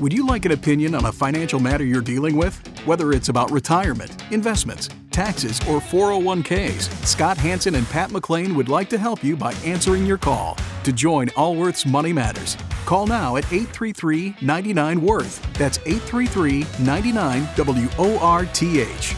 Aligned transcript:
Would 0.00 0.12
you 0.12 0.24
like 0.24 0.44
an 0.44 0.52
opinion 0.52 0.94
on 0.94 1.06
a 1.06 1.12
financial 1.12 1.58
matter 1.58 1.82
you're 1.84 2.00
dealing 2.00 2.36
with? 2.36 2.56
Whether 2.86 3.10
it's 3.10 3.30
about 3.30 3.50
retirement, 3.50 4.22
investments, 4.30 4.88
taxes, 5.10 5.58
or 5.62 5.80
401ks, 5.80 7.04
Scott 7.04 7.36
Hanson 7.36 7.74
and 7.74 7.84
Pat 7.88 8.10
McClain 8.10 8.54
would 8.54 8.68
like 8.68 8.88
to 8.90 8.98
help 8.98 9.24
you 9.24 9.36
by 9.36 9.54
answering 9.64 10.06
your 10.06 10.16
call. 10.16 10.56
To 10.84 10.92
join 10.92 11.30
Allworth's 11.30 11.84
Money 11.84 12.12
Matters, 12.12 12.56
call 12.86 13.08
now 13.08 13.34
at 13.38 13.52
833 13.52 14.36
99 14.40 15.02
Worth. 15.02 15.54
That's 15.54 15.78
833 15.78 16.64
99 16.78 17.48
W 17.56 17.88
O 17.98 18.18
R 18.20 18.44
T 18.46 18.80
H. 18.80 19.16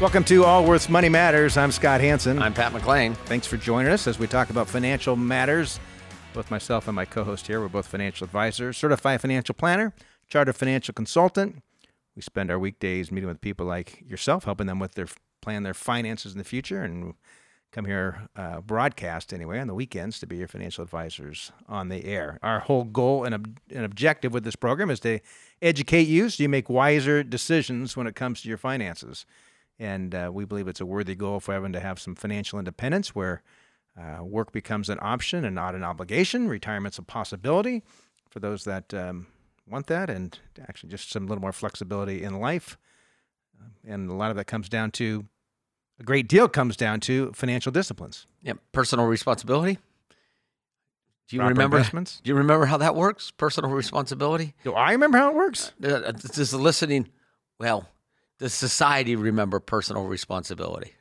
Welcome 0.00 0.24
to 0.24 0.44
Allworth's 0.44 0.88
Money 0.88 1.08
Matters. 1.08 1.56
I'm 1.56 1.70
Scott 1.70 2.00
Hanson. 2.00 2.42
I'm 2.42 2.52
Pat 2.52 2.72
McClain. 2.72 3.14
Thanks 3.26 3.46
for 3.46 3.56
joining 3.56 3.92
us 3.92 4.08
as 4.08 4.18
we 4.18 4.26
talk 4.26 4.50
about 4.50 4.68
financial 4.68 5.14
matters. 5.14 5.78
Both 6.34 6.50
myself 6.50 6.88
and 6.88 6.96
my 6.96 7.04
co 7.04 7.24
host 7.24 7.46
here, 7.46 7.60
we're 7.60 7.68
both 7.68 7.86
financial 7.86 8.24
advisors, 8.24 8.78
certified 8.78 9.20
financial 9.20 9.54
planner, 9.54 9.92
chartered 10.28 10.56
financial 10.56 10.94
consultant. 10.94 11.62
We 12.16 12.22
spend 12.22 12.50
our 12.50 12.58
weekdays 12.58 13.12
meeting 13.12 13.28
with 13.28 13.42
people 13.42 13.66
like 13.66 14.02
yourself, 14.06 14.44
helping 14.44 14.66
them 14.66 14.78
with 14.78 14.92
their 14.92 15.08
plan 15.42 15.62
their 15.62 15.74
finances 15.74 16.32
in 16.32 16.38
the 16.38 16.44
future, 16.44 16.82
and 16.82 17.12
come 17.70 17.84
here 17.84 18.28
uh, 18.34 18.62
broadcast 18.62 19.34
anyway 19.34 19.58
on 19.58 19.66
the 19.66 19.74
weekends 19.74 20.18
to 20.20 20.26
be 20.26 20.36
your 20.38 20.48
financial 20.48 20.82
advisors 20.82 21.52
on 21.68 21.90
the 21.90 22.04
air. 22.06 22.38
Our 22.42 22.60
whole 22.60 22.84
goal 22.84 23.24
and, 23.24 23.34
ob- 23.34 23.60
and 23.70 23.84
objective 23.84 24.32
with 24.32 24.44
this 24.44 24.56
program 24.56 24.90
is 24.90 25.00
to 25.00 25.20
educate 25.60 26.06
you 26.06 26.30
so 26.30 26.42
you 26.42 26.48
make 26.48 26.70
wiser 26.70 27.22
decisions 27.22 27.94
when 27.94 28.06
it 28.06 28.14
comes 28.14 28.40
to 28.42 28.48
your 28.48 28.58
finances. 28.58 29.26
And 29.78 30.14
uh, 30.14 30.30
we 30.32 30.46
believe 30.46 30.68
it's 30.68 30.80
a 30.80 30.86
worthy 30.86 31.14
goal 31.14 31.40
for 31.40 31.52
everyone 31.52 31.72
to 31.72 31.80
have 31.80 32.00
some 32.00 32.14
financial 32.14 32.58
independence 32.58 33.14
where 33.14 33.42
uh, 33.98 34.22
work 34.24 34.52
becomes 34.52 34.88
an 34.88 34.98
option 35.02 35.44
and 35.44 35.54
not 35.54 35.74
an 35.74 35.84
obligation. 35.84 36.48
Retirement's 36.48 36.98
a 36.98 37.02
possibility 37.02 37.82
for 38.30 38.40
those 38.40 38.64
that 38.64 38.92
um, 38.94 39.26
want 39.68 39.86
that, 39.88 40.08
and 40.08 40.38
actually 40.66 40.90
just 40.90 41.10
some 41.10 41.26
little 41.26 41.42
more 41.42 41.52
flexibility 41.52 42.22
in 42.22 42.40
life. 42.40 42.78
Um, 43.60 43.72
and 43.86 44.10
a 44.10 44.14
lot 44.14 44.30
of 44.30 44.36
that 44.36 44.46
comes 44.46 44.68
down 44.68 44.90
to 44.92 45.26
a 46.00 46.04
great 46.04 46.28
deal 46.28 46.48
comes 46.48 46.76
down 46.76 47.00
to 47.00 47.32
financial 47.34 47.70
disciplines. 47.70 48.26
Yep, 48.42 48.58
personal 48.72 49.06
responsibility. 49.06 49.78
Do 51.28 51.36
you 51.36 51.40
Proper 51.40 51.54
remember? 51.54 51.82
Do 51.82 52.10
you 52.24 52.34
remember 52.34 52.66
how 52.66 52.76
that 52.78 52.94
works? 52.94 53.30
Personal 53.30 53.70
responsibility. 53.70 54.54
Do 54.64 54.72
I 54.72 54.92
remember 54.92 55.18
how 55.18 55.30
it 55.30 55.34
works? 55.34 55.72
Uh, 55.82 56.10
Does 56.12 56.50
the 56.50 56.58
listening? 56.58 57.08
Well, 57.58 57.88
does 58.38 58.52
society 58.52 59.14
remember 59.14 59.60
personal 59.60 60.04
responsibility? 60.06 60.94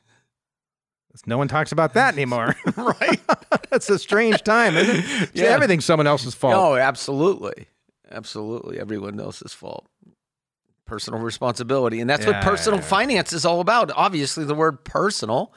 No 1.25 1.37
one 1.37 1.47
talks 1.47 1.71
about 1.71 1.93
that 1.93 2.13
anymore. 2.13 2.55
right. 2.77 3.19
That's 3.69 3.89
a 3.89 3.99
strange 3.99 4.43
time, 4.43 4.77
isn't 4.77 4.97
it? 4.97 5.29
Yeah. 5.33 5.45
everything's 5.45 5.85
someone 5.85 6.07
else's 6.07 6.33
fault. 6.33 6.55
Oh, 6.55 6.75
absolutely, 6.75 7.67
absolutely. 8.09 8.79
Everyone 8.79 9.19
else's 9.19 9.53
fault. 9.53 9.87
Personal 10.85 11.21
responsibility, 11.21 12.01
and 12.01 12.09
that's 12.09 12.25
what 12.25 12.41
personal 12.41 12.79
yeah. 12.79 12.85
finance 12.85 13.31
is 13.31 13.45
all 13.45 13.61
about. 13.61 13.91
Obviously, 13.95 14.43
the 14.43 14.55
word 14.55 14.83
personal, 14.83 15.53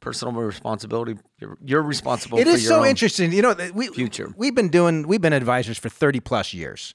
personal 0.00 0.34
responsibility. 0.34 1.16
You're, 1.38 1.56
you're 1.64 1.82
responsible. 1.82 2.38
It 2.38 2.44
for 2.44 2.50
is 2.50 2.66
so 2.66 2.80
own 2.80 2.86
interesting. 2.86 3.32
You 3.32 3.40
know, 3.40 3.56
we 3.72 3.88
future. 3.88 4.34
We've 4.36 4.54
been 4.54 4.68
doing. 4.68 5.08
We've 5.08 5.22
been 5.22 5.32
advisors 5.32 5.78
for 5.78 5.88
thirty 5.88 6.20
plus 6.20 6.52
years. 6.52 6.94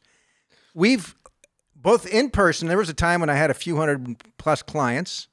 We've 0.75 1.15
both 1.75 2.05
in 2.05 2.29
person. 2.29 2.67
There 2.67 2.77
was 2.77 2.89
a 2.89 2.93
time 2.93 3.21
when 3.21 3.29
I 3.29 3.35
had 3.35 3.49
a 3.49 3.55
few 3.55 3.77
hundred 3.77 4.17
plus 4.37 4.61
clients, 4.61 5.27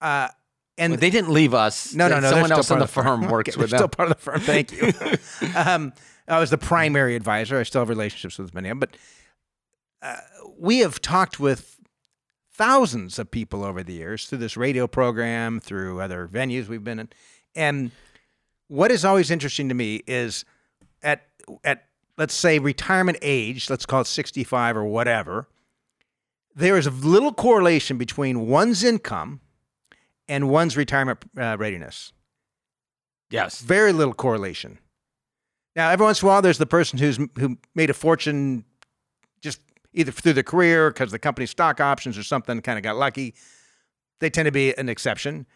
uh, 0.00 0.28
and 0.76 0.94
But 0.94 1.00
they 1.00 1.10
didn't 1.10 1.30
leave 1.32 1.54
us. 1.54 1.94
no, 1.94 2.08
no, 2.08 2.20
no. 2.20 2.30
Someone 2.30 2.52
else 2.52 2.70
in 2.70 2.78
part 2.78 2.90
the 2.92 3.00
of 3.00 3.06
firm 3.06 3.28
works 3.28 3.50
Okay, 3.54 3.60
with 3.60 3.70
them. 3.70 3.78
Still 3.78 3.88
part 3.88 4.10
of 4.10 4.16
the 4.16 4.22
firm. 4.22 4.40
Thank 4.40 4.72
you. 4.72 4.92
um, 5.56 5.92
I 6.26 6.38
was 6.40 6.50
the 6.50 6.58
primary 6.58 7.16
advisor. 7.16 7.58
I 7.58 7.62
still 7.62 7.82
have 7.82 7.88
relationships 7.88 8.38
with 8.38 8.54
many 8.54 8.68
of 8.68 8.80
them, 8.80 8.80
but 8.80 8.96
uh, 10.02 10.16
we 10.58 10.78
have 10.78 11.00
talked 11.00 11.38
with 11.38 11.78
thousands 12.52 13.18
of 13.18 13.30
people 13.30 13.64
over 13.64 13.82
the 13.82 13.92
years 13.92 14.26
through 14.26 14.38
this 14.38 14.56
radio 14.56 14.86
program, 14.86 15.60
through 15.60 16.00
other 16.00 16.28
venues 16.28 16.68
we've 16.68 16.84
been 16.84 16.98
in, 16.98 17.08
and 17.54 17.90
what 18.68 18.90
is 18.90 19.04
always 19.04 19.30
interesting 19.30 19.68
to 19.68 19.74
me 19.74 20.02
is 20.06 20.44
at 21.02 21.22
at 21.62 21.84
let's 22.16 22.34
say 22.34 22.58
retirement 22.58 23.18
age, 23.22 23.68
let's 23.68 23.84
call 23.86 24.00
it 24.02 24.06
65 24.06 24.76
or 24.76 24.84
whatever, 24.84 25.48
there 26.54 26.76
is 26.78 26.86
a 26.86 26.90
little 26.90 27.32
correlation 27.32 27.98
between 27.98 28.46
one's 28.46 28.84
income 28.84 29.40
and 30.28 30.48
one's 30.48 30.76
retirement 30.76 31.18
uh, 31.38 31.56
readiness. 31.58 32.12
Yes. 33.30 33.60
Very 33.60 33.92
little 33.92 34.14
correlation. 34.14 34.78
Now, 35.76 35.90
every 35.90 36.04
once 36.04 36.22
in 36.22 36.26
a 36.26 36.30
while, 36.30 36.42
there's 36.42 36.58
the 36.58 36.66
person 36.66 36.98
who's 36.98 37.18
who 37.38 37.58
made 37.74 37.90
a 37.90 37.94
fortune 37.94 38.64
just 39.40 39.60
either 39.92 40.12
through 40.12 40.34
their 40.34 40.42
career 40.42 40.90
because 40.90 41.10
the 41.10 41.18
company's 41.18 41.50
stock 41.50 41.80
options 41.80 42.16
or 42.16 42.22
something, 42.22 42.60
kind 42.60 42.78
of 42.78 42.82
got 42.82 42.96
lucky. 42.96 43.34
They 44.20 44.30
tend 44.30 44.46
to 44.46 44.52
be 44.52 44.76
an 44.76 44.88
exception. 44.88 45.46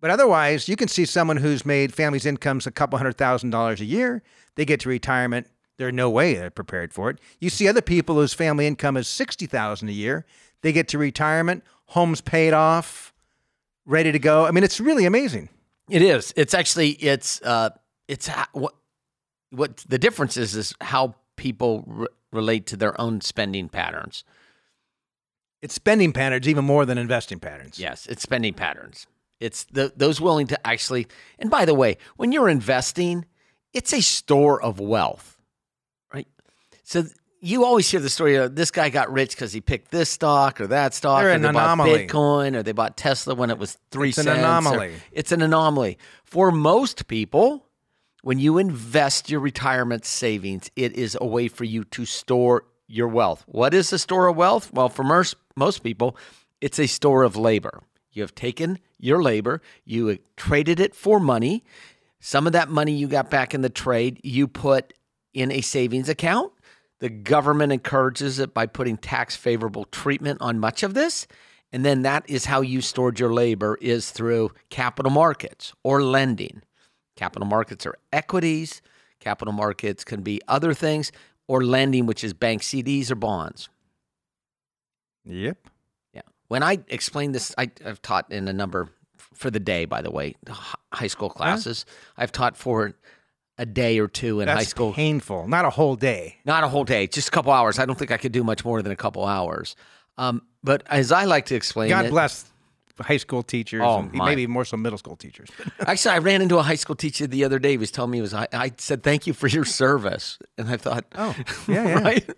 But 0.00 0.10
otherwise, 0.10 0.68
you 0.68 0.76
can 0.76 0.88
see 0.88 1.04
someone 1.04 1.36
who's 1.36 1.64
made 1.64 1.94
family's 1.94 2.26
incomes 2.26 2.66
a 2.66 2.72
couple 2.72 2.98
hundred 2.98 3.16
thousand 3.16 3.50
dollars 3.50 3.80
a 3.80 3.84
year. 3.84 4.22
They 4.56 4.64
get 4.64 4.80
to 4.80 4.88
retirement. 4.88 5.48
There's 5.78 5.92
no 5.92 6.10
way 6.10 6.34
they're 6.34 6.50
prepared 6.50 6.92
for 6.92 7.10
it. 7.10 7.18
You 7.40 7.50
see 7.50 7.68
other 7.68 7.82
people 7.82 8.16
whose 8.16 8.34
family 8.34 8.66
income 8.66 8.96
is 8.96 9.08
sixty 9.08 9.46
thousand 9.46 9.88
a 9.90 9.92
year. 9.92 10.26
They 10.62 10.72
get 10.72 10.88
to 10.88 10.98
retirement, 10.98 11.64
homes 11.86 12.20
paid 12.20 12.52
off, 12.52 13.11
ready 13.86 14.12
to 14.12 14.18
go. 14.18 14.46
I 14.46 14.50
mean, 14.50 14.64
it's 14.64 14.80
really 14.80 15.04
amazing. 15.04 15.48
It 15.88 16.02
is. 16.02 16.32
It's 16.36 16.54
actually 16.54 16.90
it's 16.90 17.42
uh 17.42 17.70
it's 18.08 18.28
what 18.52 18.74
what 19.50 19.78
the 19.88 19.98
difference 19.98 20.36
is 20.36 20.54
is 20.54 20.74
how 20.80 21.14
people 21.36 21.84
re- 21.86 22.06
relate 22.32 22.66
to 22.66 22.76
their 22.76 22.98
own 23.00 23.20
spending 23.20 23.68
patterns. 23.68 24.24
It's 25.60 25.74
spending 25.74 26.12
patterns 26.12 26.48
even 26.48 26.64
more 26.64 26.84
than 26.84 26.98
investing 26.98 27.38
patterns. 27.38 27.78
Yes, 27.78 28.06
it's 28.06 28.22
spending 28.22 28.54
patterns. 28.54 29.06
It's 29.38 29.64
the 29.64 29.92
those 29.96 30.20
willing 30.20 30.46
to 30.48 30.66
actually. 30.66 31.06
And 31.38 31.50
by 31.50 31.64
the 31.64 31.74
way, 31.74 31.98
when 32.16 32.32
you're 32.32 32.48
investing, 32.48 33.26
it's 33.72 33.92
a 33.92 34.00
store 34.00 34.62
of 34.62 34.80
wealth, 34.80 35.38
right? 36.12 36.28
So 36.82 37.04
you 37.44 37.64
always 37.64 37.90
hear 37.90 37.98
the 38.00 38.08
story 38.08 38.36
of 38.36 38.54
this 38.54 38.70
guy 38.70 38.88
got 38.88 39.12
rich 39.12 39.30
because 39.34 39.52
he 39.52 39.60
picked 39.60 39.90
this 39.90 40.08
stock 40.08 40.60
or 40.60 40.68
that 40.68 40.94
stock, 40.94 41.20
They're 41.22 41.30
or 41.30 41.34
an 41.34 41.42
they 41.42 41.48
anomaly. 41.48 41.90
bought 42.06 42.08
Bitcoin, 42.08 42.54
or 42.56 42.62
they 42.62 42.70
bought 42.72 42.96
Tesla 42.96 43.34
when 43.34 43.50
it 43.50 43.58
was 43.58 43.76
three 43.90 44.10
It's 44.10 44.18
an 44.18 44.24
cents. 44.24 44.38
or- 44.38 44.40
anomaly. 44.42 44.92
it's 45.10 45.32
an 45.32 45.42
anomaly 45.42 45.98
for 46.24 46.52
most 46.52 47.08
people. 47.08 47.66
When 48.22 48.38
you 48.38 48.56
invest 48.58 49.28
your 49.30 49.40
retirement 49.40 50.04
savings, 50.04 50.70
it 50.76 50.92
is 50.94 51.18
a 51.20 51.26
way 51.26 51.48
for 51.48 51.64
you 51.64 51.82
to 51.82 52.04
store 52.04 52.64
your 52.86 53.08
wealth. 53.08 53.42
What 53.48 53.74
is 53.74 53.92
a 53.92 53.98
store 53.98 54.28
of 54.28 54.36
wealth? 54.36 54.72
Well, 54.72 54.88
for 54.88 55.02
most, 55.02 55.34
most 55.56 55.82
people, 55.82 56.16
it's 56.60 56.78
a 56.78 56.86
store 56.86 57.24
of 57.24 57.36
labor. 57.36 57.82
You 58.12 58.22
have 58.22 58.32
taken 58.36 58.78
your 59.00 59.20
labor, 59.20 59.60
you 59.84 60.18
traded 60.36 60.78
it 60.78 60.94
for 60.94 61.18
money. 61.18 61.64
Some 62.20 62.46
of 62.46 62.52
that 62.52 62.68
money 62.68 62.92
you 62.92 63.08
got 63.08 63.28
back 63.28 63.52
in 63.54 63.62
the 63.62 63.68
trade, 63.70 64.20
you 64.22 64.46
put 64.46 64.92
in 65.34 65.50
a 65.50 65.60
savings 65.60 66.08
account. 66.08 66.52
The 67.02 67.10
government 67.10 67.72
encourages 67.72 68.38
it 68.38 68.54
by 68.54 68.66
putting 68.66 68.96
tax 68.96 69.34
favorable 69.34 69.86
treatment 69.86 70.40
on 70.40 70.60
much 70.60 70.84
of 70.84 70.94
this. 70.94 71.26
And 71.72 71.84
then 71.84 72.02
that 72.02 72.22
is 72.30 72.44
how 72.44 72.60
you 72.60 72.80
stored 72.80 73.18
your 73.18 73.32
labor 73.32 73.76
is 73.80 74.12
through 74.12 74.52
capital 74.70 75.10
markets 75.10 75.72
or 75.82 76.04
lending. 76.04 76.62
Capital 77.16 77.48
markets 77.48 77.86
are 77.86 77.96
equities, 78.12 78.82
capital 79.18 79.52
markets 79.52 80.04
can 80.04 80.22
be 80.22 80.40
other 80.46 80.72
things, 80.74 81.10
or 81.48 81.64
lending, 81.64 82.06
which 82.06 82.22
is 82.22 82.34
bank 82.34 82.62
CDs 82.62 83.10
or 83.10 83.16
bonds. 83.16 83.68
Yep. 85.24 85.58
Yeah. 86.14 86.22
When 86.46 86.62
I 86.62 86.78
explain 86.86 87.32
this, 87.32 87.52
I, 87.58 87.68
I've 87.84 88.00
taught 88.00 88.30
in 88.30 88.46
a 88.46 88.52
number 88.52 88.90
for 89.34 89.50
the 89.50 89.58
day, 89.58 89.86
by 89.86 90.02
the 90.02 90.12
way, 90.12 90.36
high 90.92 91.08
school 91.08 91.30
classes. 91.30 91.84
I've 92.16 92.30
taught 92.30 92.56
for 92.56 92.92
a 93.58 93.66
day 93.66 93.98
or 93.98 94.08
two 94.08 94.40
in 94.40 94.46
That's 94.46 94.58
high 94.58 94.64
school. 94.64 94.92
painful. 94.92 95.46
Not 95.48 95.64
a 95.64 95.70
whole 95.70 95.94
day. 95.96 96.36
Not 96.44 96.64
a 96.64 96.68
whole 96.68 96.84
day, 96.84 97.06
just 97.06 97.28
a 97.28 97.30
couple 97.30 97.52
hours. 97.52 97.78
I 97.78 97.84
don't 97.86 97.98
think 97.98 98.10
I 98.10 98.16
could 98.16 98.32
do 98.32 98.42
much 98.44 98.64
more 98.64 98.82
than 98.82 98.92
a 98.92 98.96
couple 98.96 99.24
hours. 99.26 99.76
Um, 100.18 100.42
but 100.64 100.82
as 100.86 101.12
I 101.12 101.24
like 101.24 101.46
to 101.46 101.54
explain, 101.54 101.88
God 101.90 102.06
it, 102.06 102.10
bless 102.10 102.46
high 103.00 103.16
school 103.16 103.42
teachers, 103.42 103.82
Oh, 103.84 103.98
and 103.98 104.12
maybe 104.12 104.46
more 104.46 104.64
so 104.64 104.76
middle 104.76 104.98
school 104.98 105.16
teachers. 105.16 105.48
Actually, 105.80 106.14
I 106.14 106.18
ran 106.18 106.40
into 106.40 106.58
a 106.58 106.62
high 106.62 106.76
school 106.76 106.94
teacher 106.94 107.26
the 107.26 107.44
other 107.44 107.58
day. 107.58 107.72
He 107.72 107.76
was 107.76 107.90
telling 107.90 108.10
me 108.12 108.18
he 108.18 108.22
was. 108.22 108.32
I, 108.34 108.46
I 108.52 108.72
said 108.78 109.02
thank 109.02 109.26
you 109.26 109.32
for 109.32 109.48
your 109.48 109.64
service, 109.64 110.38
and 110.56 110.68
I 110.70 110.76
thought, 110.76 111.04
Oh, 111.16 111.34
yeah, 111.68 111.84
yeah. 111.88 112.02
right. 112.02 112.30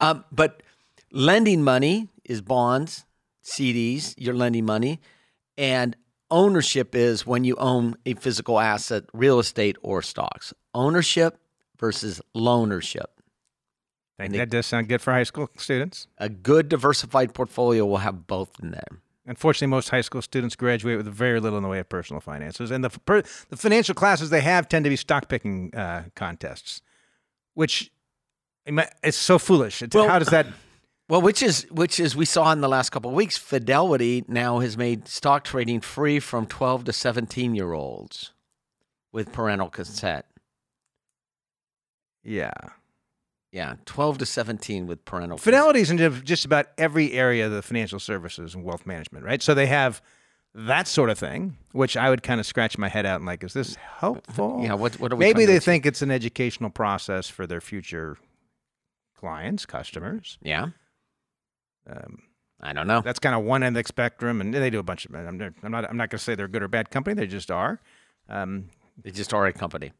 Um, 0.00 0.24
but 0.30 0.62
lending 1.10 1.64
money 1.64 2.08
is 2.24 2.40
bonds, 2.40 3.04
CDs. 3.44 4.14
You're 4.16 4.34
lending 4.34 4.64
money, 4.64 5.00
and 5.58 5.96
ownership 6.30 6.94
is 6.94 7.26
when 7.26 7.44
you 7.44 7.56
own 7.56 7.96
a 8.04 8.14
physical 8.14 8.58
asset, 8.58 9.04
real 9.12 9.38
estate, 9.38 9.76
or 9.82 10.02
stocks. 10.02 10.52
Ownership 10.74 11.38
versus 11.78 12.20
loanership. 12.34 13.06
Think 14.18 14.34
that 14.34 14.48
does 14.48 14.64
sound 14.66 14.88
good 14.88 15.02
for 15.02 15.12
high 15.12 15.24
school 15.24 15.50
students. 15.58 16.06
A 16.16 16.28
good 16.30 16.68
diversified 16.70 17.34
portfolio 17.34 17.84
will 17.84 17.98
have 17.98 18.26
both 18.26 18.50
in 18.62 18.70
there. 18.70 19.02
Unfortunately, 19.26 19.66
most 19.66 19.90
high 19.90 20.00
school 20.00 20.22
students 20.22 20.56
graduate 20.56 20.96
with 20.96 21.06
very 21.06 21.40
little 21.40 21.58
in 21.58 21.62
the 21.62 21.68
way 21.68 21.80
of 21.80 21.88
personal 21.88 22.20
finances, 22.20 22.70
and 22.70 22.82
the 22.82 22.90
per, 22.90 23.22
the 23.50 23.56
financial 23.56 23.94
classes 23.94 24.30
they 24.30 24.40
have 24.40 24.68
tend 24.68 24.84
to 24.84 24.88
be 24.88 24.96
stock 24.96 25.28
picking 25.28 25.74
uh, 25.74 26.04
contests, 26.14 26.80
which 27.54 27.90
It's 29.02 29.16
so 29.16 29.38
foolish. 29.38 29.82
Well- 29.92 30.08
how 30.08 30.18
does 30.18 30.28
that? 30.28 30.46
Well, 31.08 31.22
which 31.22 31.42
is 31.42 31.66
which 31.70 32.00
is 32.00 32.16
we 32.16 32.24
saw 32.24 32.50
in 32.52 32.60
the 32.60 32.68
last 32.68 32.90
couple 32.90 33.10
of 33.10 33.16
weeks, 33.16 33.36
Fidelity 33.38 34.24
now 34.26 34.58
has 34.58 34.76
made 34.76 35.06
stock 35.06 35.44
trading 35.44 35.80
free 35.80 36.18
from 36.18 36.46
12 36.46 36.84
to 36.84 36.92
17 36.92 37.54
year 37.54 37.72
olds 37.72 38.32
with 39.12 39.32
parental 39.32 39.68
consent. 39.68 40.24
Yeah. 42.24 42.52
Yeah, 43.52 43.76
12 43.86 44.18
to 44.18 44.26
17 44.26 44.86
with 44.86 45.04
parental 45.04 45.38
Fidelity 45.38 45.80
is 45.80 45.90
in 45.90 46.24
just 46.24 46.44
about 46.44 46.66
every 46.76 47.12
area 47.12 47.46
of 47.46 47.52
the 47.52 47.62
financial 47.62 48.00
services 48.00 48.54
and 48.54 48.64
wealth 48.64 48.84
management, 48.84 49.24
right? 49.24 49.40
So 49.40 49.54
they 49.54 49.66
have 49.66 50.02
that 50.54 50.88
sort 50.88 51.08
of 51.10 51.18
thing, 51.18 51.56
which 51.72 51.96
I 51.96 52.10
would 52.10 52.22
kind 52.22 52.40
of 52.40 52.46
scratch 52.46 52.76
my 52.76 52.88
head 52.88 53.06
out 53.06 53.16
and 53.16 53.26
like, 53.26 53.44
is 53.44 53.52
this 53.52 53.76
helpful? 53.76 54.60
Yeah, 54.62 54.74
what- 54.74 54.98
what 54.98 55.12
are 55.12 55.16
we 55.16 55.24
Maybe 55.24 55.46
they 55.46 55.60
think 55.60 55.86
it's 55.86 56.02
an 56.02 56.10
educational 56.10 56.70
process 56.70 57.28
for 57.28 57.46
their 57.46 57.60
future 57.60 58.18
clients, 59.16 59.64
customers. 59.64 60.36
Yeah, 60.42 60.70
Um, 61.88 62.22
I 62.60 62.72
don't 62.72 62.86
know. 62.86 63.00
that's 63.02 63.18
kind 63.18 63.34
of 63.34 63.44
one 63.44 63.62
end 63.62 63.76
of 63.76 63.84
the 63.84 63.88
spectrum, 63.88 64.40
and 64.40 64.52
they 64.54 64.70
do 64.70 64.78
a 64.78 64.82
bunch 64.82 65.04
of. 65.06 65.14
I'm, 65.14 65.40
I'm 65.62 65.70
not. 65.70 65.88
I'm 65.88 65.96
not 65.96 66.10
going 66.10 66.18
to 66.18 66.24
say 66.24 66.34
they're 66.34 66.46
a 66.46 66.48
good 66.50 66.62
or 66.62 66.68
bad 66.68 66.90
company. 66.90 67.14
They 67.14 67.26
just 67.26 67.50
are. 67.50 67.80
Um, 68.28 68.70
They 69.02 69.10
just 69.10 69.32
are 69.34 69.46
a 69.46 69.52
company. 69.52 69.92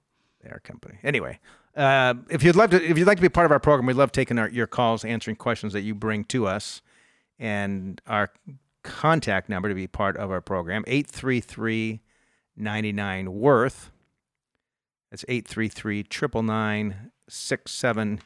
they 0.42 0.48
are 0.50 0.56
a 0.56 0.60
company. 0.60 0.98
Anyway, 1.04 1.38
uh, 1.76 2.14
if 2.30 2.42
you'd 2.42 2.56
love 2.56 2.70
to, 2.70 2.82
if 2.82 2.96
you'd 2.98 3.06
like 3.06 3.18
to 3.18 3.22
be 3.22 3.28
part 3.28 3.44
of 3.44 3.52
our 3.52 3.60
program, 3.60 3.86
we 3.86 3.92
love 3.92 4.10
taking 4.10 4.38
our, 4.38 4.48
your 4.48 4.66
calls, 4.66 5.04
answering 5.04 5.36
questions 5.36 5.72
that 5.74 5.82
you 5.82 5.94
bring 5.94 6.24
to 6.24 6.46
us, 6.46 6.80
and 7.38 8.00
our 8.06 8.30
contact 8.82 9.48
number 9.48 9.68
to 9.68 9.74
be 9.74 9.86
part 9.86 10.16
of 10.16 10.30
our 10.30 10.40
program 10.40 10.82
833 10.86 12.00
99 12.56 13.32
worth. 13.34 13.90
That's 15.10 15.24
833 15.28 16.06
999 16.42 18.20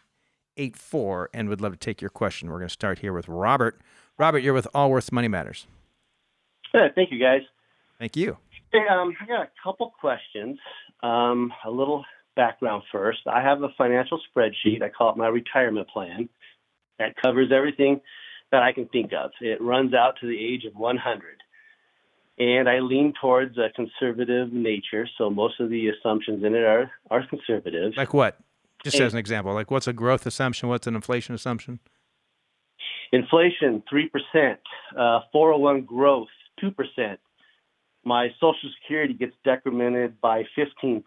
6784, 0.57 1.31
and 1.33 1.49
we'd 1.49 1.61
love 1.61 1.73
to 1.73 1.79
take 1.79 2.01
your 2.01 2.11
question. 2.11 2.49
We're 2.51 2.59
going 2.59 2.69
to 2.69 2.73
start 2.73 3.01
here 3.01 3.13
with 3.13 3.29
Robert. 3.29 3.81
Robert, 4.19 4.41
you're 4.41 4.55
with 4.55 4.67
Allworth 4.75 5.13
Money 5.13 5.29
Matters. 5.29 5.67
Yeah, 6.75 6.89
thank 6.95 7.11
you, 7.11 7.19
guys. 7.19 7.43
Thank 7.99 8.17
you. 8.17 8.37
Hey, 8.73 8.87
um, 8.91 9.15
I 9.21 9.27
got 9.27 9.43
a 9.43 9.51
couple 9.63 9.93
questions. 10.01 10.59
Um, 11.03 11.53
a 11.65 11.71
little 11.71 12.05
background 12.37 12.83
first. 12.93 13.21
I 13.27 13.43
have 13.43 13.63
a 13.63 13.69
financial 13.77 14.21
spreadsheet. 14.31 14.83
I 14.83 14.89
call 14.89 15.11
it 15.11 15.17
my 15.17 15.29
retirement 15.29 15.89
plan. 15.89 16.29
That 16.99 17.17
covers 17.17 17.51
everything 17.53 18.01
that 18.53 18.63
I 18.63 18.73
can 18.73 18.87
think 18.89 19.13
of. 19.13 19.31
It 19.41 19.61
runs 19.61 19.95
out 19.95 20.15
to 20.21 20.27
the 20.27 20.39
age 20.39 20.65
of 20.65 20.75
100. 20.75 21.23
And 22.39 22.69
I 22.69 22.81
lean 22.81 23.13
towards 23.21 23.59
a 23.59 23.69
conservative 23.75 24.53
nature, 24.53 25.07
so 25.19 25.29
most 25.29 25.61
of 25.61 25.69
the 25.69 25.89
assumptions 25.89 26.43
in 26.45 26.55
it 26.55 26.65
are, 26.65 26.91
are 27.11 27.27
conservative. 27.27 27.93
Like 27.97 28.15
what? 28.15 28.39
Just 28.85 28.97
Hey. 28.97 29.05
as 29.05 29.13
an 29.13 29.19
example, 29.19 29.53
like 29.53 29.71
what's 29.71 29.87
a 29.87 29.93
growth 29.93 30.27
assumption? 30.27 30.69
What's 30.69 30.87
an 30.87 30.95
inflation 30.95 31.35
assumption? 31.35 31.81
Inflation, 33.13 33.83
3%. 33.93 34.59
Uh, 34.97 35.21
401 35.33 35.83
growth, 35.83 36.29
2%. 36.63 37.19
My 38.05 38.29
Social 38.41 38.71
Security 38.81 39.15
gets 39.15 39.35
decremented 39.47 40.15
by 40.23 40.45
15% 40.57 41.03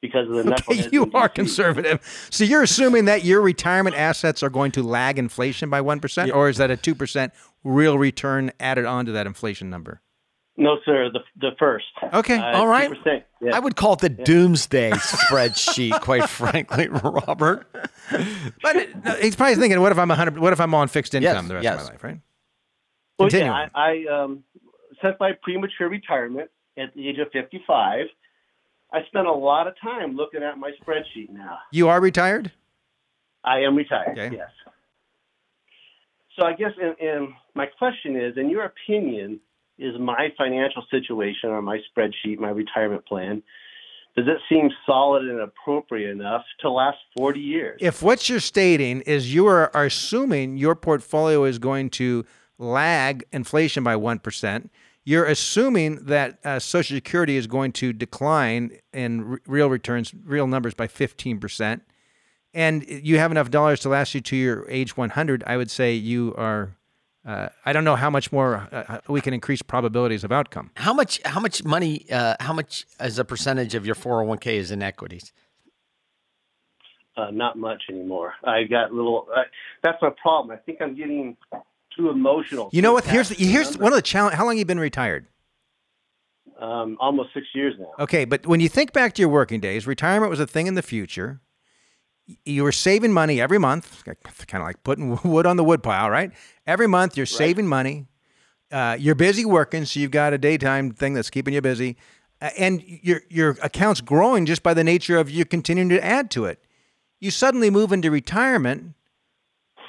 because 0.00 0.28
of 0.28 0.34
the 0.34 0.40
Okay, 0.52 0.54
knuckleheads 0.54 0.92
you 0.92 1.10
are 1.14 1.28
conservative. 1.28 2.28
So 2.30 2.44
you're 2.44 2.62
assuming 2.62 3.06
that 3.06 3.24
your 3.24 3.40
retirement 3.40 3.96
assets 3.96 4.42
are 4.42 4.50
going 4.50 4.72
to 4.72 4.82
lag 4.82 5.18
inflation 5.18 5.70
by 5.70 5.80
1%, 5.80 6.32
or 6.34 6.48
is 6.48 6.58
that 6.58 6.70
a 6.70 6.76
2% 6.76 7.30
real 7.64 7.98
return 7.98 8.52
added 8.60 8.84
onto 8.84 9.10
that 9.12 9.26
inflation 9.26 9.68
number? 9.70 10.02
No, 10.58 10.78
sir. 10.84 11.10
The 11.12 11.20
the 11.38 11.50
first. 11.58 11.84
Okay. 12.14 12.38
Uh, 12.38 12.58
All 12.58 12.66
right. 12.66 12.90
yeah. 13.42 13.54
I 13.54 13.58
would 13.58 13.76
call 13.76 13.92
it 13.94 13.98
the 14.00 14.08
doomsday 14.08 14.90
spreadsheet, 14.92 16.00
quite 16.00 16.28
frankly, 16.30 16.88
Robert. 16.90 17.66
But 18.62 18.76
it- 18.76 19.04
no, 19.04 19.12
he's 19.16 19.36
probably 19.36 19.56
thinking, 19.56 19.80
what 19.80 19.92
if 19.92 19.98
I'm 19.98 20.08
100 20.08 20.38
what 20.38 20.52
if 20.54 20.60
I'm 20.60 20.74
on 20.74 20.88
fixed 20.88 21.14
income 21.14 21.44
Yes, 21.44 21.48
the 21.48 21.54
rest 21.54 21.64
yes. 21.64 21.74
of 21.80 21.86
my 21.86 21.90
life, 21.92 22.04
right? 22.04 22.20
well, 23.18 23.28
continue. 23.28 23.52
yeah, 23.52 23.68
I, 23.74 24.04
I 24.08 24.22
um, 24.22 24.44
since 25.02 25.14
my 25.20 25.32
premature 25.42 25.88
retirement 25.90 26.50
at 26.78 26.94
the 26.94 27.06
age 27.08 27.18
of 27.18 27.28
55, 27.32 28.06
I 28.92 28.98
spent 29.08 29.26
a 29.26 29.32
lot 29.32 29.66
of 29.66 29.74
time 29.82 30.16
looking 30.16 30.42
at 30.42 30.56
my 30.58 30.70
spreadsheet. 30.82 31.28
Now 31.30 31.58
You 31.70 31.88
are 31.88 32.00
retired? 32.00 32.50
I 33.44 33.60
am 33.60 33.76
retired. 33.76 34.18
Okay. 34.18 34.36
Yes. 34.36 34.48
So 36.38 36.44
I 36.46 36.52
guess, 36.52 36.72
in, 36.80 36.94
in 37.06 37.34
my 37.54 37.66
question 37.66 38.16
is, 38.20 38.36
in 38.36 38.50
your 38.50 38.64
opinion, 38.64 39.40
is 39.78 39.94
my 39.98 40.28
financial 40.36 40.84
situation 40.90 41.50
on 41.50 41.64
my 41.64 41.78
spreadsheet, 41.90 42.38
my 42.38 42.50
retirement 42.50 43.04
plan, 43.06 43.42
does 44.16 44.26
it 44.28 44.38
seem 44.48 44.70
solid 44.86 45.24
and 45.24 45.40
appropriate 45.40 46.10
enough 46.10 46.42
to 46.60 46.70
last 46.70 46.96
40 47.18 47.38
years? 47.38 47.78
If 47.82 48.02
what 48.02 48.28
you're 48.30 48.40
stating 48.40 49.02
is 49.02 49.34
you 49.34 49.46
are, 49.46 49.74
are 49.76 49.84
assuming 49.84 50.56
your 50.56 50.74
portfolio 50.74 51.44
is 51.44 51.58
going 51.58 51.90
to 51.90 52.24
lag 52.58 53.24
inflation 53.30 53.84
by 53.84 53.94
1%, 53.94 54.70
you're 55.04 55.26
assuming 55.26 56.06
that 56.06 56.38
uh, 56.44 56.58
Social 56.58 56.96
Security 56.96 57.36
is 57.36 57.46
going 57.46 57.72
to 57.72 57.92
decline 57.92 58.72
in 58.92 59.32
r- 59.32 59.40
real 59.46 59.68
returns, 59.68 60.14
real 60.24 60.46
numbers 60.46 60.72
by 60.72 60.88
15%, 60.88 61.82
and 62.54 62.84
you 62.88 63.18
have 63.18 63.30
enough 63.30 63.50
dollars 63.50 63.80
to 63.80 63.90
last 63.90 64.14
you 64.14 64.22
to 64.22 64.36
your 64.36 64.68
age 64.68 64.96
100, 64.96 65.44
I 65.46 65.56
would 65.58 65.70
say 65.70 65.92
you 65.92 66.34
are. 66.38 66.76
Uh, 67.26 67.48
I 67.64 67.72
don't 67.72 67.82
know 67.82 67.96
how 67.96 68.08
much 68.08 68.30
more 68.30 68.68
uh, 68.70 69.00
we 69.08 69.20
can 69.20 69.34
increase 69.34 69.60
probabilities 69.60 70.22
of 70.22 70.30
outcome. 70.30 70.70
How 70.76 70.94
much? 70.94 71.20
How 71.24 71.40
much 71.40 71.64
money? 71.64 72.06
Uh, 72.10 72.36
how 72.38 72.52
much 72.52 72.86
as 73.00 73.18
a 73.18 73.24
percentage 73.24 73.74
of 73.74 73.84
your 73.84 73.96
401k 73.96 74.46
is 74.54 74.70
in 74.70 74.80
equities? 74.80 75.32
Uh, 77.16 77.30
not 77.32 77.58
much 77.58 77.82
anymore. 77.90 78.34
I 78.44 78.62
got 78.64 78.92
little. 78.92 79.26
Uh, 79.34 79.42
that's 79.82 80.00
my 80.00 80.10
problem. 80.22 80.56
I 80.56 80.60
think 80.60 80.80
I'm 80.80 80.94
getting 80.96 81.36
too 81.96 82.10
emotional. 82.10 82.70
You 82.72 82.82
know 82.82 82.92
what? 82.92 83.04
Here's 83.04 83.32
attached 83.32 83.40
to 83.40 83.46
here's 83.46 83.66
numbers. 83.70 83.82
one 83.82 83.92
of 83.92 83.96
the 83.96 84.02
challenge. 84.02 84.34
How 84.36 84.44
long 84.44 84.54
have 84.54 84.60
you 84.60 84.64
been 84.64 84.78
retired? 84.78 85.26
Um, 86.60 86.96
almost 87.00 87.30
six 87.34 87.46
years 87.54 87.74
now. 87.78 87.90
Okay, 87.98 88.24
but 88.24 88.46
when 88.46 88.60
you 88.60 88.68
think 88.68 88.92
back 88.92 89.14
to 89.14 89.22
your 89.22 89.28
working 89.28 89.60
days, 89.60 89.86
retirement 89.86 90.30
was 90.30 90.40
a 90.40 90.46
thing 90.46 90.68
in 90.68 90.74
the 90.74 90.82
future. 90.82 91.40
You 92.44 92.64
were 92.64 92.72
saving 92.72 93.12
money 93.12 93.40
every 93.40 93.58
month, 93.58 94.04
kind 94.04 94.62
of 94.62 94.66
like 94.66 94.82
putting 94.82 95.16
wood 95.24 95.46
on 95.46 95.56
the 95.56 95.64
woodpile, 95.64 96.10
right? 96.10 96.32
Every 96.66 96.88
month 96.88 97.16
you're 97.16 97.26
saving 97.26 97.66
money. 97.68 98.06
Uh, 98.72 98.96
you're 98.98 99.14
busy 99.14 99.44
working, 99.44 99.84
so 99.84 100.00
you've 100.00 100.10
got 100.10 100.32
a 100.32 100.38
daytime 100.38 100.90
thing 100.90 101.14
that's 101.14 101.30
keeping 101.30 101.54
you 101.54 101.60
busy, 101.60 101.96
Uh, 102.42 102.50
and 102.58 102.82
your 102.84 103.20
your 103.30 103.56
account's 103.62 104.00
growing 104.00 104.44
just 104.44 104.62
by 104.62 104.74
the 104.74 104.82
nature 104.84 105.16
of 105.18 105.30
you 105.30 105.44
continuing 105.44 105.88
to 105.88 106.04
add 106.04 106.30
to 106.32 106.44
it. 106.46 106.58
You 107.20 107.30
suddenly 107.30 107.70
move 107.70 107.92
into 107.92 108.10
retirement. 108.10 108.94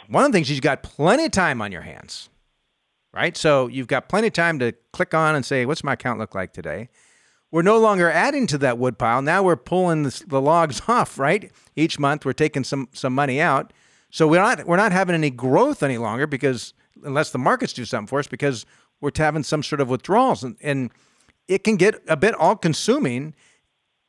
One 0.08 0.24
of 0.26 0.32
the 0.32 0.38
things 0.38 0.48
is 0.50 0.56
you've 0.58 0.62
got 0.62 0.84
plenty 0.84 1.26
of 1.26 1.32
time 1.32 1.60
on 1.62 1.72
your 1.72 1.82
hands, 1.82 2.30
right? 3.14 3.36
So 3.36 3.68
you've 3.68 3.88
got 3.88 4.08
plenty 4.08 4.28
of 4.28 4.34
time 4.34 4.60
to 4.60 4.72
click 4.94 5.14
on 5.14 5.36
and 5.36 5.44
say, 5.44 5.66
"What's 5.66 5.84
my 5.84 5.94
account 5.94 6.20
look 6.20 6.36
like 6.36 6.54
today?" 6.54 6.90
We're 7.52 7.62
no 7.62 7.78
longer 7.80 8.10
adding 8.10 8.48
to 8.48 8.58
that 8.60 8.78
wood 8.78 8.98
pile. 8.98 9.22
Now 9.22 9.44
we're 9.44 9.56
pulling 9.56 10.04
the, 10.04 10.24
the 10.28 10.42
logs 10.42 10.82
off, 10.88 11.18
right? 11.18 11.52
Each 11.76 12.00
month 12.00 12.26
we're 12.26 12.34
taking 12.34 12.64
some 12.64 12.90
some 12.94 13.14
money 13.14 13.40
out. 13.40 13.74
So 14.10 14.28
we're 14.28 14.42
not 14.42 14.66
we're 14.66 14.78
not 14.78 14.92
having 14.92 15.16
any 15.16 15.30
growth 15.30 15.84
any 15.84 15.98
longer 15.98 16.28
because 16.28 16.74
unless 17.04 17.32
the 17.32 17.38
markets 17.38 17.74
do 17.74 17.86
something 17.86 18.08
for 18.08 18.20
us, 18.20 18.28
because 18.28 18.66
we're 19.02 19.12
having 19.16 19.44
some 19.44 19.64
sort 19.64 19.82
of 19.82 19.90
withdrawals, 19.90 20.44
and, 20.44 20.58
and 20.62 20.92
it 21.48 21.64
can 21.64 21.76
get 21.76 22.02
a 22.08 22.18
bit 22.18 22.34
all 22.36 22.56
consuming. 22.56 23.34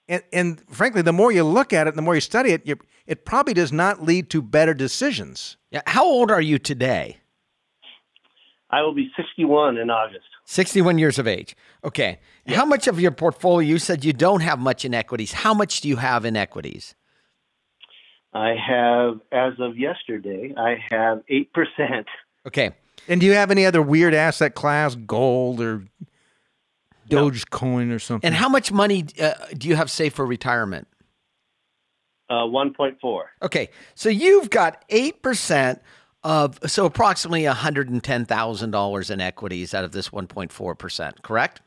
And, 0.09 0.23
and 0.33 0.63
frankly, 0.71 1.03
the 1.03 1.13
more 1.13 1.31
you 1.31 1.45
look 1.45 1.75
at 1.75 1.87
it, 1.87 1.95
the 1.95 2.03
more 2.03 2.15
you 2.15 2.23
study 2.23 2.53
it, 2.53 2.67
you, 2.67 2.79
it 3.07 3.27
probably 3.27 3.53
does 3.53 3.73
not 3.73 4.03
lead 4.03 4.31
to 4.31 4.41
better 4.41 4.73
decisions. 4.73 5.59
Yeah. 5.71 5.83
How 5.87 6.05
old 6.05 6.31
are 6.31 6.41
you 6.41 6.59
today? 6.59 7.19
I 8.71 8.81
will 8.83 8.95
be 8.95 9.11
61 9.17 9.77
in 9.77 9.91
August. 9.91 10.25
61 10.49 10.97
years 10.97 11.19
of 11.19 11.29
age. 11.29 11.55
Okay. 11.85 12.21
How 12.47 12.65
much 12.65 12.89
of 12.89 12.99
your 12.99 13.11
portfolio? 13.11 13.69
You 13.69 13.79
said 13.79 14.03
you 14.03 14.15
don't 14.15 14.41
have 14.41 14.59
much 14.59 14.87
in 14.87 14.95
equities. 14.95 15.33
How 15.33 15.53
much 15.53 15.83
do 15.83 15.89
you 15.89 15.97
have 15.97 16.25
in 16.25 16.37
equities? 16.37 16.95
I 18.33 18.55
have, 18.67 19.21
as 19.31 19.53
of 19.59 19.77
yesterday, 19.77 20.55
I 20.57 20.77
have 20.91 21.23
eight 21.29 21.53
percent. 21.53 22.07
Okay. 22.47 22.71
And 23.09 23.21
do 23.21 23.27
you 23.27 23.35
have 23.35 23.51
any 23.51 23.67
other 23.67 23.83
weird 23.83 24.15
asset 24.15 24.55
class, 24.55 24.95
gold 24.95 25.61
or 25.61 25.85
Dogecoin 27.11 27.95
or 27.95 27.99
something? 27.99 28.27
And 28.27 28.35
how 28.35 28.49
much 28.49 28.73
money 28.73 29.05
uh, 29.21 29.35
do 29.57 29.69
you 29.69 29.77
have 29.77 29.91
saved 29.91 30.17
for 30.17 30.25
retirement? 30.25 30.89
Uh, 32.31 32.45
1.4. 32.45 33.23
Okay, 33.43 33.69
so 33.95 34.09
you've 34.09 34.51
got 34.51 34.85
eight 34.89 35.23
percent 35.23 35.81
of 36.29 36.59
so 36.67 36.85
approximately 36.85 37.47
one 37.47 37.57
hundred 37.57 37.89
and 37.89 38.05
ten 38.05 38.27
thousand 38.27 38.71
dollars 38.71 39.09
in 39.09 39.19
equities 39.19 39.73
out 39.73 39.83
of 39.83 39.93
this 39.93 40.13
one 40.13 40.27
point 40.27 40.53
four 40.53 40.75
percent. 40.75 41.23
Correct? 41.23 41.63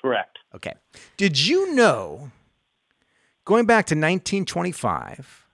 Correct. 0.00 0.38
Okay. 0.54 0.72
Did 1.18 1.46
you 1.46 1.74
know, 1.74 2.30
going 3.44 3.66
back 3.66 3.84
to 3.86 3.94
1925, 3.94 5.46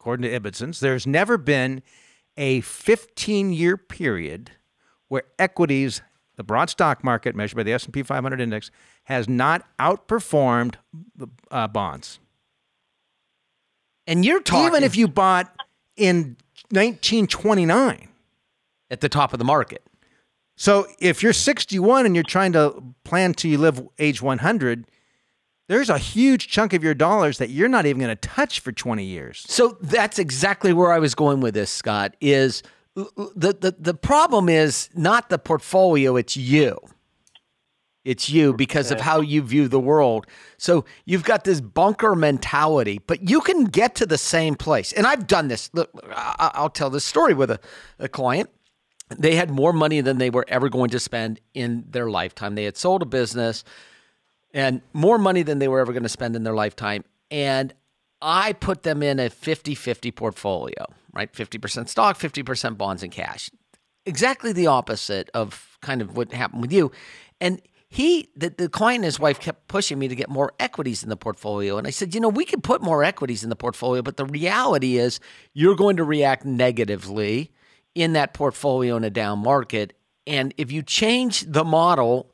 according 0.00 0.28
to 0.28 0.40
Ibbotson's, 0.40 0.80
there's 0.80 1.06
never 1.06 1.38
been 1.38 1.82
a 2.36 2.62
15 2.62 3.52
year 3.52 3.76
period 3.76 4.50
where 5.06 5.22
equities, 5.38 6.02
the 6.34 6.42
broad 6.42 6.70
stock 6.70 7.04
market 7.04 7.36
measured 7.36 7.56
by 7.56 7.62
the 7.62 7.72
S&P 7.72 8.02
500 8.02 8.40
index, 8.40 8.72
has 9.04 9.28
not 9.28 9.64
outperformed 9.78 10.74
the 11.14 11.28
uh, 11.52 11.68
bonds. 11.68 12.18
And 14.08 14.24
you're 14.24 14.42
talking 14.42 14.66
Even 14.66 14.82
if 14.82 14.96
you 14.96 15.06
bought 15.06 15.54
in 15.96 16.36
1929. 16.70 18.08
At 18.90 19.02
the 19.02 19.08
top 19.10 19.34
of 19.34 19.38
the 19.38 19.44
market. 19.44 19.82
So 20.56 20.86
if 20.98 21.22
you're 21.22 21.34
61 21.34 22.06
and 22.06 22.16
you're 22.16 22.24
trying 22.24 22.52
to 22.54 22.82
plan 23.04 23.34
to 23.34 23.58
live 23.58 23.86
age 23.98 24.22
100, 24.22 24.86
there's 25.68 25.90
a 25.90 25.98
huge 25.98 26.48
chunk 26.48 26.72
of 26.72 26.82
your 26.82 26.94
dollars 26.94 27.38
that 27.38 27.50
you're 27.50 27.68
not 27.68 27.86
even 27.86 28.00
going 28.00 28.16
to 28.16 28.28
touch 28.28 28.60
for 28.60 28.72
20 28.72 29.04
years. 29.04 29.44
So 29.46 29.76
that's 29.82 30.18
exactly 30.18 30.72
where 30.72 30.90
I 30.90 30.98
was 30.98 31.14
going 31.14 31.40
with 31.40 31.54
this, 31.54 31.70
Scott. 31.70 32.16
Is 32.20 32.62
the 32.96 33.56
the 33.60 33.76
the 33.78 33.94
problem 33.94 34.48
is 34.48 34.88
not 34.94 35.28
the 35.28 35.38
portfolio, 35.38 36.16
it's 36.16 36.36
you. 36.36 36.78
It's 38.08 38.30
you 38.30 38.54
because 38.54 38.90
of 38.90 39.02
how 39.02 39.20
you 39.20 39.42
view 39.42 39.68
the 39.68 39.78
world. 39.78 40.26
So 40.56 40.86
you've 41.04 41.24
got 41.24 41.44
this 41.44 41.60
bunker 41.60 42.16
mentality, 42.16 43.02
but 43.06 43.28
you 43.28 43.42
can 43.42 43.64
get 43.64 43.94
to 43.96 44.06
the 44.06 44.16
same 44.16 44.54
place. 44.54 44.94
And 44.94 45.06
I've 45.06 45.26
done 45.26 45.48
this. 45.48 45.68
Look, 45.74 45.90
I'll 46.14 46.70
tell 46.70 46.88
this 46.88 47.04
story 47.04 47.34
with 47.34 47.50
a, 47.50 47.60
a 47.98 48.08
client. 48.08 48.48
They 49.14 49.36
had 49.36 49.50
more 49.50 49.74
money 49.74 50.00
than 50.00 50.16
they 50.16 50.30
were 50.30 50.46
ever 50.48 50.70
going 50.70 50.88
to 50.88 50.98
spend 50.98 51.38
in 51.52 51.84
their 51.90 52.08
lifetime. 52.08 52.54
They 52.54 52.64
had 52.64 52.78
sold 52.78 53.02
a 53.02 53.04
business 53.04 53.62
and 54.54 54.80
more 54.94 55.18
money 55.18 55.42
than 55.42 55.58
they 55.58 55.68
were 55.68 55.80
ever 55.80 55.92
going 55.92 56.02
to 56.02 56.08
spend 56.08 56.34
in 56.34 56.44
their 56.44 56.54
lifetime. 56.54 57.04
And 57.30 57.74
I 58.22 58.54
put 58.54 58.84
them 58.84 59.02
in 59.02 59.20
a 59.20 59.28
50 59.28 59.74
50 59.74 60.10
portfolio, 60.12 60.86
right? 61.12 61.30
50% 61.30 61.90
stock, 61.90 62.18
50% 62.18 62.78
bonds 62.78 63.02
and 63.02 63.12
cash. 63.12 63.50
Exactly 64.06 64.54
the 64.54 64.66
opposite 64.66 65.28
of 65.34 65.76
kind 65.82 66.00
of 66.00 66.16
what 66.16 66.32
happened 66.32 66.62
with 66.62 66.72
you. 66.72 66.90
And 67.38 67.60
he, 67.90 68.28
the, 68.36 68.50
the 68.50 68.68
client 68.68 68.98
and 68.98 69.04
his 69.06 69.18
wife 69.18 69.40
kept 69.40 69.66
pushing 69.66 69.98
me 69.98 70.08
to 70.08 70.14
get 70.14 70.28
more 70.28 70.52
equities 70.60 71.02
in 71.02 71.08
the 71.08 71.16
portfolio. 71.16 71.78
And 71.78 71.86
I 71.86 71.90
said, 71.90 72.14
you 72.14 72.20
know, 72.20 72.28
we 72.28 72.44
could 72.44 72.62
put 72.62 72.82
more 72.82 73.02
equities 73.02 73.42
in 73.42 73.48
the 73.48 73.56
portfolio, 73.56 74.02
but 74.02 74.18
the 74.18 74.26
reality 74.26 74.98
is 74.98 75.20
you're 75.54 75.76
going 75.76 75.96
to 75.96 76.04
react 76.04 76.44
negatively 76.44 77.50
in 77.94 78.12
that 78.12 78.34
portfolio 78.34 78.96
in 78.96 79.04
a 79.04 79.10
down 79.10 79.38
market. 79.38 79.94
And 80.26 80.52
if 80.58 80.70
you 80.70 80.82
change 80.82 81.40
the 81.42 81.64
model 81.64 82.30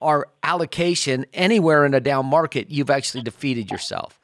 or 0.00 0.28
allocation 0.42 1.26
anywhere 1.34 1.84
in 1.84 1.92
a 1.92 2.00
down 2.00 2.26
market, 2.26 2.70
you've 2.70 2.90
actually 2.90 3.22
defeated 3.22 3.70
yourself. 3.70 4.18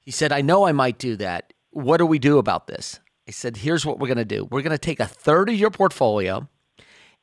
He 0.00 0.10
said, 0.10 0.32
I 0.32 0.42
know 0.42 0.66
I 0.66 0.72
might 0.72 0.98
do 0.98 1.16
that. 1.16 1.52
What 1.70 1.96
do 1.96 2.06
we 2.06 2.18
do 2.18 2.38
about 2.38 2.66
this? 2.66 3.00
I 3.26 3.30
said, 3.30 3.56
here's 3.56 3.86
what 3.86 3.98
we're 3.98 4.08
going 4.08 4.18
to 4.18 4.24
do. 4.24 4.44
We're 4.44 4.62
going 4.62 4.70
to 4.72 4.78
take 4.78 5.00
a 5.00 5.06
third 5.06 5.48
of 5.48 5.54
your 5.54 5.70
portfolio 5.70 6.48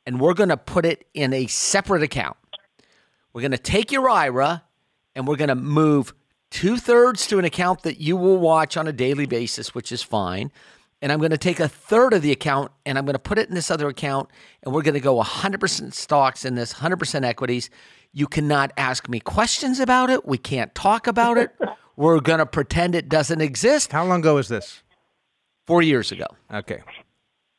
and 0.06 0.20
we're 0.20 0.34
going 0.34 0.48
to 0.48 0.56
put 0.56 0.84
it 0.86 1.06
in 1.12 1.32
a 1.32 1.46
separate 1.46 2.02
account. 2.02 2.36
We're 3.38 3.42
going 3.42 3.52
to 3.52 3.58
take 3.58 3.92
your 3.92 4.10
IRA 4.10 4.64
and 5.14 5.28
we're 5.28 5.36
going 5.36 5.46
to 5.46 5.54
move 5.54 6.12
two 6.50 6.76
thirds 6.76 7.24
to 7.28 7.38
an 7.38 7.44
account 7.44 7.82
that 7.82 8.00
you 8.00 8.16
will 8.16 8.36
watch 8.36 8.76
on 8.76 8.88
a 8.88 8.92
daily 8.92 9.26
basis, 9.26 9.76
which 9.76 9.92
is 9.92 10.02
fine. 10.02 10.50
And 11.00 11.12
I'm 11.12 11.20
going 11.20 11.30
to 11.30 11.38
take 11.38 11.60
a 11.60 11.68
third 11.68 12.14
of 12.14 12.22
the 12.22 12.32
account 12.32 12.72
and 12.84 12.98
I'm 12.98 13.04
going 13.04 13.12
to 13.12 13.20
put 13.20 13.38
it 13.38 13.48
in 13.48 13.54
this 13.54 13.70
other 13.70 13.86
account. 13.86 14.28
And 14.64 14.74
we're 14.74 14.82
going 14.82 14.94
to 14.94 15.00
go 15.00 15.22
100% 15.22 15.94
stocks 15.94 16.44
in 16.44 16.56
this, 16.56 16.74
100% 16.74 17.24
equities. 17.24 17.70
You 18.12 18.26
cannot 18.26 18.72
ask 18.76 19.08
me 19.08 19.20
questions 19.20 19.78
about 19.78 20.10
it. 20.10 20.26
We 20.26 20.36
can't 20.36 20.74
talk 20.74 21.06
about 21.06 21.38
it. 21.38 21.54
We're 21.96 22.18
going 22.18 22.40
to 22.40 22.46
pretend 22.46 22.96
it 22.96 23.08
doesn't 23.08 23.40
exist. 23.40 23.92
How 23.92 24.04
long 24.04 24.18
ago 24.18 24.34
was 24.34 24.48
this? 24.48 24.82
Four 25.64 25.82
years 25.82 26.10
ago. 26.10 26.26
Okay, 26.52 26.82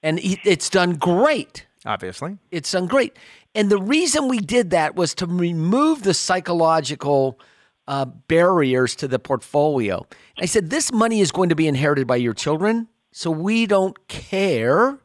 And 0.04 0.20
it's 0.22 0.70
done 0.70 0.96
great. 0.96 1.68
Obviously. 1.86 2.38
It's 2.52 2.72
done 2.72 2.88
great. 2.88 3.16
And 3.56 3.70
the 3.70 3.82
reason 3.82 4.28
we 4.28 4.40
did 4.40 4.70
that 4.72 4.96
was 4.96 5.14
to 5.16 5.26
remove 5.26 6.04
the 6.04 6.14
psychological 6.14 7.40
uh, 7.88 8.06
barriers 8.06 8.96
to 8.98 9.08
the 9.08 9.20
portfolio. 9.20 10.06
I 10.40 10.46
said, 10.46 10.70
this 10.70 10.92
money 10.92 11.22
is 11.22 11.32
going 11.32 11.50
to 11.50 11.56
be 11.56 11.68
inherited 11.68 12.06
by 12.08 12.18
your 12.18 12.34
children. 12.34 12.88
So 13.12 13.32
we 13.32 13.66
don't 13.66 14.08
care 14.08 15.00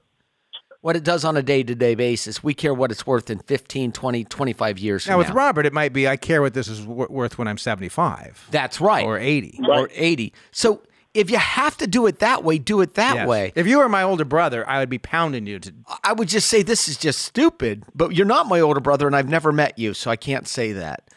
what 0.83 0.95
it 0.97 1.02
does 1.02 1.25
on 1.25 1.35
a 1.38 1.43
day 1.43 1.62
to 1.62 1.75
day 1.75 1.95
basis. 1.95 2.45
We 2.45 2.52
care 2.52 2.75
what 2.75 2.90
it's 2.90 3.07
worth 3.07 3.31
in 3.31 3.38
15, 3.38 3.93
20, 3.93 4.25
25 4.25 4.78
years 4.78 5.07
Now 5.07 5.12
from 5.12 5.19
with 5.21 5.28
now. 5.28 5.35
Robert, 5.35 5.64
it 5.64 5.73
might 5.73 5.95
be 5.95 6.07
I 6.07 6.19
care 6.19 6.43
what 6.43 6.52
this 6.52 6.69
is 6.69 6.83
wor- 6.83 7.09
worth 7.09 7.38
when 7.38 7.49
I'm 7.49 7.57
75 7.57 8.49
That's 8.50 8.83
right. 8.83 9.07
or 9.07 9.19
80. 9.19 9.61
Or 9.66 9.88
80. 9.95 10.35
So 10.50 10.83
if 11.14 11.30
you 11.30 11.38
have 11.38 11.76
to 11.78 11.87
do 11.87 12.06
it 12.06 12.18
that 12.18 12.42
way, 12.42 12.59
do 12.59 12.80
it 12.80 12.94
that 12.94 13.14
Yes. 13.14 13.28
way. 13.28 13.52
If 13.54 13.66
you 13.66 13.78
were 13.78 13.88
my 13.88 14.02
older 14.02 14.25
brother, 14.25 14.68
I 14.68 14.80
would 14.80 14.90
be 14.90 14.99
pounding 14.99 15.47
you 15.47 15.61
to. 15.61 15.73
I 16.02 16.12
would 16.12 16.28
just 16.28 16.49
say 16.49 16.62
this 16.62 16.88
is 16.88 16.97
just 16.97 17.23
stupid, 17.23 17.85
but 17.94 18.14
you're 18.14 18.26
not 18.26 18.49
my 18.49 18.61
older 18.61 18.80
brother 18.80 19.06
and 19.06 19.14
I've 19.14 19.28
never 19.28 19.52
met 19.52 19.78
you, 19.78 19.94
so 19.94 20.11
I 20.11 20.16
can't 20.16 20.47
say 20.49 20.73
that. 20.73 21.09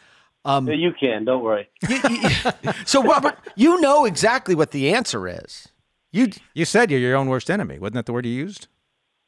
Yeah, 0.46 0.60
you 0.70 0.92
can. 0.98 1.24
Don't 1.24 1.42
worry. 1.42 1.68
So, 2.86 3.02
Robert, 3.02 3.36
you 3.54 3.80
know 3.80 4.06
exactly 4.06 4.54
what 4.54 4.70
the 4.70 4.94
answer 4.94 5.28
is. 5.28 5.68
You 6.10 6.30
You 6.54 6.64
said 6.64 6.90
you're 6.90 7.00
your 7.00 7.16
own 7.16 7.28
worst 7.28 7.50
enemy. 7.50 7.78
Wasn't 7.78 7.94
that 7.94 8.06
the 8.06 8.12
word 8.14 8.24
you 8.24 8.32
used? 8.32 8.68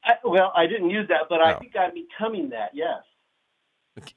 I, 0.02 0.12
well, 0.24 0.50
I 0.56 0.66
didn't 0.66 0.88
use 0.88 1.08
that, 1.08 1.22
but 1.28 1.42
I 1.42 1.58
think 1.58 1.72
I'm 1.78 1.92
becoming 1.92 2.50
that. 2.50 2.70
Yes. 2.72 3.02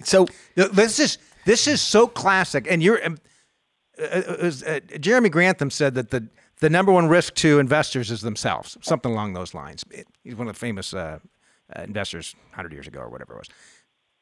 so 0.03 0.27
This 0.55 0.99
is 0.99 1.17
this 1.45 1.67
is 1.67 1.81
so 1.81 2.07
classic, 2.07 2.67
and 2.69 2.81
you're. 2.81 3.03
Um, 3.05 3.17
uh, 3.99 4.05
uh, 4.05 4.37
was, 4.41 4.63
uh, 4.63 4.79
Jeremy 4.99 5.29
Grantham 5.29 5.69
said 5.69 5.93
that 5.95 6.09
the 6.09 6.27
the 6.63 6.69
number 6.69 6.93
one 6.93 7.09
risk 7.09 7.33
to 7.35 7.59
investors 7.59 8.09
is 8.09 8.21
themselves, 8.21 8.77
something 8.79 9.11
along 9.11 9.33
those 9.33 9.53
lines. 9.53 9.83
He's 10.23 10.35
one 10.35 10.47
of 10.47 10.53
the 10.53 10.59
famous 10.59 10.93
uh, 10.93 11.19
uh, 11.75 11.81
investors 11.81 12.35
100 12.51 12.71
years 12.71 12.87
ago 12.87 13.01
or 13.01 13.09
whatever 13.09 13.33
it 13.33 13.39
was. 13.39 13.49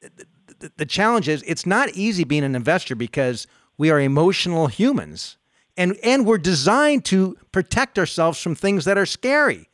The, 0.01 0.25
the, 0.57 0.71
the 0.77 0.86
challenge 0.88 1.29
is 1.29 1.43
it's 1.45 1.67
not 1.67 1.89
easy 1.89 2.24
being 2.24 2.43
an 2.43 2.55
investor 2.55 2.95
because 2.95 3.45
we 3.77 3.91
are 3.91 4.00
emotional 4.00 4.65
humans, 4.65 5.38
and 5.77 5.95
and 6.03 6.25
we're 6.25 6.39
designed 6.39 7.05
to 7.05 7.38
protect 7.51 8.00
ourselves 8.00 8.41
from 8.41 8.55
things 8.55 8.86
that 8.86 8.98
are 8.98 9.05
scary. 9.05 9.69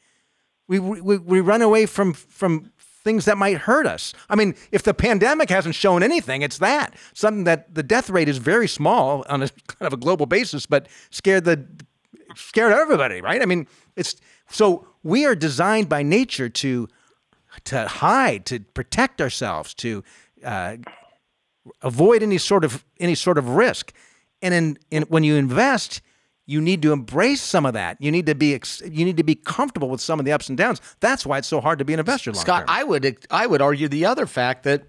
we, 0.68 0.78
we, 0.78 1.18
we 1.20 1.40
run 1.40 1.62
away 1.62 1.86
from 1.86 2.12
from 2.12 2.74
things 3.08 3.24
that 3.24 3.38
might 3.38 3.60
hurt 3.60 3.88
us. 3.88 4.14
I 4.30 4.36
mean, 4.36 4.56
if 4.74 4.84
the 4.84 4.94
pandemic 4.94 5.50
hasn't 5.50 5.76
shown 5.76 6.04
anything, 6.04 6.42
it's 6.42 6.58
that 6.58 6.94
something 7.14 7.46
that 7.46 7.74
the 7.74 7.82
death 7.82 8.10
rate 8.10 8.28
is 8.28 8.40
very 8.40 8.68
small 8.68 9.24
on 9.30 9.44
a 9.44 9.48
kind 9.68 9.88
of 9.88 9.94
a 9.94 9.98
global 9.98 10.26
basis, 10.26 10.66
but 10.66 10.90
scared 11.10 11.46
the 11.46 11.66
scared 12.38 12.74
everybody, 12.74 13.22
right? 13.22 13.42
I 13.42 13.46
mean, 13.46 13.68
it's 13.96 14.16
so 14.50 14.88
we 15.04 15.26
are 15.26 15.36
designed 15.36 15.90
by 15.90 16.04
nature 16.04 16.50
to 16.50 16.88
to 17.66 17.88
hide, 17.88 18.46
to 18.46 18.60
protect 18.60 19.22
ourselves, 19.22 19.74
to 19.76 20.04
uh, 20.44 20.78
avoid 21.82 22.24
any 22.24 22.38
sort 22.38 22.64
of 22.64 22.86
any 23.00 23.16
sort 23.16 23.38
of 23.38 23.50
risk. 23.50 23.94
And 24.42 24.54
in, 24.54 24.78
in 24.92 25.04
when 25.04 25.24
you 25.24 25.36
invest, 25.36 26.02
you 26.46 26.62
need 26.62 26.82
to 26.84 26.94
embrace 26.94 27.42
some 27.42 27.66
of 27.66 27.74
that. 27.74 27.98
You 28.00 28.12
need 28.12 28.28
to 28.28 28.36
be 28.36 28.54
ex- 28.54 28.82
you 28.82 29.04
need 29.04 29.18
to 29.18 29.24
be 29.24 29.36
comfortable 29.36 29.90
with 29.90 30.02
some 30.02 30.20
of 30.20 30.26
the 30.26 30.32
ups 30.32 30.50
and 30.50 30.58
downs. 30.58 30.82
That's 31.00 31.26
why 31.26 31.40
it's 31.40 31.48
so 31.48 31.60
hard 31.60 31.80
to 31.80 31.86
be 31.86 31.94
an 31.94 32.00
investor. 32.00 32.34
Scott. 32.34 32.66
I 32.68 32.84
would 32.84 33.26
I 33.32 33.48
would 33.48 33.62
argue 33.62 33.88
the 33.88 34.06
other 34.06 34.26
fact 34.26 34.64
that 34.64 34.84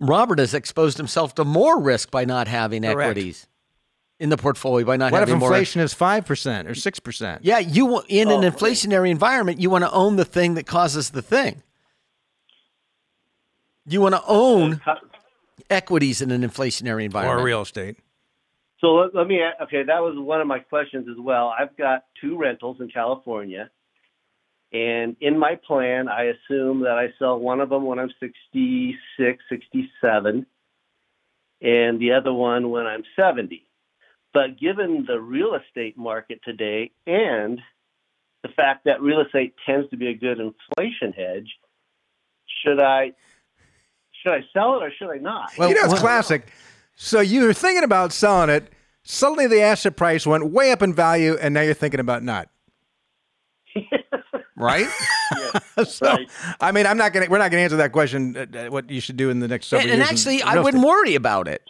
Robert 0.00 0.38
has 0.38 0.52
exposed 0.52 0.98
himself 0.98 1.34
to 1.36 1.44
more 1.44 1.80
risk 1.80 2.10
by 2.10 2.24
not 2.24 2.48
having 2.48 2.82
Correct. 2.82 3.00
equities 3.00 3.46
in 4.18 4.30
the 4.30 4.36
portfolio 4.36 4.86
by 4.86 4.96
not 4.96 5.12
what 5.12 5.22
if 5.22 5.28
having 5.28 5.40
more. 5.40 5.50
inflation 5.50 5.80
is 5.82 5.92
five 5.92 6.24
percent 6.24 6.68
or 6.68 6.74
six 6.74 6.98
percent? 7.00 7.44
Yeah, 7.44 7.58
you 7.58 7.86
wa- 7.86 8.02
in 8.08 8.30
an 8.30 8.44
Oh, 8.44 8.50
inflationary 8.50 9.10
environment, 9.10 9.60
you 9.60 9.68
want 9.70 9.84
to 9.84 9.90
own 9.92 10.16
the 10.16 10.24
thing 10.24 10.54
that 10.54 10.66
causes 10.66 11.10
the 11.10 11.22
thing. 11.22 11.62
You 13.86 14.00
want 14.00 14.14
to 14.14 14.22
own 14.26 14.80
equities 15.70 16.20
in 16.20 16.30
an 16.30 16.42
inflationary 16.42 17.04
environment. 17.04 17.40
or 17.40 17.44
real 17.44 17.62
estate. 17.62 17.96
So 18.80 18.88
let, 18.94 19.14
let 19.14 19.26
me. 19.26 19.40
Okay, 19.62 19.84
that 19.84 20.00
was 20.00 20.14
one 20.18 20.40
of 20.40 20.46
my 20.46 20.58
questions 20.58 21.06
as 21.10 21.16
well. 21.18 21.52
I've 21.58 21.76
got 21.76 22.04
two 22.20 22.36
rentals 22.36 22.78
in 22.80 22.88
California, 22.88 23.70
and 24.72 25.16
in 25.20 25.38
my 25.38 25.58
plan, 25.66 26.08
I 26.08 26.24
assume 26.24 26.80
that 26.80 26.98
I 26.98 27.08
sell 27.18 27.38
one 27.38 27.60
of 27.60 27.68
them 27.68 27.84
when 27.86 27.98
I'm 27.98 28.10
66, 28.20 29.42
67, 29.48 30.46
and 31.62 32.00
the 32.00 32.12
other 32.12 32.32
one 32.32 32.70
when 32.70 32.86
I'm 32.86 33.02
70. 33.16 33.65
But 34.36 34.60
given 34.60 35.06
the 35.08 35.18
real 35.18 35.54
estate 35.54 35.96
market 35.96 36.40
today 36.44 36.90
and 37.06 37.58
the 38.42 38.50
fact 38.54 38.84
that 38.84 39.00
real 39.00 39.22
estate 39.22 39.54
tends 39.64 39.88
to 39.88 39.96
be 39.96 40.08
a 40.08 40.14
good 40.14 40.38
inflation 40.38 41.14
hedge, 41.16 41.48
should 42.62 42.78
I 42.78 43.12
should 44.22 44.34
I 44.34 44.40
sell 44.52 44.78
it 44.78 44.82
or 44.82 44.92
should 44.98 45.08
I 45.08 45.16
not? 45.16 45.52
Well, 45.56 45.70
you 45.70 45.74
know, 45.74 45.84
it's 45.84 45.94
well- 45.94 46.02
classic. 46.02 46.52
So 46.96 47.20
you 47.20 47.46
were 47.46 47.54
thinking 47.54 47.82
about 47.82 48.12
selling 48.12 48.50
it. 48.50 48.74
Suddenly, 49.04 49.46
the 49.46 49.62
asset 49.62 49.96
price 49.96 50.26
went 50.26 50.50
way 50.50 50.70
up 50.70 50.82
in 50.82 50.92
value, 50.92 51.38
and 51.40 51.54
now 51.54 51.62
you're 51.62 51.72
thinking 51.72 52.00
about 52.00 52.22
not. 52.22 52.50
right? 54.56 54.86
So, 55.84 56.06
Right. 56.06 56.28
I 56.60 56.72
mean, 56.72 56.86
I'm 56.86 56.96
not 56.96 57.12
gonna. 57.12 57.26
We're 57.28 57.38
not 57.38 57.50
gonna 57.50 57.62
answer 57.62 57.76
that 57.76 57.92
question. 57.92 58.36
Uh, 58.36 58.46
uh, 58.58 58.66
what 58.70 58.88
you 58.88 59.00
should 59.00 59.16
do 59.16 59.28
in 59.28 59.40
the 59.40 59.48
next 59.48 59.66
several 59.66 59.90
and, 59.90 60.00
and 60.00 60.10
years. 60.10 60.26
in 60.26 60.40
actually, 60.40 60.42
I 60.42 60.62
wouldn't 60.62 60.82
worry 60.84 61.14
about 61.14 61.48
it. 61.48 61.62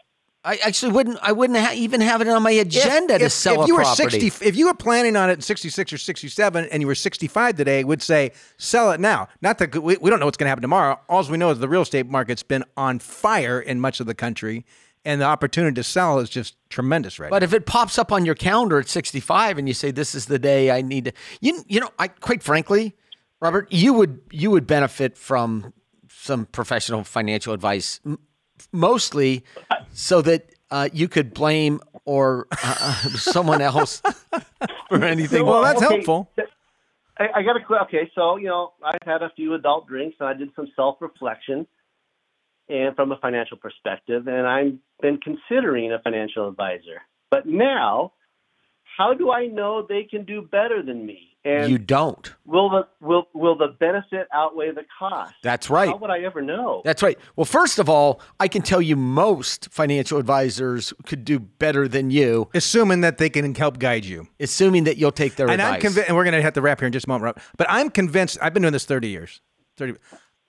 I 0.47 0.59
actually 0.65 0.93
wouldn't. 0.93 1.19
I 1.23 1.33
wouldn't 1.33 1.59
ha- 1.59 1.73
even 1.75 2.00
have 2.00 2.21
it 2.21 2.29
on 2.29 2.41
my 2.43 2.53
agenda 2.53 3.19
to 3.19 3.25
if, 3.25 3.33
sell 3.33 3.62
if 3.62 3.69
you 3.69 3.75
were 3.75 3.83
property. 3.83 4.31
60 4.31 4.47
if 4.47 4.55
you 4.57 4.67
were 4.67 4.75
planning 4.75 5.17
on 5.17 5.29
it 5.29 5.33
in 5.35 5.41
66 5.41 5.93
or 5.93 5.99
67 5.99 6.69
and 6.71 6.81
you 6.81 6.87
were 6.87 6.95
65 6.95 7.57
today 7.57 7.83
would 7.83 8.00
say 8.00 8.31
sell 8.57 8.93
it 8.93 9.00
now 9.00 9.26
not 9.43 9.59
that 9.59 9.75
we, 9.83 9.97
we 9.97 10.09
don't 10.09 10.21
know 10.21 10.25
what's 10.26 10.37
going 10.37 10.45
to 10.47 10.50
happen 10.50 10.62
tomorrow 10.62 11.00
all 11.09 11.25
we 11.25 11.37
know 11.37 11.50
is 11.50 11.59
the 11.59 11.69
real 11.69 11.83
estate 11.83 12.07
market's 12.09 12.45
been 12.45 12.62
on 12.76 13.00
fire 13.00 13.61
in 13.61 13.81
much 13.81 13.99
of 13.99 14.07
the 14.07 14.15
country 14.15 14.65
and 15.05 15.21
the 15.21 15.25
opportunity 15.25 15.75
to 15.75 15.83
sell 15.83 16.21
is 16.21 16.31
just 16.31 16.55
tremendous 16.71 17.19
right 17.19 17.31
But 17.31 17.41
now. 17.43 17.45
if 17.47 17.53
it 17.53 17.67
pops 17.67 17.99
up 17.99 18.12
on 18.12 18.25
your 18.25 18.37
calendar 18.37 18.79
at 18.79 18.88
65 18.88 19.59
and 19.59 19.67
you 19.67 19.75
say 19.75 19.91
this 19.91 20.15
is 20.15 20.26
the 20.26 20.38
day 20.38 20.71
I 20.71 20.81
need 20.81 21.07
to 21.07 21.12
you 21.41 21.65
you 21.67 21.81
know 21.81 21.91
I 21.99 22.07
quite 22.09 22.43
frankly 22.45 22.95
Robert 23.41 23.73
you 23.73 23.93
would 23.95 24.21
you 24.31 24.53
would 24.53 24.67
benefit 24.69 25.19
from 25.19 25.73
some 26.09 26.47
professional 26.47 27.03
financial 27.03 27.53
advice 27.53 28.00
mostly 28.73 29.45
so 29.93 30.23
that 30.23 30.51
uh, 30.71 30.89
you 30.93 31.09
could 31.09 31.33
blame 31.33 31.81
or 32.05 32.47
uh, 32.63 32.95
someone 33.11 33.61
else 33.61 34.03
for 34.89 35.05
anything. 35.05 35.45
well, 35.47 35.63
that's 35.63 35.83
okay. 35.83 35.95
helpful. 35.95 36.31
I, 37.19 37.29
I 37.37 37.43
got 37.43 37.55
to 37.55 37.65
qu- 37.65 37.77
okay. 37.85 38.11
So 38.15 38.37
you 38.37 38.49
know, 38.49 38.73
I've 38.85 39.07
had 39.07 39.23
a 39.23 39.31
few 39.37 39.55
adult 39.55 39.87
drinks, 39.89 40.17
and 40.21 40.29
I 40.29 40.35
did 40.35 40.51
some 40.57 40.69
self-reflection, 40.77 41.67
and 42.69 42.97
from 42.97 43.13
a 43.13 43.17
financial 43.19 43.57
perspective, 43.57 44.27
and 44.27 44.47
I've 44.47 44.79
been 45.01 45.19
considering 45.19 45.93
a 45.93 45.99
financial 46.01 46.49
advisor. 46.49 47.03
But 47.31 47.47
now, 47.47 48.13
how 48.97 49.15
do 49.15 49.31
I 49.31 49.47
know 49.47 49.87
they 49.87 50.05
can 50.05 50.25
do 50.25 50.43
better 50.43 50.83
than 50.83 51.05
me? 51.05 51.36
And 51.47 51.71
you 51.71 51.79
don't. 51.79 52.35
will 52.45 52.69
the 52.69 52.88
will 53.00 53.29
will 53.33 53.57
the 53.57 53.69
benefit 53.69 54.26
outweigh 54.33 54.73
the 54.73 54.85
cost? 54.99 55.35
That's 55.43 55.71
right. 55.71 55.88
How 55.88 55.97
would 55.97 56.11
I 56.11 56.21
ever 56.21 56.43
know? 56.43 56.83
That's 56.85 57.03
right. 57.03 57.17
Well, 57.37 57.45
first 57.45 57.79
of 57.79 57.88
all, 57.88 58.21
I 58.41 58.49
can 58.49 58.62
tell 58.62 58.83
you 58.83 58.97
most 58.97 59.69
financial 59.71 60.19
advisors 60.19 60.93
could 61.07 61.25
do 61.25 61.38
better 61.38 61.87
than 61.87 62.11
you, 62.11 62.49
Assuming 62.53 63.03
that 63.03 63.19
they 63.19 63.31
can 63.31 63.55
help 63.55 63.79
guide 63.79 64.05
you. 64.05 64.26
assuming 64.41 64.85
that 64.85 64.97
you'll 64.97 65.12
take 65.12 65.37
their 65.37 65.49
and 65.49 65.61
advice. 65.61 65.75
I'm 65.75 65.81
convinced, 65.81 66.09
and 66.09 66.17
we're 66.17 66.25
going 66.25 66.35
to 66.35 66.43
have 66.43 66.55
to 66.55 66.61
wrap 66.62 66.81
here 66.81 66.87
in 66.87 66.93
just 66.93 67.07
a 67.07 67.09
moment, 67.09 67.25
Rob. 67.25 67.41
But 67.57 67.69
I'm 67.71 67.91
convinced. 67.91 68.38
I've 68.43 68.53
been 68.53 68.62
doing 68.62 68.73
this 68.73 68.85
30 68.85 69.09
years. 69.09 69.41
30. 69.76 69.95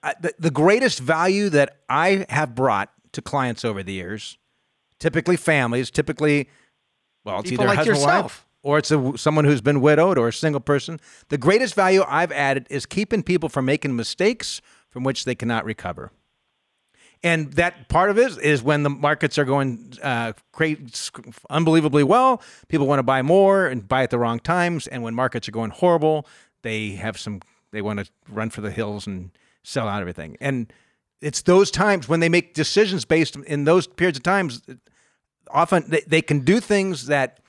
I, 0.02 0.14
the, 0.20 0.34
the 0.38 0.50
greatest 0.50 0.98
value 1.00 1.48
that 1.50 1.78
I 1.88 2.26
have 2.28 2.54
brought 2.54 2.90
to 3.12 3.22
clients 3.22 3.64
over 3.64 3.82
the 3.82 3.92
years, 3.92 4.38
typically 4.98 5.36
families, 5.36 5.90
typically, 5.90 6.48
well, 7.24 7.40
it's 7.40 7.50
People 7.50 7.64
either 7.64 7.72
a 7.72 7.76
like 7.76 7.78
husband 7.78 7.98
or 7.98 8.00
wife, 8.00 8.14
yourself. 8.14 8.46
Or 8.68 8.76
it's 8.76 8.90
a, 8.90 9.16
someone 9.16 9.46
who's 9.46 9.62
been 9.62 9.80
widowed 9.80 10.18
or 10.18 10.28
a 10.28 10.32
single 10.32 10.60
person. 10.60 11.00
The 11.30 11.38
greatest 11.38 11.74
value 11.74 12.04
I've 12.06 12.30
added 12.30 12.66
is 12.68 12.84
keeping 12.84 13.22
people 13.22 13.48
from 13.48 13.64
making 13.64 13.96
mistakes 13.96 14.60
from 14.90 15.04
which 15.04 15.24
they 15.24 15.34
cannot 15.34 15.64
recover. 15.64 16.12
And 17.22 17.50
that 17.54 17.88
part 17.88 18.10
of 18.10 18.18
it 18.18 18.36
is 18.36 18.62
when 18.62 18.82
the 18.82 18.90
markets 18.90 19.38
are 19.38 19.46
going 19.46 19.94
uh, 20.02 20.34
great, 20.52 21.10
unbelievably 21.48 22.04
well. 22.04 22.42
People 22.68 22.86
want 22.86 22.98
to 22.98 23.02
buy 23.02 23.22
more 23.22 23.66
and 23.66 23.88
buy 23.88 24.02
at 24.02 24.10
the 24.10 24.18
wrong 24.18 24.38
times. 24.38 24.86
And 24.86 25.02
when 25.02 25.14
markets 25.14 25.48
are 25.48 25.52
going 25.52 25.70
horrible, 25.70 26.26
they 26.60 26.90
have 26.90 27.18
some. 27.18 27.40
They 27.70 27.80
want 27.80 28.00
to 28.00 28.06
run 28.28 28.50
for 28.50 28.60
the 28.60 28.70
hills 28.70 29.06
and 29.06 29.30
sell 29.62 29.88
out 29.88 30.02
everything. 30.02 30.36
And 30.42 30.70
it's 31.22 31.40
those 31.40 31.70
times 31.70 32.06
when 32.06 32.20
they 32.20 32.28
make 32.28 32.52
decisions 32.52 33.06
based 33.06 33.34
in 33.34 33.64
those 33.64 33.86
periods 33.86 34.18
of 34.18 34.24
times. 34.24 34.60
Often 35.50 35.84
they, 35.88 36.02
they 36.06 36.20
can 36.20 36.40
do 36.40 36.60
things 36.60 37.06
that 37.06 37.40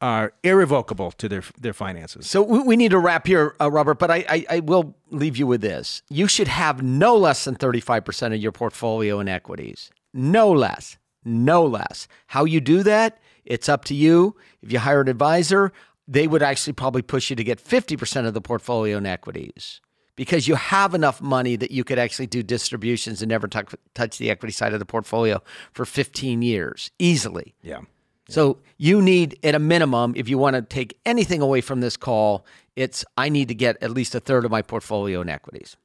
are 0.00 0.32
irrevocable 0.42 1.10
to 1.12 1.28
their 1.28 1.42
their 1.58 1.72
finances. 1.72 2.28
So 2.28 2.42
we, 2.42 2.76
need 2.76 2.90
to 2.90 2.98
wrap 2.98 3.26
here, 3.26 3.54
uh, 3.60 3.70
Robert. 3.70 3.98
But 3.98 4.10
I, 4.10 4.24
I, 4.28 4.46
I 4.50 4.60
will 4.60 4.96
leave 5.10 5.36
you 5.36 5.46
with 5.46 5.60
this: 5.60 6.02
you 6.08 6.28
should 6.28 6.48
have 6.48 6.82
no 6.82 7.16
less 7.16 7.44
than 7.44 7.54
thirty-five 7.54 8.04
percent 8.04 8.34
of 8.34 8.40
your 8.40 8.52
portfolio 8.52 9.20
in 9.20 9.28
equities. 9.28 9.90
No 10.12 10.50
less. 10.50 10.98
No 11.24 11.64
less. 11.64 12.08
How 12.28 12.44
you 12.44 12.60
do 12.60 12.82
that? 12.82 13.18
It's 13.44 13.68
up 13.68 13.84
to 13.86 13.94
you. 13.94 14.36
If 14.62 14.72
you 14.72 14.78
hire 14.78 15.00
an 15.00 15.08
advisor, 15.08 15.72
they 16.06 16.26
would 16.26 16.42
actually 16.42 16.72
probably 16.74 17.02
push 17.02 17.30
you 17.30 17.36
to 17.36 17.44
get 17.44 17.60
fifty 17.60 17.96
percent 17.96 18.26
of 18.26 18.34
the 18.34 18.40
portfolio 18.40 18.98
in 18.98 19.06
equities 19.06 19.80
because 20.14 20.48
you 20.48 20.54
have 20.54 20.94
enough 20.94 21.20
money 21.20 21.56
that 21.56 21.70
you 21.70 21.84
could 21.84 21.98
actually 21.98 22.26
do 22.26 22.42
distributions 22.42 23.22
and 23.22 23.28
never 23.28 23.48
touch 23.48 23.74
touch 23.94 24.18
the 24.18 24.30
equity 24.30 24.52
side 24.52 24.72
of 24.72 24.78
the 24.78 24.86
portfolio 24.86 25.42
for 25.72 25.84
fifteen 25.84 26.42
years 26.42 26.90
easily. 26.98 27.54
Yeah. 27.62 27.80
So 28.28 28.58
you 28.76 29.00
need, 29.00 29.38
at 29.44 29.54
a 29.54 29.58
minimum, 29.58 30.14
if 30.16 30.28
you 30.28 30.36
want 30.38 30.54
to 30.56 30.62
take 30.62 30.98
anything 31.06 31.40
away 31.40 31.60
from 31.60 31.80
this 31.80 31.96
call, 31.96 32.44
it's 32.74 33.04
I 33.16 33.28
need 33.28 33.48
to 33.48 33.54
get 33.54 33.76
at 33.82 33.90
least 33.92 34.14
a 34.14 34.20
third 34.20 34.44
of 34.44 34.50
my 34.50 34.62
portfolio 34.62 35.20
in 35.20 35.28
equities. 35.28 35.76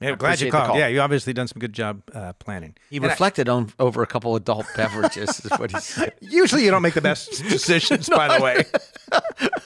Yeah, 0.00 0.16
glad 0.16 0.40
you 0.40 0.50
called. 0.50 0.66
call. 0.70 0.78
Yeah, 0.78 0.88
you 0.88 1.00
obviously 1.00 1.32
done 1.32 1.46
some 1.48 1.60
good 1.60 1.72
job 1.72 2.02
uh, 2.12 2.32
planning. 2.34 2.74
He 2.90 2.96
And 2.96 3.06
I- 3.06 3.08
reflected 3.10 3.48
on 3.48 3.72
over 3.78 4.02
a 4.02 4.06
couple 4.06 4.34
adult 4.36 4.66
beverages, 4.76 5.40
is 5.44 5.50
what 5.52 5.70
he 5.70 5.78
said. 5.80 6.12
Usually, 6.20 6.64
you 6.64 6.70
don't 6.72 6.82
make 6.82 6.94
the 6.94 7.00
best 7.00 7.30
decisions. 7.48 8.08
by 8.10 8.36
the 8.36 8.42
way, 8.44 8.64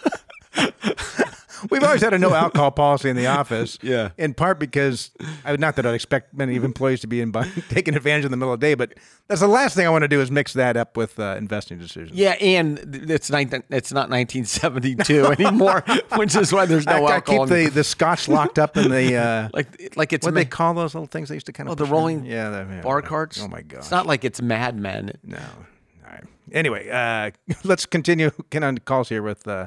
we've 1.71 1.83
always 1.83 2.01
had 2.03 2.15
a 2.15 2.19
no 2.19 2.35
alcohol 2.35 2.71
policy 2.71 3.09
in 3.11 3.17
the 3.17 3.27
office. 3.27 3.79
Yeah. 3.89 4.11
In 4.19 4.35
part 4.35 4.59
because 4.59 5.11
I 5.45 5.51
would 5.51 5.61
not 5.61 5.77
that 5.77 5.87
I'd 5.87 5.95
expect 5.95 6.35
many 6.35 6.57
of 6.57 6.65
employees 6.65 7.01
to 7.01 7.07
be 7.07 7.21
in, 7.21 7.33
taking 7.69 7.95
advantage 7.97 8.25
in 8.27 8.31
the 8.31 8.37
middle 8.37 8.53
of 8.53 8.61
the 8.61 8.67
day, 8.67 8.75
but 8.75 8.95
that's 9.29 9.41
the 9.41 9.49
last 9.49 9.75
thing 9.77 9.87
I 9.87 9.91
want 9.91 10.03
to 10.03 10.09
do 10.09 10.21
is 10.21 10.31
mix 10.31 10.53
that 10.55 10.77
up 10.77 10.97
with 10.97 11.19
uh, 11.19 11.37
investing 11.39 11.79
decisions. 11.79 12.13
Yeah, 12.13 12.33
and 12.33 12.79
it's 13.11 13.31
19, 13.31 13.63
it's 13.71 13.93
not 13.93 14.11
1972 14.11 15.27
anymore, 15.39 15.85
which 16.17 16.35
is 16.37 16.53
why 16.53 16.67
there's 16.67 16.87
I, 16.87 16.99
no 17.01 17.07
I 17.07 17.15
alcohol. 17.15 17.47
keep 17.47 17.57
in- 17.57 17.65
the, 17.67 17.71
the 17.71 17.85
scotch 17.85 18.29
locked 18.29 18.59
up 18.59 18.77
in 18.77 18.91
the 18.91 19.17
uh, 19.17 19.49
like 19.55 19.97
like 19.97 20.13
it's 20.13 20.25
what 20.27 20.33
do 20.33 20.35
they 20.35 20.45
call 20.45 20.75
those 20.75 20.95
little 20.95 21.07
things 21.07 21.29
they 21.29 21.37
used 21.37 21.47
to 21.47 21.53
kind 21.53 21.69
of 21.69 21.73
oh, 21.73 21.75
the 21.77 21.85
push 21.85 21.89
in? 21.89 21.95
rolling 21.95 22.25
yeah, 22.27 22.51
the, 22.51 22.57
yeah, 22.59 22.81
bar 22.83 22.97
whatever. 22.97 23.09
cards. 23.09 23.41
Oh 23.43 23.49
my 23.49 23.63
god, 23.63 23.79
It's 23.79 23.91
not 23.91 24.07
like 24.07 24.25
it's 24.25 24.43
Mad 24.43 24.79
Men. 24.79 25.13
No. 25.25 25.39
All 25.39 26.13
right. 26.13 26.25
Anyway, 26.53 26.89
uh, 26.91 27.31
let's 27.65 27.87
continue. 27.87 28.31
Get 28.51 28.63
on 28.65 28.79
calls 28.79 29.09
here 29.09 29.23
with. 29.23 29.47
Uh, 29.49 29.67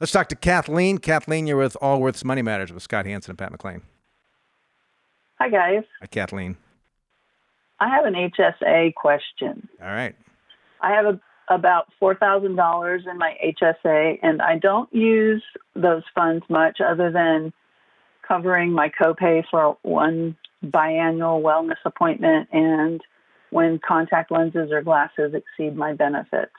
let's 0.00 0.12
talk 0.12 0.28
to 0.28 0.36
Kathleen. 0.36 0.98
Kathleen, 0.98 1.46
you're 1.46 1.56
with 1.56 1.76
Allworth's 1.80 2.24
Money 2.24 2.42
Matters 2.42 2.72
with 2.72 2.82
Scott 2.82 3.06
Hanson 3.06 3.32
and 3.32 3.38
Pat 3.38 3.52
McClain. 3.52 3.82
Hi, 5.38 5.48
guys. 5.48 5.84
Hi, 6.00 6.06
Kathleen. 6.06 6.56
I 7.80 7.88
have 7.88 8.04
an 8.04 8.14
HSA 8.14 8.94
question. 8.94 9.68
All 9.82 9.88
right. 9.88 10.14
I 10.80 10.92
have 10.92 11.06
a, 11.06 11.20
about 11.52 11.86
$4,000 12.00 13.10
in 13.10 13.18
my 13.18 13.34
HSA, 13.44 14.18
and 14.22 14.40
I 14.40 14.58
don't 14.58 14.92
use 14.94 15.42
those 15.74 16.02
funds 16.14 16.44
much 16.48 16.78
other 16.80 17.10
than 17.10 17.52
covering 18.26 18.72
my 18.72 18.90
copay 18.90 19.42
for 19.50 19.76
one 19.82 20.36
biannual 20.64 21.42
wellness 21.42 21.76
appointment 21.84 22.48
and 22.52 23.00
when 23.50 23.78
contact 23.86 24.30
lenses 24.30 24.70
or 24.72 24.82
glasses 24.82 25.34
exceed 25.34 25.76
my 25.76 25.92
benefits. 25.92 26.52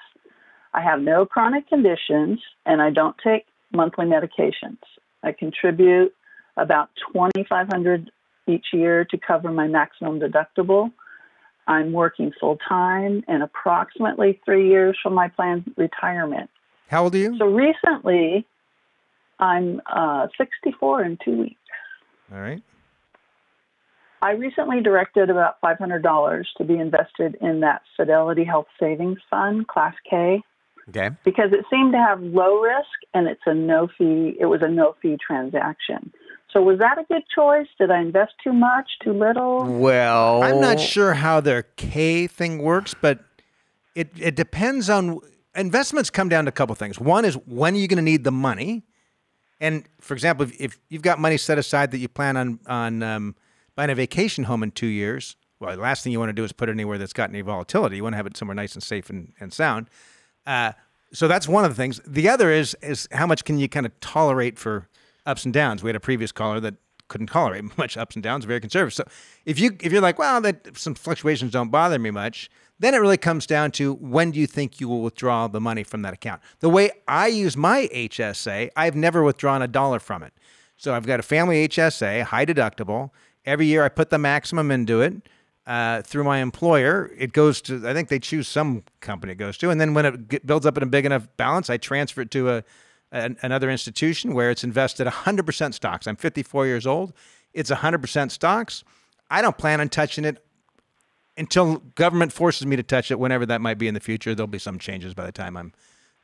I 0.76 0.82
have 0.82 1.02
no 1.02 1.26
chronic 1.26 1.70
conditions, 1.70 2.42
and 2.66 2.82
I 2.82 2.90
don't 2.90 3.16
take 3.24 3.46
monthly 3.72 4.06
medications. 4.06 4.78
I 5.24 5.32
contribute 5.32 6.14
about 6.58 6.90
2500 7.14 8.12
each 8.48 8.66
year 8.74 9.06
to 9.06 9.18
cover 9.18 9.52
my 9.52 9.68
maximum 9.68 10.20
deductible. 10.20 10.92
I'm 11.66 11.94
working 11.94 12.34
full 12.40 12.58
time 12.68 13.24
and 13.28 13.42
approximately 13.42 14.42
three 14.44 14.70
years 14.70 14.98
from 15.02 15.14
my 15.14 15.30
planned 15.30 15.74
retirement. 15.78 16.50
How 16.90 17.06
old 17.06 17.16
are 17.16 17.20
you? 17.20 17.38
So 17.40 17.46
recently, 17.46 18.46
I'm 19.40 19.82
uh, 19.88 20.28
64 20.38 21.06
in 21.06 21.18
two 21.24 21.38
weeks. 21.40 21.56
All 22.34 22.40
right. 22.40 22.62
I 24.22 24.32
recently 24.32 24.82
directed 24.82 25.30
about 25.30 25.62
$500 25.62 26.44
to 26.58 26.64
be 26.66 26.76
invested 26.78 27.38
in 27.42 27.62
that 27.62 27.82
Fidelity 27.96 28.44
Health 28.44 28.68
Savings 28.80 29.20
Fund, 29.30 29.68
Class 29.68 29.94
K, 30.10 30.42
Okay. 30.90 31.10
because 31.24 31.52
it 31.52 31.66
seemed 31.70 31.94
to 31.94 31.98
have 31.98 32.22
low 32.22 32.60
risk 32.60 32.86
and 33.14 33.28
it's 33.28 33.42
a 33.46 33.54
no 33.54 33.88
fee. 33.98 34.38
It 34.40 34.46
was 34.46 34.62
a 34.62 34.68
no 34.68 34.96
fee 35.02 35.18
transaction. 35.26 36.14
So 36.52 36.62
was 36.62 36.80
that 36.80 36.98
a 36.98 37.04
good 37.04 37.24
choice? 37.34 37.68
Did 37.78 37.92
I 37.92 38.00
invest 38.00 38.34
too 38.44 38.54
much, 38.54 38.90
too 39.04 39.12
little? 39.12 39.66
Well, 39.66 40.42
I'm 40.44 40.62
not 40.62 40.80
sure 40.80 41.14
how 41.14 41.42
their 41.42 41.64
K 41.64 42.28
thing 42.28 42.60
works, 42.60 42.94
but 42.94 43.20
it 43.94 44.10
it 44.18 44.36
depends 44.36 44.90
on 44.90 45.20
investments. 45.56 46.10
Come 46.10 46.30
down 46.30 46.46
to 46.46 46.50
a 46.50 46.54
couple 46.54 46.74
things. 46.76 47.00
One 47.00 47.26
is 47.26 47.34
when 47.46 47.74
are 47.74 47.78
you 47.78 47.88
going 47.88 47.98
to 47.98 48.04
need 48.04 48.24
the 48.24 48.32
money, 48.32 48.86
and 49.60 49.84
for 50.00 50.14
example, 50.14 50.46
if, 50.46 50.62
if 50.62 50.80
you've 50.90 51.02
got 51.02 51.20
money 51.20 51.38
set 51.38 51.58
aside 51.58 51.92
that 51.92 51.98
you 51.98 52.08
plan 52.08 52.38
on 52.38 52.60
on 52.68 53.04
um, 53.04 53.36
buying 53.76 53.90
a 53.90 53.96
vacation 53.96 54.46
home 54.46 54.64
in 54.64 54.72
two 54.72 54.88
years, 54.88 55.36
well, 55.60 55.76
the 55.76 55.82
last 55.82 56.04
thing 56.04 56.14
you 56.14 56.20
want 56.20 56.30
to 56.30 56.34
do 56.34 56.44
is 56.44 56.54
put 56.54 56.70
it 56.70 56.74
anywhere 56.74 56.98
that's 56.98 57.14
got 57.14 57.30
any 57.30 57.42
volatility. 57.42 57.98
You 57.98 58.04
want 58.04 58.14
to 58.14 58.18
have 58.18 58.28
it 58.28 58.38
somewhere 58.38 58.56
nice 58.56 58.76
and 58.76 58.84
safe 58.84 59.10
and, 59.10 59.34
and 59.40 59.52
sound. 59.52 59.90
Uh, 60.46 60.74
so 61.14 61.28
that's 61.28 61.48
one 61.48 61.64
of 61.64 61.72
the 61.72 61.76
things. 61.76 62.02
The 62.06 62.30
other 62.30 62.52
is 62.52 62.76
is 62.82 63.08
how 63.12 63.28
much 63.28 63.46
can 63.46 63.58
you 63.58 63.70
kind 63.70 63.86
of 63.86 64.00
tolerate 64.00 64.60
for 64.60 64.88
ups 65.26 65.46
and 65.46 65.54
downs. 65.54 65.84
We 65.84 65.90
had 65.90 65.96
a 65.96 66.02
previous 66.02 66.32
caller 66.32 66.60
that 66.60 66.76
couldn't 67.08 67.28
tolerate 67.28 67.64
much 67.78 67.98
ups 67.98 68.16
and 68.16 68.24
downs, 68.24 68.46
very 68.46 68.60
conservative. 68.60 68.94
So 68.94 69.04
if 69.46 69.60
you 69.60 69.78
if 69.82 69.92
you're 69.92 70.02
like, 70.02 70.20
well, 70.20 70.42
that 70.42 70.78
some 70.78 70.96
fluctuations 70.96 71.52
don't 71.52 71.70
bother 71.70 72.00
me 72.00 72.12
much, 72.12 72.50
then 72.80 72.94
it 72.94 72.98
really 72.98 73.18
comes 73.18 73.46
down 73.46 73.72
to 73.72 73.94
when 73.94 74.32
do 74.32 74.40
you 74.40 74.48
think 74.48 74.80
you 74.80 74.90
will 74.90 75.02
withdraw 75.02 75.48
the 75.48 75.62
money 75.62 75.84
from 75.84 76.02
that 76.02 76.14
account. 76.14 76.42
The 76.60 76.70
way 76.70 76.92
I 77.08 77.28
use 77.28 77.56
my 77.56 77.88
HSA, 77.94 78.70
I've 78.76 78.96
never 78.96 79.24
withdrawn 79.24 79.62
a 79.62 79.68
dollar 79.68 80.00
from 80.00 80.24
it. 80.24 80.34
So 80.78 80.94
I've 80.94 81.08
got 81.08 81.20
a 81.20 81.24
family 81.24 81.68
HSA, 81.68 82.24
high 82.24 82.46
deductible. 82.46 83.12
Every 83.46 83.66
year 83.66 83.84
I 83.86 83.90
put 83.90 84.10
the 84.10 84.18
maximum 84.18 84.72
into 84.72 85.02
it. 85.02 85.14
Uh, 85.68 86.04
through 86.04 86.24
my 86.24 86.40
employer, 86.40 87.12
it 87.18 87.34
goes 87.34 87.60
to. 87.60 87.88
I 87.88 87.94
think 87.94 88.10
they 88.10 88.20
choose 88.20 88.48
some 88.48 88.84
company 89.02 89.34
it 89.34 89.38
goes 89.38 89.58
to, 89.58 89.72
and 89.72 89.82
then 89.82 89.96
when 89.96 90.06
it 90.06 90.28
get, 90.28 90.46
builds 90.46 90.68
up 90.68 90.78
in 90.78 90.84
a 90.84 90.86
big 90.86 91.08
enough 91.08 91.28
balance, 91.38 91.72
I 91.72 91.78
transfer 91.78 92.22
it 92.22 92.30
to 92.32 92.50
a 92.52 92.64
an, 93.12 93.38
another 93.42 93.72
institution 93.72 94.34
where 94.34 94.52
it's 94.52 94.64
invested 94.64 95.08
100% 95.08 95.74
stocks. 95.74 96.06
I'm 96.06 96.18
54 96.18 96.68
years 96.68 96.86
old. 96.86 97.14
It's 97.54 97.72
100% 97.72 98.32
stocks. 98.32 98.84
I 99.30 99.42
don't 99.42 99.58
plan 99.58 99.82
on 99.82 99.90
touching 99.90 100.26
it 100.26 100.46
until 101.38 101.78
government 101.96 102.32
forces 102.32 102.66
me 102.66 102.76
to 102.76 102.84
touch 102.84 103.12
it, 103.12 103.20
whenever 103.20 103.46
that 103.46 103.62
might 103.62 103.78
be 103.78 103.88
in 103.88 103.94
the 103.94 104.00
future, 104.00 104.34
there'll 104.36 104.48
be 104.48 104.60
some 104.60 104.80
changes 104.80 105.14
by 105.14 105.26
the 105.26 105.32
time 105.32 105.58
I'm 105.58 105.74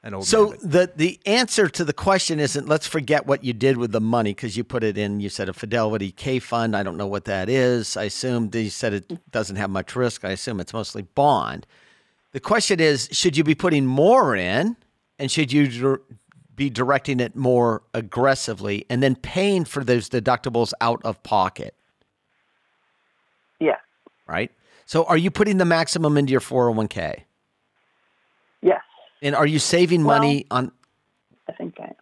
an 0.04 0.14
old 0.14 0.26
so 0.26 0.52
habit. 0.52 0.72
the 0.72 0.92
the 0.96 1.20
answer 1.26 1.68
to 1.70 1.86
the 1.86 1.94
question 1.94 2.40
isn't 2.40 2.68
let's 2.68 2.88
forget 2.88 3.26
what 3.28 3.44
you 3.44 3.54
did 3.54 3.78
with 3.78 3.92
the 3.92 4.02
money 4.02 4.34
because 4.34 4.58
you 4.58 4.64
put 4.64 4.84
it 4.84 4.98
in 4.98 5.20
you 5.20 5.30
said 5.30 5.48
a 5.48 5.54
fidelity 5.54 6.12
k 6.12 6.40
fund 6.40 6.76
i 6.76 6.82
don't 6.84 6.98
know 6.98 7.08
what 7.08 7.26
that 7.26 7.50
is 7.50 7.96
i 7.98 8.04
assume 8.06 8.50
you 8.54 8.70
said 8.70 8.94
it 8.94 9.32
doesn't 9.32 9.58
have 9.58 9.70
much 9.70 9.96
risk 9.96 10.26
i 10.26 10.32
assume 10.32 10.60
it's 10.60 10.74
mostly 10.74 11.04
bond. 11.04 11.66
The 12.32 12.40
question 12.40 12.80
is 12.80 13.10
should 13.12 13.36
you 13.36 13.44
be 13.44 13.56
putting 13.56 13.86
more 13.86 14.36
in 14.36 14.78
and 15.20 15.30
should 15.30 15.52
you 15.52 16.02
be 16.56 16.70
directing 16.70 17.20
it 17.20 17.36
more 17.36 17.84
aggressively 17.94 18.86
and 18.90 19.04
then 19.04 19.16
paying 19.16 19.66
for 19.66 19.84
those 19.84 20.10
deductibles 20.10 20.74
out 20.80 21.02
of 21.04 21.22
pocket? 21.24 21.76
Yeah. 23.60 23.78
Right? 24.28 24.52
So 24.86 25.04
are 25.06 25.18
you 25.18 25.30
putting 25.30 25.58
the 25.58 25.66
maximum 25.66 26.18
into 26.18 26.32
your 26.32 26.42
401k 26.42 27.24
and 29.22 29.36
are 29.36 29.46
you 29.46 29.60
saving 29.60 30.02
money 30.04 30.46
on? 30.52 30.72
I 31.48 31.54
think 31.54 31.76
I 31.80 31.86
am. 31.86 31.96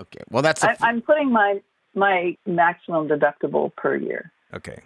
Okay. 0.00 0.20
Well, 0.30 0.42
that's 0.42 0.62
a, 0.62 0.70
I, 0.70 0.76
I'm 0.88 1.00
putting 1.02 1.30
my 1.32 1.60
my 1.94 2.36
maximum 2.46 3.08
deductible 3.08 3.74
per 3.76 3.96
year. 3.96 4.32
okay. 4.54 4.80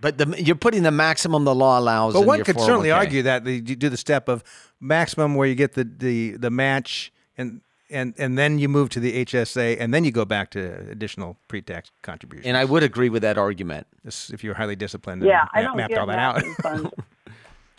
But 0.00 0.18
the, 0.18 0.34
you're 0.42 0.56
putting 0.56 0.82
the 0.82 0.90
maximum 0.90 1.44
the 1.44 1.54
law 1.54 1.78
allows. 1.78 2.12
But 2.12 2.20
in 2.22 2.26
one 2.26 2.38
your 2.38 2.44
could 2.44 2.60
certainly 2.60 2.88
401k. 2.90 2.96
argue 2.96 3.22
that 3.22 3.46
you 3.46 3.60
do 3.62 3.88
the 3.88 3.96
step 3.96 4.28
of 4.28 4.44
maximum 4.80 5.34
where 5.34 5.48
you 5.48 5.54
get 5.54 5.72
the, 5.74 5.84
the, 5.84 6.32
the 6.32 6.50
match 6.50 7.10
and 7.38 7.62
and 7.88 8.12
and 8.18 8.36
then 8.36 8.58
you 8.58 8.68
move 8.68 8.90
to 8.90 9.00
the 9.00 9.24
HSA 9.24 9.76
and 9.80 9.94
then 9.94 10.04
you 10.04 10.10
go 10.10 10.24
back 10.26 10.50
to 10.50 10.74
additional 10.90 11.38
pre-tax 11.48 11.90
contributions. 12.02 12.46
And 12.46 12.56
I 12.56 12.64
would 12.66 12.82
agree 12.82 13.08
with 13.08 13.22
that 13.22 13.38
argument. 13.38 13.86
This- 14.04 14.28
if 14.30 14.44
you're 14.44 14.54
highly 14.54 14.76
disciplined, 14.76 15.22
Yeah, 15.22 15.42
and 15.42 15.48
I 15.54 15.62
don't 15.62 15.76
mapped 15.76 15.90
get 15.90 15.98
all 15.98 16.06
that 16.08 16.18
out. 16.18 16.42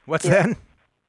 What's 0.05 0.25
Yeah. 0.25 0.47
that? 0.47 0.57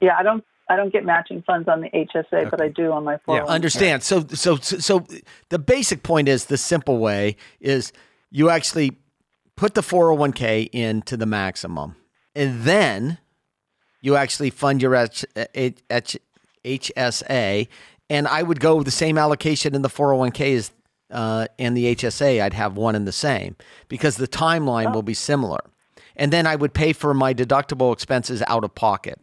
Yeah, 0.01 0.17
I 0.19 0.23
don't 0.23 0.45
I 0.69 0.77
don't 0.77 0.93
get 0.93 1.05
matching 1.05 1.43
funds 1.43 1.69
on 1.69 1.81
the 1.81 1.91
HSA, 1.91 2.51
but 2.51 2.61
I 2.61 2.69
do 2.69 2.93
on 2.93 3.05
my 3.05 3.19
401. 3.25 3.55
Understand? 3.55 4.03
So, 4.03 4.27
so, 4.29 4.57
so, 4.57 4.79
so 4.79 5.07
the 5.49 5.59
basic 5.59 6.03
point 6.03 6.29
is 6.29 6.47
the 6.47 6.57
simple 6.57 6.99
way 6.99 7.37
is 7.61 7.93
you 8.31 8.51
actually 8.51 8.97
put 9.57 9.75
the 9.75 9.81
401k 9.81 10.69
into 10.73 11.17
the 11.17 11.27
maximum, 11.27 11.97
and 12.35 12.63
then 12.63 13.19
you 14.03 14.17
actually 14.17 14.51
fund 14.51 14.83
your 14.83 14.95
H- 14.95 15.25
H- 15.55 15.83
H- 15.91 16.19
HSA. 16.65 17.69
And 18.09 18.29
I 18.29 18.43
would 18.43 18.61
go 18.61 18.77
with 18.77 18.85
the 18.85 18.91
same 18.93 19.19
allocation 19.19 19.75
in 19.75 19.83
the 19.83 19.89
401k 19.89 20.57
as 20.57 20.71
uh, 21.11 21.47
and 21.59 21.77
the 21.77 21.95
HSA. 21.95 22.43
I'd 22.43 22.53
have 22.55 22.77
one 22.77 22.95
and 22.95 23.07
the 23.07 23.13
same 23.13 23.57
because 23.89 24.17
the 24.17 24.29
timeline 24.29 24.93
will 24.93 25.03
be 25.03 25.15
similar. 25.15 25.61
And 26.17 26.33
then 26.33 26.47
I 26.47 26.57
would 26.57 26.73
pay 26.75 26.93
for 26.93 27.15
my 27.15 27.35
deductible 27.35 27.93
expenses 27.93 28.43
out 28.47 28.65
of 28.65 28.75
pocket. 28.75 29.21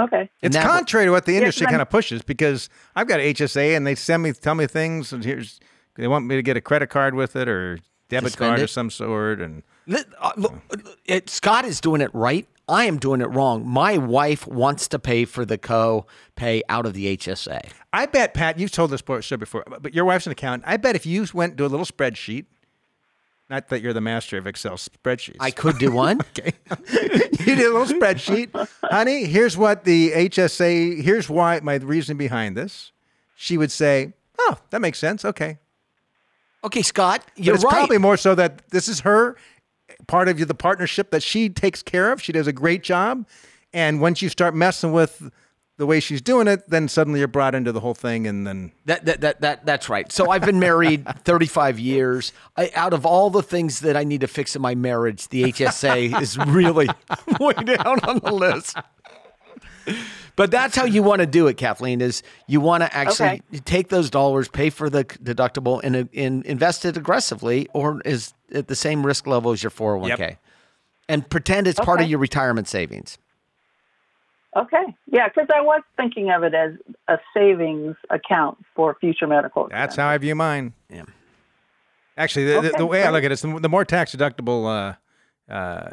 Okay. 0.00 0.28
It's 0.42 0.56
that- 0.56 0.66
contrary 0.66 1.06
to 1.06 1.12
what 1.12 1.26
the 1.26 1.36
industry 1.36 1.64
then- 1.66 1.72
kind 1.72 1.82
of 1.82 1.90
pushes 1.90 2.22
because 2.22 2.68
I've 2.96 3.06
got 3.06 3.20
an 3.20 3.26
HSA 3.26 3.76
and 3.76 3.86
they 3.86 3.94
send 3.94 4.22
me 4.22 4.32
tell 4.32 4.54
me 4.54 4.66
things 4.66 5.12
and 5.12 5.24
here's 5.24 5.60
they 5.96 6.08
want 6.08 6.26
me 6.26 6.34
to 6.36 6.42
get 6.42 6.56
a 6.56 6.60
credit 6.60 6.88
card 6.88 7.14
with 7.14 7.36
it 7.36 7.48
or 7.48 7.78
debit 8.08 8.36
card 8.36 8.58
it? 8.58 8.64
of 8.64 8.70
some 8.70 8.90
sort 8.90 9.40
and 9.40 9.62
uh, 10.18 10.32
look, 10.36 10.54
it, 11.04 11.28
Scott 11.28 11.64
is 11.64 11.80
doing 11.80 12.00
it 12.00 12.10
right. 12.14 12.48
I 12.66 12.84
am 12.84 12.98
doing 12.98 13.20
it 13.20 13.26
wrong. 13.26 13.66
My 13.68 13.98
wife 13.98 14.46
wants 14.46 14.88
to 14.88 14.98
pay 14.98 15.26
for 15.26 15.44
the 15.44 15.58
co 15.58 16.06
pay 16.34 16.62
out 16.68 16.86
of 16.86 16.94
the 16.94 17.16
HSA. 17.16 17.70
I 17.92 18.06
bet 18.06 18.32
Pat, 18.32 18.58
you've 18.58 18.72
told 18.72 18.90
this 18.90 19.00
story 19.00 19.38
before, 19.38 19.64
but 19.80 19.94
your 19.94 20.06
wife's 20.06 20.26
an 20.26 20.32
accountant. 20.32 20.64
I 20.66 20.78
bet 20.78 20.96
if 20.96 21.04
you 21.04 21.26
went 21.34 21.58
to 21.58 21.66
a 21.66 21.68
little 21.68 21.84
spreadsheet, 21.84 22.46
not 23.50 23.68
that 23.68 23.82
you're 23.82 23.92
the 23.92 24.00
master 24.00 24.38
of 24.38 24.46
Excel 24.46 24.76
spreadsheets. 24.76 25.36
I 25.40 25.50
could 25.50 25.78
do 25.78 25.92
one. 25.92 26.20
okay. 26.38 26.52
you 26.92 27.54
did 27.56 27.58
a 27.60 27.72
little 27.72 27.86
spreadsheet, 27.86 28.68
honey. 28.82 29.24
Here's 29.24 29.56
what 29.56 29.84
the 29.84 30.12
HSA. 30.12 31.02
Here's 31.02 31.28
why 31.28 31.60
my 31.60 31.74
reason 31.76 32.16
behind 32.16 32.56
this. 32.56 32.92
She 33.36 33.58
would 33.58 33.70
say, 33.70 34.14
"Oh, 34.38 34.56
that 34.70 34.80
makes 34.80 34.98
sense. 34.98 35.24
Okay." 35.24 35.58
Okay, 36.62 36.80
Scott, 36.80 37.22
But 37.36 37.44
you're 37.44 37.54
it's 37.54 37.64
right. 37.64 37.72
probably 37.72 37.98
more 37.98 38.16
so 38.16 38.34
that 38.34 38.62
this 38.70 38.88
is 38.88 39.00
her 39.00 39.36
part 40.06 40.28
of 40.28 40.38
the 40.38 40.54
partnership 40.54 41.10
that 41.10 41.22
she 41.22 41.50
takes 41.50 41.82
care 41.82 42.10
of. 42.10 42.22
She 42.22 42.32
does 42.32 42.46
a 42.46 42.54
great 42.54 42.82
job, 42.82 43.26
and 43.74 44.00
once 44.00 44.22
you 44.22 44.30
start 44.30 44.54
messing 44.54 44.92
with 44.92 45.30
the 45.76 45.86
way 45.86 45.98
she's 45.98 46.20
doing 46.22 46.46
it, 46.46 46.68
then 46.68 46.86
suddenly 46.88 47.18
you're 47.18 47.26
brought 47.28 47.54
into 47.54 47.72
the 47.72 47.80
whole 47.80 47.94
thing, 47.94 48.26
and 48.28 48.46
then 48.46 48.70
That, 48.84 49.04
that, 49.06 49.20
that, 49.22 49.40
that, 49.40 49.66
that's 49.66 49.88
right. 49.88 50.10
So 50.12 50.30
I've 50.30 50.44
been 50.44 50.60
married 50.60 51.04
35 51.24 51.78
years. 51.80 52.32
I, 52.56 52.70
out 52.76 52.92
of 52.92 53.04
all 53.04 53.28
the 53.30 53.42
things 53.42 53.80
that 53.80 53.96
I 53.96 54.04
need 54.04 54.20
to 54.20 54.28
fix 54.28 54.54
in 54.54 54.62
my 54.62 54.74
marriage, 54.76 55.26
the 55.28 55.44
HSA 55.44 56.20
is 56.22 56.38
really 56.38 56.88
way 57.40 57.54
down 57.54 57.98
on 58.04 58.20
the 58.20 58.32
list. 58.32 58.76
But 60.36 60.50
that's 60.50 60.74
how 60.74 60.84
you 60.84 61.02
want 61.02 61.20
to 61.20 61.26
do 61.26 61.46
it, 61.46 61.56
Kathleen. 61.56 62.00
Is 62.00 62.22
you 62.48 62.60
want 62.60 62.82
to 62.82 62.92
actually 62.96 63.42
take 63.64 63.88
those 63.88 64.10
dollars, 64.10 64.48
pay 64.48 64.70
for 64.70 64.90
the 64.90 65.04
deductible, 65.04 65.80
and, 65.84 65.94
uh, 65.96 66.04
and 66.14 66.44
invest 66.46 66.84
it 66.84 66.96
aggressively, 66.96 67.68
or 67.72 68.00
is 68.04 68.32
at 68.52 68.66
the 68.68 68.74
same 68.74 69.04
risk 69.06 69.26
level 69.26 69.52
as 69.52 69.62
your 69.62 69.70
401k, 69.70 70.18
Yep. 70.18 70.38
and 71.08 71.30
pretend 71.30 71.66
it's 71.68 71.78
part 71.78 72.00
of 72.00 72.08
your 72.08 72.18
retirement 72.18 72.66
savings. 72.66 73.18
Okay. 74.56 74.84
Yeah, 75.06 75.28
because 75.28 75.48
I 75.54 75.60
was 75.60 75.82
thinking 75.96 76.30
of 76.30 76.42
it 76.44 76.54
as 76.54 76.72
a 77.08 77.18
savings 77.34 77.96
account 78.10 78.58
for 78.76 78.96
future 79.00 79.26
medical. 79.26 79.68
that's 79.68 79.96
how 79.96 80.08
I 80.08 80.18
view 80.18 80.34
mine. 80.34 80.72
Yeah. 80.88 81.04
Actually, 82.16 82.44
the, 82.46 82.60
the, 82.60 82.74
the 82.78 82.86
way 82.86 83.02
I 83.02 83.10
look 83.10 83.24
at 83.24 83.30
it 83.30 83.32
is 83.32 83.42
the, 83.42 83.58
the 83.58 83.68
more 83.68 83.84
tax 83.84 84.14
deductible 84.14 84.94
uh, 85.48 85.52
uh, 85.52 85.90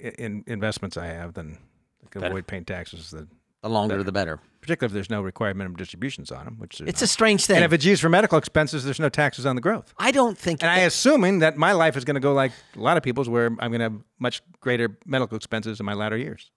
in, 0.00 0.42
investments 0.48 0.96
I 0.96 1.06
have, 1.06 1.34
then 1.34 1.58
I 2.04 2.08
can 2.10 2.24
avoid 2.24 2.46
paying 2.48 2.64
taxes. 2.64 3.10
The, 3.12 3.28
The 3.62 3.68
longer, 3.68 4.02
the 4.02 4.10
better. 4.10 4.40
particularly 4.60 4.90
if 4.90 4.94
there's 4.94 5.10
no 5.10 5.22
required 5.22 5.56
minimum 5.56 5.76
distributions 5.76 6.32
on 6.32 6.44
them, 6.46 6.56
which 6.58 6.80
It's 6.80 7.00
not. 7.00 7.02
a 7.02 7.06
strange 7.06 7.46
thing. 7.46 7.56
and 7.56 7.64
if 7.64 7.72
it's 7.72 7.84
used 7.84 8.02
for 8.02 8.08
medical 8.08 8.36
expenses, 8.38 8.82
there's 8.82 8.98
no 8.98 9.08
taxes 9.08 9.46
on 9.46 9.54
the 9.54 9.62
growth. 9.62 9.94
I 9.96 10.10
don't 10.10 10.36
think. 10.36 10.60
And 10.64 10.70
I'm 10.72 10.86
assuming 10.88 11.38
that 11.38 11.56
my 11.56 11.70
life 11.70 11.96
is 11.96 12.04
going 12.04 12.16
to 12.16 12.20
go 12.20 12.32
like 12.32 12.50
a 12.74 12.80
lot 12.80 12.96
of 12.96 13.04
people's, 13.04 13.28
where 13.28 13.46
I'm 13.46 13.70
going 13.70 13.78
to 13.78 13.84
have 13.84 13.98
much 14.18 14.42
greater 14.58 14.98
medical 15.06 15.36
expenses 15.36 15.78
in 15.78 15.86
my 15.86 15.94
latter 15.94 16.16
years. 16.16 16.50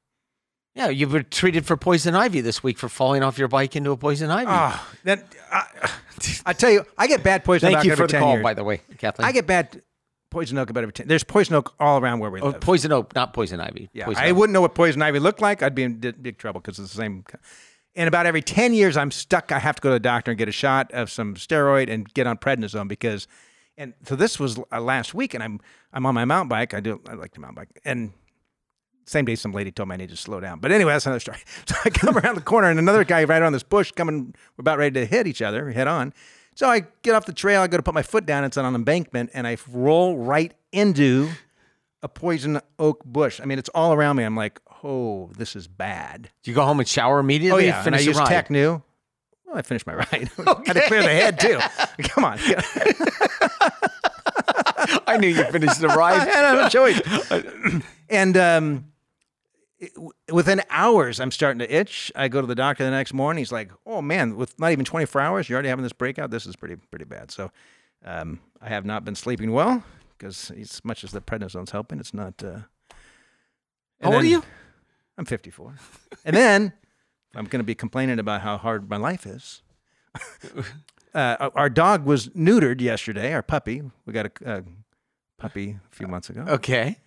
Yeah, 0.76 0.90
you 0.90 1.08
were 1.08 1.22
treated 1.22 1.66
for 1.66 1.78
poison 1.78 2.16
ivy 2.16 2.42
this 2.42 2.64
week 2.64 2.80
for 2.80 2.90
falling 2.90 3.22
off 3.22 3.38
your 3.38 3.48
bike 3.48 3.76
into 3.76 3.92
a 3.92 3.98
poison 3.98 4.32
ivy. 4.32 4.48
Ah, 4.50 4.90
that 5.04 5.24
I, 5.52 5.92
I 6.48 6.54
tell 6.54 6.72
you, 6.72 6.84
I 6.98 7.06
get 7.08 7.24
bad 7.24 7.44
poison 7.44 7.68
Thank 7.68 7.80
oak 7.80 7.86
you 7.86 7.92
every 7.92 8.08
for 8.08 8.12
the 8.12 8.18
call, 8.18 8.34
years. 8.34 8.44
by 8.44 8.56
the 8.56 8.64
way, 8.64 8.82
Kathleen. 8.98 9.28
I 9.28 9.32
get 9.32 9.46
bad 9.46 9.84
poison 10.32 10.58
oak 10.58 10.72
about 10.72 10.84
every 10.84 10.94
10. 10.94 11.08
There's 11.08 11.24
poison 11.24 11.56
oak 11.56 11.76
all 11.80 12.02
around 12.02 12.20
where 12.20 12.32
we 12.32 12.42
oh, 12.42 12.50
live. 12.50 12.60
poison 12.62 12.92
oak, 12.92 13.14
not 13.14 13.34
poison 13.34 13.62
ivy. 13.62 13.90
Yeah, 13.94 14.06
poison 14.06 14.24
I 14.24 14.32
oak. 14.32 14.38
wouldn't 14.38 14.54
know 14.54 14.62
what 14.62 14.74
poison 14.74 15.02
ivy 15.02 15.20
looked 15.20 15.42
like. 15.42 15.62
I'd 15.62 15.76
be 15.76 15.84
in 15.84 16.00
big 16.00 16.40
trouble 16.40 16.60
because 16.60 16.80
it's 16.80 16.92
the 16.92 16.98
same. 16.98 17.24
And 17.96 18.08
about 18.08 18.26
every 18.26 18.42
10 18.42 18.74
years, 18.74 18.98
I'm 18.98 19.12
stuck. 19.12 19.52
I 19.52 19.60
have 19.60 19.76
to 19.76 19.82
go 19.82 19.90
to 19.90 19.94
the 19.94 20.00
doctor 20.00 20.32
and 20.32 20.38
get 20.38 20.50
a 20.50 20.54
shot 20.54 20.92
of 20.92 21.12
some 21.12 21.36
steroid 21.36 21.90
and 21.90 22.12
get 22.12 22.26
on 22.26 22.40
prednisone 22.40 22.88
because, 22.88 23.28
and 23.78 23.94
so 24.06 24.16
this 24.16 24.40
was 24.40 24.60
uh, 24.72 24.82
last 24.82 25.14
week, 25.14 25.36
and 25.36 25.44
I'm 25.44 25.60
I'm 25.94 26.06
on 26.08 26.16
my 26.16 26.26
mountain 26.26 26.50
bike. 26.50 26.74
I 26.74 26.80
do 26.80 27.00
I 27.08 27.14
like 27.14 27.34
to 27.34 27.40
mountain 27.40 27.56
bike, 27.56 27.80
and 27.86 28.14
same 29.06 29.26
day 29.26 29.36
some 29.36 29.52
lady 29.52 29.72
told 29.72 29.90
me 29.90 29.94
I 29.94 29.98
need 29.98 30.10
to 30.10 30.18
slow 30.18 30.40
down. 30.40 30.60
But 30.60 30.72
anyway, 30.72 30.94
that's 30.94 31.06
another 31.06 31.20
story. 31.20 31.40
So 31.68 31.76
I 31.86 31.90
come 31.90 32.18
around 32.18 32.36
the 32.36 32.42
corner, 32.42 32.70
and 32.70 32.80
another 32.80 33.04
guy 33.04 33.24
right 33.24 33.42
on 33.42 33.54
this 33.54 33.64
bush 33.64 33.92
coming. 33.92 34.36
We're 34.58 34.62
about 34.62 34.78
ready 34.78 35.00
to 35.00 35.06
hit 35.06 35.28
each 35.28 35.42
other 35.42 35.72
head 35.72 35.88
on. 35.88 36.14
So 36.56 36.68
I 36.70 36.84
get 37.02 37.16
off 37.16 37.26
the 37.26 37.34
trail. 37.34 37.62
I 37.62 37.68
go 37.68 37.78
to 37.78 37.84
put 37.84 37.94
my 37.94 38.04
foot 38.04 38.26
down. 38.26 38.44
It's 38.44 38.58
on 38.58 38.66
an 38.66 38.76
embankment, 38.76 39.32
and 39.34 39.48
I 39.48 39.58
roll 39.72 40.18
right 40.18 40.54
into 40.72 41.30
a 42.02 42.10
poison 42.10 42.60
oak 42.78 43.04
bush. 43.06 43.40
I 43.42 43.46
mean, 43.46 43.58
it's 43.58 43.70
all 43.70 43.94
around 43.94 44.18
me. 44.18 44.24
I'm 44.24 44.36
like, 44.36 44.60
oh, 44.84 45.32
this 45.38 45.56
is 45.56 45.68
bad. 45.68 46.30
Do 46.44 46.52
you 46.52 46.56
go 46.56 46.66
home 46.66 46.80
and 46.80 46.88
shower 46.88 47.20
immediately? 47.20 47.64
Oh 47.64 47.66
yeah, 47.66 47.78
and 47.78 47.80
I 47.80 47.84
finish 47.84 48.02
your 48.06 48.12
use 48.12 48.20
ride? 48.20 48.28
Tech 48.28 48.50
New. 48.50 48.82
Well, 49.46 49.58
I 49.58 49.62
finished 49.62 49.88
my 49.88 49.96
ride. 50.12 50.30
Had 50.66 50.74
to 50.74 50.88
clear 50.88 51.02
the 51.02 51.10
head 51.10 51.40
too. 51.40 51.60
Come 52.10 52.26
on, 52.26 52.38
I 55.08 55.18
knew 55.18 55.30
you 55.30 55.44
finished 55.46 55.80
the 55.80 55.88
ride. 55.88 56.28
I 56.28 56.32
had 56.32 56.56
no 56.56 56.70
choice. 56.70 57.02
and 58.10 58.38
um, 58.38 58.86
within 60.32 60.62
hours, 60.70 61.20
I'm 61.20 61.32
starting 61.32 61.60
to 61.60 61.74
itch. 61.76 62.12
I 62.16 62.28
go 62.28 62.42
to 62.42 62.48
the 62.48 62.56
doctor 62.56 62.84
the 62.84 62.92
next 62.92 63.14
morning. 63.14 63.40
He's 63.42 63.52
like, 63.52 63.72
"Oh 63.86 64.02
man, 64.02 64.36
with 64.36 64.60
not 64.60 64.72
even 64.72 64.86
24 64.86 65.22
hours, 65.22 65.50
you're 65.50 65.56
already 65.58 65.70
having 65.70 65.84
this 65.84 65.94
breakout. 65.94 66.32
This 66.32 66.46
is 66.46 66.56
pretty 66.56 66.76
pretty 66.76 67.06
bad." 67.06 67.32
So, 67.32 67.52
um, 68.06 68.40
I 68.62 68.70
have 68.70 68.86
not 68.86 69.04
been 69.06 69.16
sleeping 69.16 69.52
well 69.52 69.84
because 70.18 70.52
as 70.52 70.84
much 70.84 71.04
as 71.04 71.12
the 71.12 71.22
prednisone's 71.22 71.72
helping, 71.72 72.00
it's 72.00 72.14
not. 72.14 72.44
Uh, 72.44 72.60
How 74.02 74.14
old 74.14 74.24
are 74.24 74.28
you? 74.28 74.44
I'm 75.18 75.26
54. 75.26 75.76
and 76.26 76.36
then 76.36 76.74
I'm 77.36 77.46
going 77.46 77.60
to 77.60 77.66
be 77.66 77.76
complaining 77.76 78.20
about 78.20 78.42
how 78.42 78.58
hard 78.58 78.90
my 78.90 78.98
life 78.98 79.26
is. 79.26 79.62
uh, 81.14 81.50
our 81.56 81.70
dog 81.70 82.06
was 82.06 82.30
neutered 82.30 82.82
yesterday. 82.82 83.34
Our 83.34 83.42
puppy. 83.44 83.82
We 84.06 84.14
got 84.14 84.26
a, 84.28 84.32
a 84.60 84.64
puppy 85.38 85.78
a 85.92 85.96
few 85.96 86.08
months 86.08 86.30
ago, 86.30 86.46
Okay. 86.48 86.98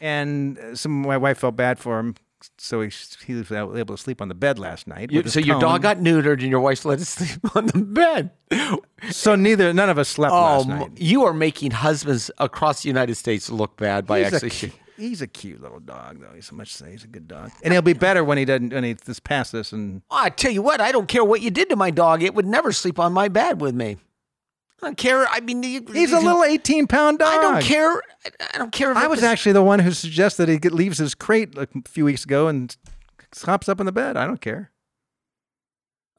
And 0.00 0.58
some 0.74 1.02
my 1.02 1.16
wife 1.16 1.38
felt 1.38 1.56
bad 1.56 1.78
for 1.78 1.98
him, 1.98 2.14
so 2.56 2.80
he 2.82 2.90
he 3.26 3.34
was 3.34 3.50
able 3.50 3.96
to 3.96 3.96
sleep 3.96 4.20
on 4.22 4.28
the 4.28 4.34
bed 4.34 4.58
last 4.58 4.86
night. 4.86 5.10
You- 5.10 5.22
so 5.28 5.40
your 5.40 5.60
dog 5.60 5.82
got 5.82 5.98
neutered 5.98 6.40
and 6.40 6.50
your 6.50 6.60
wife 6.60 6.84
let 6.84 7.00
it 7.00 7.04
sleep 7.18 7.56
on 7.56 7.66
the 7.66 7.78
bed. 7.78 8.30
So 9.10 9.34
neither 9.34 9.72
none 9.72 9.90
of 9.90 9.98
us 9.98 10.08
slept 10.08 10.32
Oh, 10.32 10.36
last 10.36 10.68
night. 10.68 10.90
you 10.96 11.24
are 11.24 11.32
making 11.34 11.70
husbands 11.72 12.30
across 12.38 12.82
the 12.82 12.88
United 12.88 13.14
States 13.16 13.50
look 13.50 13.76
bad 13.76 14.06
by 14.06 14.22
He's 14.24 14.34
actually. 14.42 14.72
He's 14.96 15.22
a 15.22 15.28
cute 15.28 15.60
little 15.62 15.78
dog, 15.78 16.20
though. 16.20 16.34
He's 16.34 16.46
so 16.46 16.56
much 16.56 16.76
he's 16.82 17.04
a 17.04 17.06
good 17.06 17.28
dog, 17.28 17.52
and 17.62 17.72
he'll 17.72 17.82
be 17.82 17.92
better 18.06 18.24
when 18.24 18.36
he 18.36 18.44
doesn't 18.44 18.72
when 18.72 18.82
he 18.82 18.94
just 18.94 19.22
past 19.22 19.52
this. 19.52 19.70
And 19.72 20.02
I 20.10 20.28
tell 20.28 20.50
you 20.50 20.60
what, 20.60 20.80
I 20.80 20.90
don't 20.90 21.06
care 21.06 21.24
what 21.24 21.40
you 21.40 21.50
did 21.52 21.68
to 21.70 21.76
my 21.76 21.92
dog; 21.92 22.20
it 22.24 22.34
would 22.34 22.46
never 22.46 22.72
sleep 22.72 22.98
on 22.98 23.12
my 23.12 23.28
bed 23.28 23.60
with 23.60 23.76
me. 23.76 23.98
I 24.82 24.86
don't 24.86 24.96
care. 24.96 25.26
I 25.26 25.40
mean, 25.40 25.62
he- 25.62 25.80
he's 25.92 26.12
a 26.12 26.20
little 26.20 26.44
eighteen 26.44 26.86
pound 26.86 27.18
dog. 27.18 27.34
I 27.38 27.42
don't 27.42 27.62
care. 27.62 28.00
I- 28.54 28.58
don't 28.58 28.72
care. 28.72 28.90
If 28.92 28.96
I 28.96 29.06
was 29.08 29.22
actually 29.22 29.52
the 29.52 29.62
one 29.62 29.80
who 29.80 29.90
suggested 29.92 30.48
he 30.48 30.58
get- 30.58 30.72
leaves 30.72 30.98
his 30.98 31.14
crate 31.14 31.56
a 31.56 31.66
few 31.88 32.04
weeks 32.04 32.24
ago 32.24 32.46
and 32.48 32.76
hops 33.44 33.68
up 33.68 33.80
in 33.80 33.86
the 33.86 33.92
bed. 33.92 34.16
I 34.16 34.26
don't 34.26 34.40
care. 34.40 34.70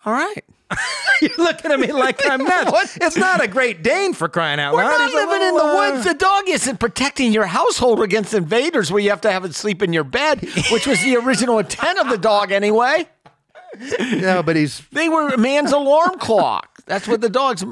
all 0.05 0.13
right. 0.13 0.43
You're 1.21 1.31
looking 1.37 1.71
at 1.71 1.79
me 1.79 1.91
like 1.91 2.21
I'm 2.29 2.43
nuts. 2.45 2.71
What? 2.71 2.97
It's 3.01 3.17
not 3.17 3.43
a 3.43 3.47
Great 3.47 3.81
Dane 3.83 4.13
for 4.13 4.29
crying 4.29 4.59
out 4.59 4.73
We're 4.73 4.83
loud. 4.83 4.89
not 4.97 5.05
He's 5.09 5.13
living 5.15 5.47
in 5.47 5.55
the 5.57 5.63
uh, 5.63 5.75
woods. 5.75 6.03
The 6.05 6.13
dog 6.13 6.47
isn't 6.47 6.79
protecting 6.79 7.33
your 7.33 7.45
household 7.45 8.01
against 8.01 8.33
invaders 8.33 8.91
where 8.91 9.01
you 9.01 9.09
have 9.09 9.21
to 9.21 9.31
have 9.31 9.43
it 9.45 9.55
sleep 9.55 9.81
in 9.81 9.91
your 9.93 10.03
bed, 10.05 10.41
which 10.71 10.85
was 10.87 11.01
the 11.03 11.17
original 11.17 11.59
intent 11.59 11.99
of 11.99 12.09
the 12.09 12.17
dog 12.17 12.51
anyway. 12.51 13.07
No, 13.99 14.41
but 14.41 14.55
he's 14.55 14.81
They 14.91 15.09
were 15.09 15.27
a 15.29 15.37
man's 15.37 15.71
alarm 15.71 16.17
clock. 16.17 16.78
That's 16.89 17.07
what 17.07 17.21
the 17.21 17.29
dogs. 17.29 17.63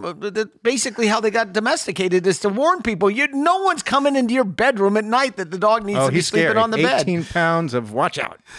Basically, 0.61 1.07
how 1.07 1.19
they 1.19 1.31
got 1.31 1.51
domesticated 1.51 2.27
is 2.27 2.39
to 2.41 2.49
warn 2.49 2.83
people. 2.83 3.09
You, 3.09 3.27
no 3.29 3.63
one's 3.63 3.81
coming 3.81 4.15
into 4.15 4.35
your 4.35 4.43
bedroom 4.43 4.95
at 4.95 5.05
night 5.05 5.37
that 5.37 5.49
the 5.49 5.57
dog 5.57 5.83
needs 5.83 5.99
oh 5.99 6.05
to 6.07 6.13
be 6.13 6.21
sleeping 6.21 6.55
on 6.55 6.69
the 6.69 6.77
bed. 6.77 7.01
18 7.01 7.25
pounds 7.25 7.73
of 7.73 7.91
watch 7.91 8.17
out. 8.17 8.39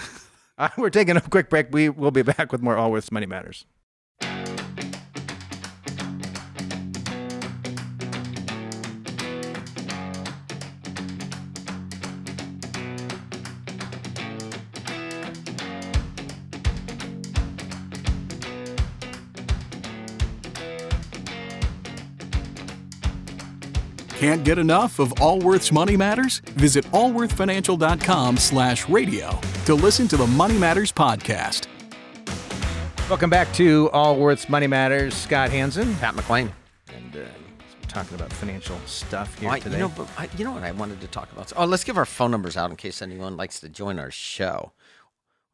Uh, 0.61 0.69
we're 0.77 0.91
taking 0.91 1.17
a 1.17 1.21
quick 1.21 1.49
break. 1.49 1.69
We 1.71 1.89
will 1.89 2.11
be 2.11 2.23
back 2.23 2.51
with 2.51 2.61
more 2.61 2.77
Allworth's 2.77 3.13
Money 3.13 3.27
Matters. 3.27 3.65
Can't 24.19 24.43
get 24.45 24.59
enough 24.59 24.99
of 24.99 25.13
Allworth's 25.21 25.71
Money 25.71 25.97
Matters? 25.97 26.41
Visit 26.57 26.85
allworthfinancial.com 26.87 28.37
slash 28.37 28.89
radio 28.89 29.39
to 29.65 29.75
listen 29.75 30.09
to 30.09 30.17
the 30.17 30.27
Money 30.27 30.59
Matters 30.59 30.91
podcast. 30.91 31.69
Welcome 33.09 33.31
back 33.31 33.53
to 33.55 33.89
Allworth's 33.93 34.49
Money 34.49 34.67
Matters. 34.67 35.15
Scott 35.15 35.51
Hanson. 35.51 35.95
Pat 35.97 36.15
McClain. 36.17 36.51
And 36.93 37.15
uh, 37.15 37.19
we're 37.21 37.89
talking 37.89 38.17
about 38.17 38.33
financial 38.33 38.77
stuff 38.87 39.39
here 39.39 39.49
Well, 39.51 39.57
I- 39.57 39.61
today. 39.61 39.77
You 39.77 39.83
know, 39.83 39.93
but 39.97 40.09
I, 40.19 40.29
you 40.37 40.45
know 40.45 40.51
what 40.53 40.65
I 40.65 40.73
wanted 40.73 41.01
to 41.01 41.07
talk 41.07 41.31
about? 41.31 41.53
Oh, 41.57 41.65
let's 41.65 41.85
give 41.85 41.97
our 41.97 42.05
phone 42.05 42.33
numbers 42.33 42.57
out 42.57 42.71
in 42.71 42.77
case 42.77 43.01
anyone 43.01 43.37
likes 43.37 43.61
to 43.61 43.69
join 43.69 44.01
our 44.01 44.11
show 44.11 44.73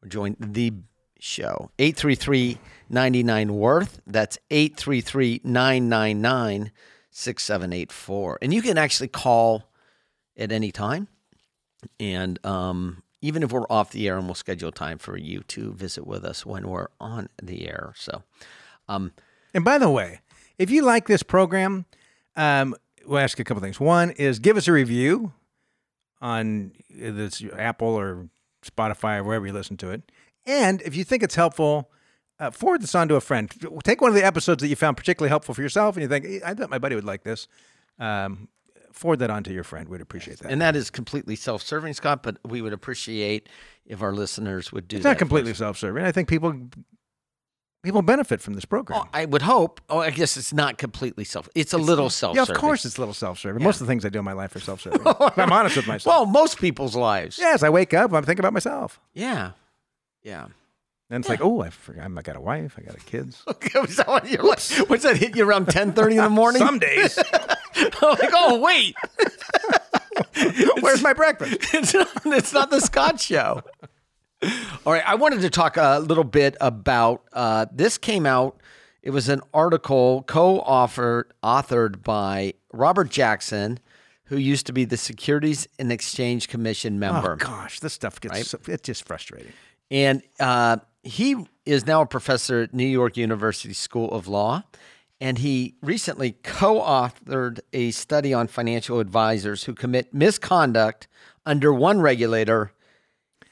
or 0.01 0.07
join 0.09 0.35
the 0.39 0.73
show. 1.19 1.69
833-99 1.77 3.51
worth. 3.51 4.01
That's 4.07 4.39
833-999 4.49 6.71
6784. 7.17 8.39
And 8.41 8.53
you 8.53 8.61
can 8.61 8.77
actually 8.77 9.07
call 9.07 9.63
at 10.37 10.51
any 10.51 10.69
time. 10.69 11.07
And 11.97 12.45
um, 12.45 13.03
even 13.21 13.41
if 13.41 13.53
we're 13.53 13.67
off 13.69 13.91
the 13.91 14.05
air, 14.07 14.17
and 14.17 14.25
we'll 14.25 14.35
schedule 14.35 14.71
time 14.71 14.97
for 14.97 15.17
you 15.17 15.39
to 15.47 15.73
visit 15.73 16.05
with 16.05 16.25
us 16.25 16.45
when 16.45 16.67
we're 16.67 16.89
on 16.99 17.29
the 17.41 17.69
air. 17.69 17.93
So, 17.95 18.23
um, 18.89 19.13
And 19.53 19.63
by 19.63 19.77
the 19.77 19.89
way, 19.89 20.19
if 20.57 20.69
you 20.69 20.81
like 20.81 21.07
this 21.07 21.23
program, 21.23 21.85
um, 22.35 22.75
we'll 23.05 23.19
ask 23.19 23.39
a 23.39 23.45
couple 23.45 23.61
things. 23.61 23.79
One 23.79 24.11
is 24.11 24.39
give 24.39 24.57
us 24.57 24.67
a 24.67 24.73
review 24.73 25.31
on 26.19 26.73
this 26.89 27.41
Apple 27.57 27.87
or 27.87 28.27
Spotify 28.65 29.19
or 29.19 29.23
wherever 29.23 29.47
you 29.47 29.53
listen 29.53 29.77
to 29.77 29.91
it. 29.91 30.01
And 30.45 30.81
if 30.81 30.97
you 30.97 31.05
think 31.05 31.23
it's 31.23 31.35
helpful, 31.35 31.89
uh, 32.39 32.51
forward 32.51 32.81
this 32.81 32.95
on 32.95 33.07
to 33.07 33.15
a 33.15 33.21
friend. 33.21 33.51
Take 33.83 34.01
one 34.01 34.09
of 34.09 34.15
the 34.15 34.25
episodes 34.25 34.61
that 34.61 34.67
you 34.67 34.75
found 34.75 34.97
particularly 34.97 35.29
helpful 35.29 35.53
for 35.55 35.61
yourself, 35.61 35.95
and 35.95 36.03
you 36.03 36.07
think, 36.09 36.25
"Eh, 36.25 36.39
I 36.45 36.53
thought 36.53 36.69
my 36.69 36.77
buddy 36.79 36.95
would 36.95 37.05
like 37.05 37.23
this. 37.23 37.47
Um, 37.99 38.49
forward 38.91 39.19
that 39.19 39.29
on 39.29 39.43
to 39.43 39.53
your 39.53 39.63
friend. 39.63 39.89
We'd 39.89 40.01
appreciate 40.01 40.39
that. 40.39 40.51
and 40.51 40.61
that 40.61 40.75
is 40.75 40.89
completely 40.89 41.35
self-serving, 41.35 41.93
Scott. 41.93 42.23
But 42.23 42.37
we 42.45 42.61
would 42.61 42.73
appreciate 42.73 43.49
if 43.85 44.01
our 44.01 44.13
listeners 44.13 44.71
would 44.71 44.87
do 44.87 44.95
that. 44.95 44.99
it's 44.99 45.03
that. 45.03 45.09
not 45.11 45.17
completely 45.17 45.53
self-serving. 45.53 46.03
I 46.03 46.11
think 46.11 46.27
people 46.29 46.53
people 47.83 48.01
benefit 48.01 48.41
from 48.41 48.53
this 48.55 48.65
program. 48.65 49.01
Oh, 49.03 49.09
I 49.13 49.25
would 49.25 49.43
hope. 49.43 49.79
Oh, 49.89 49.99
I 49.99 50.09
guess 50.09 50.37
it's 50.37 50.51
not 50.53 50.77
completely 50.77 51.23
self. 51.23 51.47
It's 51.55 51.71
a 51.73 51.77
little 51.77 52.09
self-serving. 52.09 52.55
of 52.55 52.59
course, 52.59 52.83
it's 52.85 52.97
a 52.97 53.01
little 53.01 53.13
self-serving. 53.13 53.61
Most 53.63 53.79
of 53.79 53.87
the 53.87 53.91
things 53.91 54.03
I 54.05 54.09
do 54.09 54.19
in 54.19 54.25
my 54.25 54.33
life 54.33 54.55
are 54.55 54.59
self-serving. 54.59 55.01
I'm 55.37 55.51
honest 55.51 55.75
with 55.77 55.87
myself. 55.87 56.11
Well, 56.13 56.25
most 56.25 56.57
people's 56.59 56.95
lives. 56.95 57.37
Yes, 57.37 57.63
I 57.63 57.69
wake 57.69 57.93
up, 57.93 58.11
I'm 58.13 58.23
thinking 58.23 58.41
about 58.41 58.53
myself. 58.53 58.99
Yeah. 59.13 59.51
Yeah. 60.23 60.47
And 61.09 61.21
it's 61.21 61.29
like, 61.29 61.41
oh, 61.43 61.61
I 61.61 61.69
forgot, 61.69 62.09
I 62.15 62.21
got 62.21 62.35
a 62.35 62.41
wife, 62.41 62.75
I 62.77 62.81
got 62.81 63.05
kids. 63.05 63.43
Was 63.75 63.97
that 63.97 64.07
what 64.07 64.29
you're 64.29 64.43
like? 64.43 64.59
What's 64.87 65.03
that 65.03 65.17
hit 65.17 65.35
you 65.35 65.47
around 65.47 65.67
ten 65.67 65.93
thirty 65.93 66.17
in 66.17 66.23
the 66.23 66.29
morning? 66.29 66.59
Some 66.61 66.79
days, 66.79 67.17
I'm 67.75 67.89
like, 68.01 68.31
oh 68.33 68.59
wait, 68.59 68.95
where's 70.81 71.01
my 71.01 71.13
breakfast? 71.13 71.57
it's 71.73 71.93
not, 71.93 72.09
it's 72.25 72.53
not 72.53 72.69
the 72.69 72.79
Scott 72.81 73.19
show. 73.19 73.61
All 74.85 74.93
right, 74.93 75.03
I 75.05 75.15
wanted 75.15 75.41
to 75.41 75.49
talk 75.49 75.77
a 75.77 75.99
little 75.99 76.23
bit 76.23 76.55
about 76.61 77.23
uh, 77.33 77.65
this. 77.71 77.97
Came 77.97 78.25
out. 78.25 78.59
It 79.01 79.11
was 79.11 79.29
an 79.29 79.41
article 79.53 80.23
co-authored 80.23 81.25
authored 81.43 82.03
by 82.03 82.53
Robert 82.73 83.09
Jackson, 83.09 83.79
who 84.25 84.37
used 84.37 84.65
to 84.65 84.73
be 84.73 84.85
the 84.85 84.97
Securities 84.97 85.67
and 85.77 85.91
Exchange 85.91 86.47
Commission 86.47 86.99
member. 86.99 87.33
Oh 87.33 87.35
gosh, 87.35 87.79
this 87.79 87.93
stuff 87.93 88.19
gets 88.19 88.49
so, 88.49 88.59
it's 88.67 88.81
just 88.81 89.05
frustrating. 89.05 89.53
And 89.91 90.23
uh, 90.39 90.77
he 91.05 91.47
is 91.65 91.85
now 91.85 92.01
a 92.01 92.05
professor 92.05 92.61
at 92.63 92.73
New 92.73 92.85
York 92.85 93.15
University 93.15 93.73
School 93.73 94.11
of 94.11 94.27
Law. 94.27 94.63
And 95.21 95.37
he 95.37 95.75
recently 95.81 96.33
co 96.43 96.81
authored 96.81 97.59
a 97.71 97.91
study 97.91 98.33
on 98.33 98.47
financial 98.47 98.99
advisors 98.99 99.63
who 99.63 99.73
commit 99.73 100.13
misconduct 100.13 101.07
under 101.45 101.73
one 101.73 102.01
regulator 102.01 102.73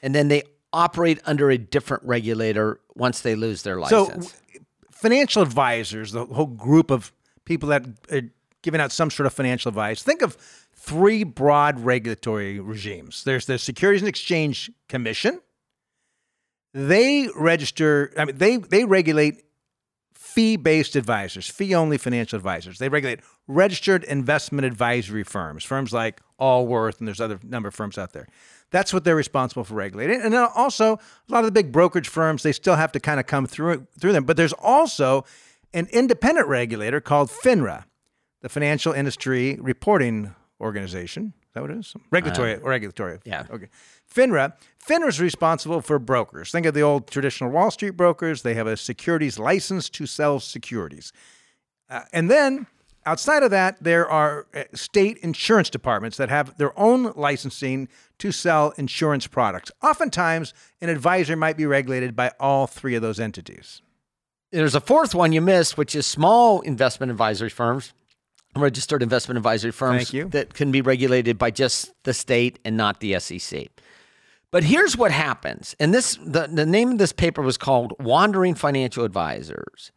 and 0.02 0.14
then 0.14 0.28
they 0.28 0.42
operate 0.74 1.20
under 1.24 1.50
a 1.50 1.56
different 1.56 2.02
regulator 2.04 2.78
once 2.94 3.22
they 3.22 3.34
lose 3.34 3.62
their 3.62 3.80
license. 3.80 4.08
So, 4.08 4.14
license. 4.14 4.40
financial 4.90 5.40
advisors, 5.40 6.12
the 6.12 6.26
whole 6.26 6.46
group 6.46 6.90
of 6.90 7.10
people 7.46 7.70
that 7.70 7.86
are 8.12 8.22
giving 8.60 8.80
out 8.80 8.92
some 8.92 9.10
sort 9.10 9.26
of 9.26 9.32
financial 9.32 9.70
advice. 9.70 10.02
Think 10.02 10.20
of 10.20 10.36
three 10.74 11.24
broad 11.24 11.80
regulatory 11.80 12.60
regimes. 12.60 13.24
There's 13.24 13.46
the 13.46 13.58
Securities 13.58 14.02
and 14.02 14.08
Exchange 14.08 14.70
Commission. 14.88 15.40
They 16.74 17.28
register. 17.36 18.12
I 18.18 18.24
mean, 18.26 18.36
they 18.36 18.56
they 18.56 18.84
regulate 18.84 19.44
fee-based 20.14 20.96
advisors, 20.96 21.48
fee-only 21.48 21.96
financial 21.96 22.36
advisors. 22.36 22.78
They 22.78 22.88
regulate 22.88 23.20
registered 23.46 24.02
investment 24.02 24.66
advisory 24.66 25.22
firms, 25.22 25.62
firms 25.62 25.92
like 25.92 26.20
Allworth, 26.40 26.98
and 26.98 27.06
there's 27.06 27.20
other 27.20 27.38
number 27.44 27.68
of 27.68 27.74
firms 27.74 27.96
out 27.96 28.12
there. 28.12 28.26
That's 28.70 28.92
what 28.92 29.04
they're 29.04 29.14
responsible 29.14 29.62
for 29.62 29.74
regulating. 29.74 30.20
And 30.20 30.34
then 30.34 30.48
also, 30.52 30.94
a 30.94 31.32
lot 31.32 31.40
of 31.40 31.44
the 31.44 31.52
big 31.52 31.70
brokerage 31.70 32.08
firms, 32.08 32.42
they 32.42 32.50
still 32.50 32.74
have 32.74 32.90
to 32.92 33.00
kind 33.00 33.20
of 33.20 33.26
come 33.26 33.46
through 33.46 33.86
through 33.96 34.12
them. 34.12 34.24
But 34.24 34.36
there's 34.36 34.54
also 34.54 35.24
an 35.72 35.86
independent 35.92 36.48
regulator 36.48 37.00
called 37.00 37.30
FINRA, 37.30 37.84
the 38.40 38.48
Financial 38.48 38.92
Industry 38.92 39.56
Reporting 39.60 40.34
Organization. 40.60 41.34
Is 41.54 41.60
that 41.60 41.62
what 41.62 41.70
it 41.70 41.78
is? 41.78 41.94
Regulatory, 42.10 42.56
regulatory. 42.56 43.20
yeah. 43.24 43.46
Okay. 43.48 43.68
FINRA. 44.12 44.54
FINRA 44.84 45.08
is 45.08 45.20
responsible 45.20 45.80
for 45.80 46.00
brokers. 46.00 46.50
Think 46.50 46.66
of 46.66 46.74
the 46.74 46.82
old 46.82 47.06
traditional 47.08 47.48
Wall 47.50 47.70
Street 47.70 47.90
brokers. 47.90 48.42
They 48.42 48.54
have 48.54 48.66
a 48.66 48.76
securities 48.76 49.38
license 49.38 49.88
to 49.90 50.04
sell 50.04 50.40
securities. 50.40 51.12
Uh, 51.88 52.00
and 52.12 52.28
then 52.28 52.66
outside 53.06 53.44
of 53.44 53.52
that, 53.52 53.80
there 53.80 54.08
are 54.08 54.48
uh, 54.52 54.64
state 54.74 55.18
insurance 55.18 55.70
departments 55.70 56.16
that 56.16 56.28
have 56.28 56.58
their 56.58 56.76
own 56.76 57.12
licensing 57.14 57.86
to 58.18 58.32
sell 58.32 58.72
insurance 58.76 59.28
products. 59.28 59.70
Oftentimes, 59.80 60.54
an 60.80 60.88
advisor 60.88 61.36
might 61.36 61.56
be 61.56 61.66
regulated 61.66 62.16
by 62.16 62.32
all 62.40 62.66
three 62.66 62.96
of 62.96 63.02
those 63.02 63.20
entities. 63.20 63.80
There's 64.50 64.74
a 64.74 64.80
fourth 64.80 65.14
one 65.14 65.32
you 65.32 65.40
missed, 65.40 65.78
which 65.78 65.94
is 65.94 66.04
small 66.04 66.62
investment 66.62 67.12
advisory 67.12 67.50
firms, 67.50 67.92
registered 68.56 69.02
investment 69.02 69.36
advisory 69.36 69.72
firms 69.72 70.10
that 70.28 70.54
can 70.54 70.70
be 70.70 70.80
regulated 70.80 71.38
by 71.38 71.50
just 71.50 71.92
the 72.04 72.14
state 72.14 72.58
and 72.64 72.76
not 72.76 73.00
the 73.00 73.18
SEC. 73.18 73.68
But 74.50 74.64
here's 74.64 74.96
what 74.96 75.10
happens. 75.10 75.74
And 75.80 75.92
this 75.92 76.16
the, 76.24 76.46
the 76.46 76.64
name 76.64 76.92
of 76.92 76.98
this 76.98 77.12
paper 77.12 77.42
was 77.42 77.56
called 77.56 77.92
Wandering 77.98 78.54
Financial 78.54 79.04
Advisors. 79.04 79.90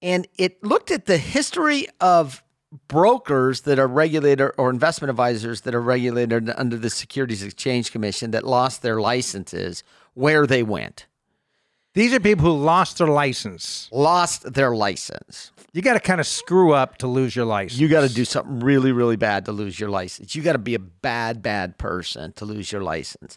And 0.00 0.28
it 0.36 0.62
looked 0.62 0.92
at 0.92 1.06
the 1.06 1.18
history 1.18 1.88
of 2.00 2.44
brokers 2.86 3.62
that 3.62 3.78
are 3.78 3.88
regulated 3.88 4.50
or 4.56 4.70
investment 4.70 5.10
advisors 5.10 5.62
that 5.62 5.74
are 5.74 5.80
regulated 5.80 6.50
under 6.50 6.76
the 6.76 6.90
Securities 6.90 7.42
Exchange 7.42 7.90
Commission 7.90 8.30
that 8.30 8.44
lost 8.44 8.82
their 8.82 9.00
licenses, 9.00 9.82
where 10.14 10.46
they 10.46 10.62
went. 10.62 11.06
These 11.98 12.14
are 12.14 12.20
people 12.20 12.44
who 12.44 12.56
lost 12.56 12.98
their 12.98 13.08
license. 13.08 13.88
lost 13.90 14.54
their 14.54 14.72
license. 14.72 15.50
You 15.72 15.82
got 15.82 15.94
to 15.94 16.00
kind 16.00 16.20
of 16.20 16.28
screw 16.28 16.72
up 16.72 16.98
to 16.98 17.08
lose 17.08 17.34
your 17.34 17.44
license. 17.44 17.80
You 17.80 17.88
got 17.88 18.02
to 18.02 18.14
do 18.14 18.24
something 18.24 18.60
really, 18.60 18.92
really 18.92 19.16
bad 19.16 19.46
to 19.46 19.52
lose 19.52 19.80
your 19.80 19.90
license. 19.90 20.36
You 20.36 20.42
got 20.42 20.52
to 20.52 20.58
be 20.58 20.76
a 20.76 20.78
bad, 20.78 21.42
bad 21.42 21.76
person 21.76 22.32
to 22.34 22.44
lose 22.44 22.70
your 22.70 22.82
license. 22.82 23.36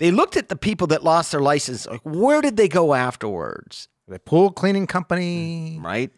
They 0.00 0.10
looked 0.10 0.36
at 0.36 0.50
the 0.50 0.54
people 0.54 0.86
that 0.88 1.02
lost 1.02 1.32
their 1.32 1.40
license. 1.40 1.86
Like, 1.86 2.02
where 2.04 2.42
did 2.42 2.58
they 2.58 2.68
go 2.68 2.92
afterwards? 2.92 3.88
the 4.06 4.18
pool 4.18 4.50
cleaning 4.50 4.86
company, 4.86 5.78
mm, 5.78 5.84
Right? 5.84 6.10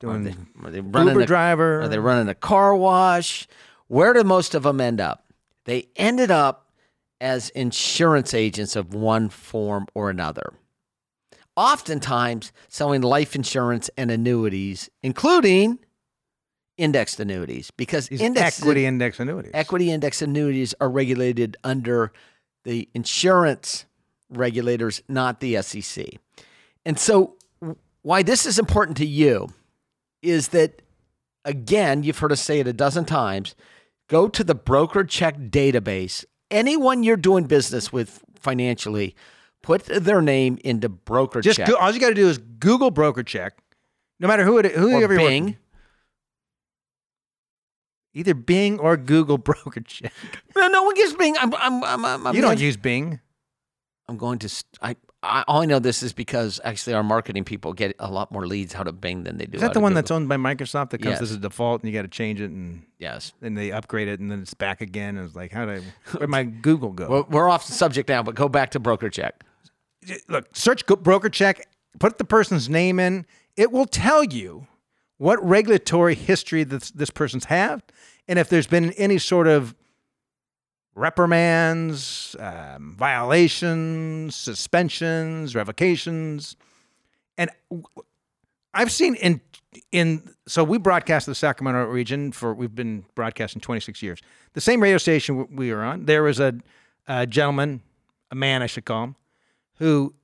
doing 0.00 0.26
Are 0.26 0.30
they, 0.30 0.36
are 0.64 0.70
they 0.72 0.80
running 0.80 1.14
Uber 1.14 1.20
a, 1.20 1.26
driver. 1.26 1.82
Are 1.82 1.88
they 1.88 2.00
running 2.00 2.28
a 2.28 2.34
car 2.34 2.74
wash? 2.74 3.46
Where 3.86 4.12
do 4.12 4.24
most 4.24 4.56
of 4.56 4.64
them 4.64 4.80
end 4.80 5.00
up? 5.00 5.32
They 5.66 5.86
ended 5.94 6.32
up 6.32 6.72
as 7.20 7.48
insurance 7.50 8.34
agents 8.34 8.74
of 8.74 8.92
one 8.92 9.28
form 9.28 9.86
or 9.94 10.10
another. 10.10 10.52
Oftentimes 11.56 12.52
selling 12.68 13.02
life 13.02 13.34
insurance 13.34 13.90
and 13.96 14.10
annuities, 14.10 14.88
including 15.02 15.78
indexed 16.78 17.20
annuities, 17.20 17.70
because 17.70 18.08
equity 18.10 18.86
index 18.86 19.20
annuities. 19.20 19.50
equity 19.54 19.90
index 19.90 20.22
annuities 20.22 20.74
are 20.80 20.88
regulated 20.88 21.56
under 21.62 22.12
the 22.64 22.88
insurance 22.94 23.84
regulators, 24.30 25.02
not 25.08 25.40
the 25.40 25.60
SEC. 25.62 26.06
And 26.84 26.98
so, 26.98 27.36
why 28.02 28.22
this 28.22 28.46
is 28.46 28.58
important 28.58 28.96
to 28.96 29.06
you 29.06 29.48
is 30.22 30.48
that, 30.48 30.82
again, 31.44 32.02
you've 32.02 32.18
heard 32.18 32.32
us 32.32 32.40
say 32.40 32.60
it 32.60 32.66
a 32.66 32.72
dozen 32.72 33.04
times 33.04 33.54
go 34.08 34.28
to 34.28 34.42
the 34.44 34.54
broker 34.54 35.04
check 35.04 35.38
database. 35.38 36.24
Anyone 36.50 37.02
you're 37.02 37.16
doing 37.16 37.44
business 37.44 37.92
with 37.92 38.22
financially, 38.34 39.14
put 39.62 39.84
their 39.84 40.20
name 40.20 40.58
into 40.64 40.88
broker 40.88 41.40
Just 41.40 41.56
check 41.58 41.68
go, 41.68 41.76
all 41.76 41.90
you 41.92 42.00
got 42.00 42.08
to 42.10 42.14
do 42.14 42.28
is 42.28 42.38
Google 42.38 42.90
broker 42.90 43.22
check, 43.22 43.54
no 44.20 44.28
matter 44.28 44.44
who 44.44 44.58
it 44.58 44.72
who 44.72 44.88
or 44.94 44.98
you 44.98 45.04
ever 45.04 45.16
Bing. 45.16 45.56
either 48.14 48.34
Bing 48.34 48.78
or 48.78 48.96
Google 48.96 49.38
broker 49.38 49.80
check. 49.80 50.12
No, 50.56 50.68
no 50.68 50.82
one 50.84 50.94
gives 50.94 51.14
Bing. 51.14 51.36
I'm, 51.38 51.54
I'm, 51.54 51.82
I'm, 51.84 52.04
I'm, 52.04 52.26
I'm 52.26 52.34
you 52.34 52.42
don't 52.42 52.52
gonna- 52.52 52.60
use 52.60 52.76
Bing. 52.76 53.20
I'm 54.08 54.16
going 54.18 54.38
to. 54.40 54.48
st- 54.48 54.78
I, 54.82 54.96
I 55.22 55.44
all 55.46 55.62
I 55.62 55.64
know 55.66 55.78
this 55.78 56.02
is 56.02 56.12
because 56.12 56.60
actually 56.64 56.94
our 56.94 57.04
marketing 57.04 57.44
people 57.44 57.72
get 57.72 57.94
a 58.00 58.10
lot 58.10 58.32
more 58.32 58.46
leads 58.48 58.74
out 58.74 58.88
of 58.88 59.00
Bing 59.00 59.22
than 59.22 59.38
they 59.38 59.46
do. 59.46 59.54
Is 59.54 59.60
that 59.62 59.72
the 59.74 59.80
one 59.80 59.92
Google. 59.92 60.02
that's 60.02 60.10
owned 60.10 60.28
by 60.28 60.36
Microsoft 60.36 60.90
that 60.90 60.98
comes 61.00 61.14
Yes. 61.14 61.22
as 61.22 61.32
a 61.32 61.38
default 61.38 61.82
and 61.82 61.90
you 61.90 61.96
got 61.96 62.02
to 62.02 62.08
change 62.08 62.40
it 62.40 62.50
and 62.50 62.82
Yes. 62.98 63.32
and 63.40 63.56
they 63.56 63.70
upgrade 63.70 64.08
it 64.08 64.18
and 64.18 64.28
then 64.30 64.42
it's 64.42 64.54
back 64.54 64.80
again 64.80 65.16
and 65.16 65.24
it's 65.26 65.36
like 65.36 65.52
how 65.52 65.64
do 65.64 65.70
I 65.72 65.80
where'd 66.18 66.28
my 66.28 66.42
Google 66.42 66.90
go? 66.90 67.08
Well, 67.08 67.26
we're 67.30 67.48
off 67.48 67.68
the 67.68 67.72
subject 67.72 68.08
now, 68.08 68.24
but 68.24 68.34
go 68.34 68.48
back 68.48 68.70
to 68.72 68.80
broker 68.80 69.08
check. 69.08 69.44
Look, 70.28 70.48
search 70.54 70.86
broker 70.86 71.28
check, 71.28 71.66
put 71.98 72.18
the 72.18 72.24
person's 72.24 72.68
name 72.68 72.98
in. 72.98 73.26
It 73.56 73.70
will 73.72 73.86
tell 73.86 74.24
you 74.24 74.66
what 75.18 75.42
regulatory 75.46 76.14
history 76.14 76.64
this, 76.64 76.90
this 76.90 77.10
person's 77.10 77.44
have, 77.46 77.82
and 78.26 78.38
if 78.38 78.48
there's 78.48 78.66
been 78.66 78.92
any 78.92 79.18
sort 79.18 79.46
of 79.46 79.74
reprimands, 80.94 82.36
um, 82.38 82.94
violations, 82.96 84.36
suspensions, 84.36 85.54
revocations, 85.54 86.56
and 87.38 87.50
I've 88.74 88.92
seen 88.92 89.14
in 89.16 89.40
in 89.90 90.28
so 90.46 90.64
we 90.64 90.78
broadcast 90.78 91.26
the 91.26 91.34
Sacramento 91.34 91.84
region 91.86 92.32
for 92.32 92.52
we've 92.52 92.74
been 92.74 93.04
broadcasting 93.14 93.60
26 93.60 94.02
years. 94.02 94.20
The 94.52 94.60
same 94.60 94.82
radio 94.82 94.98
station 94.98 95.56
we 95.56 95.72
were 95.72 95.82
on, 95.82 96.04
there 96.04 96.22
was 96.22 96.40
a, 96.40 96.54
a 97.06 97.26
gentleman, 97.26 97.82
a 98.30 98.34
man 98.34 98.62
I 98.62 98.66
should 98.66 98.84
call 98.84 99.04
him, 99.04 99.16
who 99.82 100.14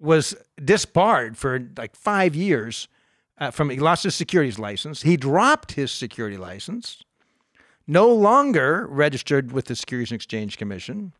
was 0.00 0.34
disbarred 0.64 1.36
for 1.36 1.68
like 1.76 1.94
five 1.94 2.34
years 2.34 2.88
uh, 3.36 3.50
from 3.50 3.68
he 3.68 3.78
lost 3.78 4.04
his 4.04 4.14
securities 4.14 4.58
license. 4.58 5.02
He 5.02 5.18
dropped 5.18 5.72
his 5.72 5.92
security 5.92 6.38
license, 6.38 7.04
no 7.86 8.08
longer 8.08 8.86
registered 8.88 9.52
with 9.52 9.66
the 9.66 9.76
Securities 9.76 10.10
and 10.10 10.16
Exchange 10.16 10.56
Commission, 10.56 11.12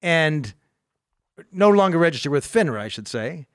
and 0.00 0.54
no 1.52 1.68
longer 1.68 1.98
registered 1.98 2.32
with 2.32 2.50
FINRA, 2.50 2.80
I 2.80 2.88
should 2.88 3.06
say. 3.06 3.46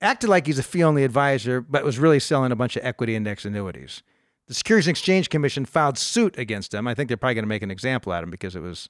Acted 0.00 0.30
like 0.30 0.46
he's 0.46 0.60
a 0.60 0.62
fee 0.62 0.84
only 0.84 1.02
advisor, 1.02 1.60
but 1.60 1.82
was 1.82 1.98
really 1.98 2.20
selling 2.20 2.52
a 2.52 2.56
bunch 2.56 2.76
of 2.76 2.84
equity 2.84 3.16
index 3.16 3.44
annuities. 3.44 4.04
The 4.46 4.54
Securities 4.54 4.86
and 4.86 4.96
Exchange 4.96 5.30
Commission 5.30 5.64
filed 5.64 5.98
suit 5.98 6.38
against 6.38 6.72
him. 6.72 6.86
I 6.86 6.94
think 6.94 7.08
they're 7.08 7.16
probably 7.16 7.34
going 7.34 7.42
to 7.42 7.48
make 7.48 7.64
an 7.64 7.72
example 7.72 8.12
out 8.12 8.22
of 8.22 8.28
him 8.28 8.30
because 8.30 8.54
it 8.54 8.62
was 8.62 8.88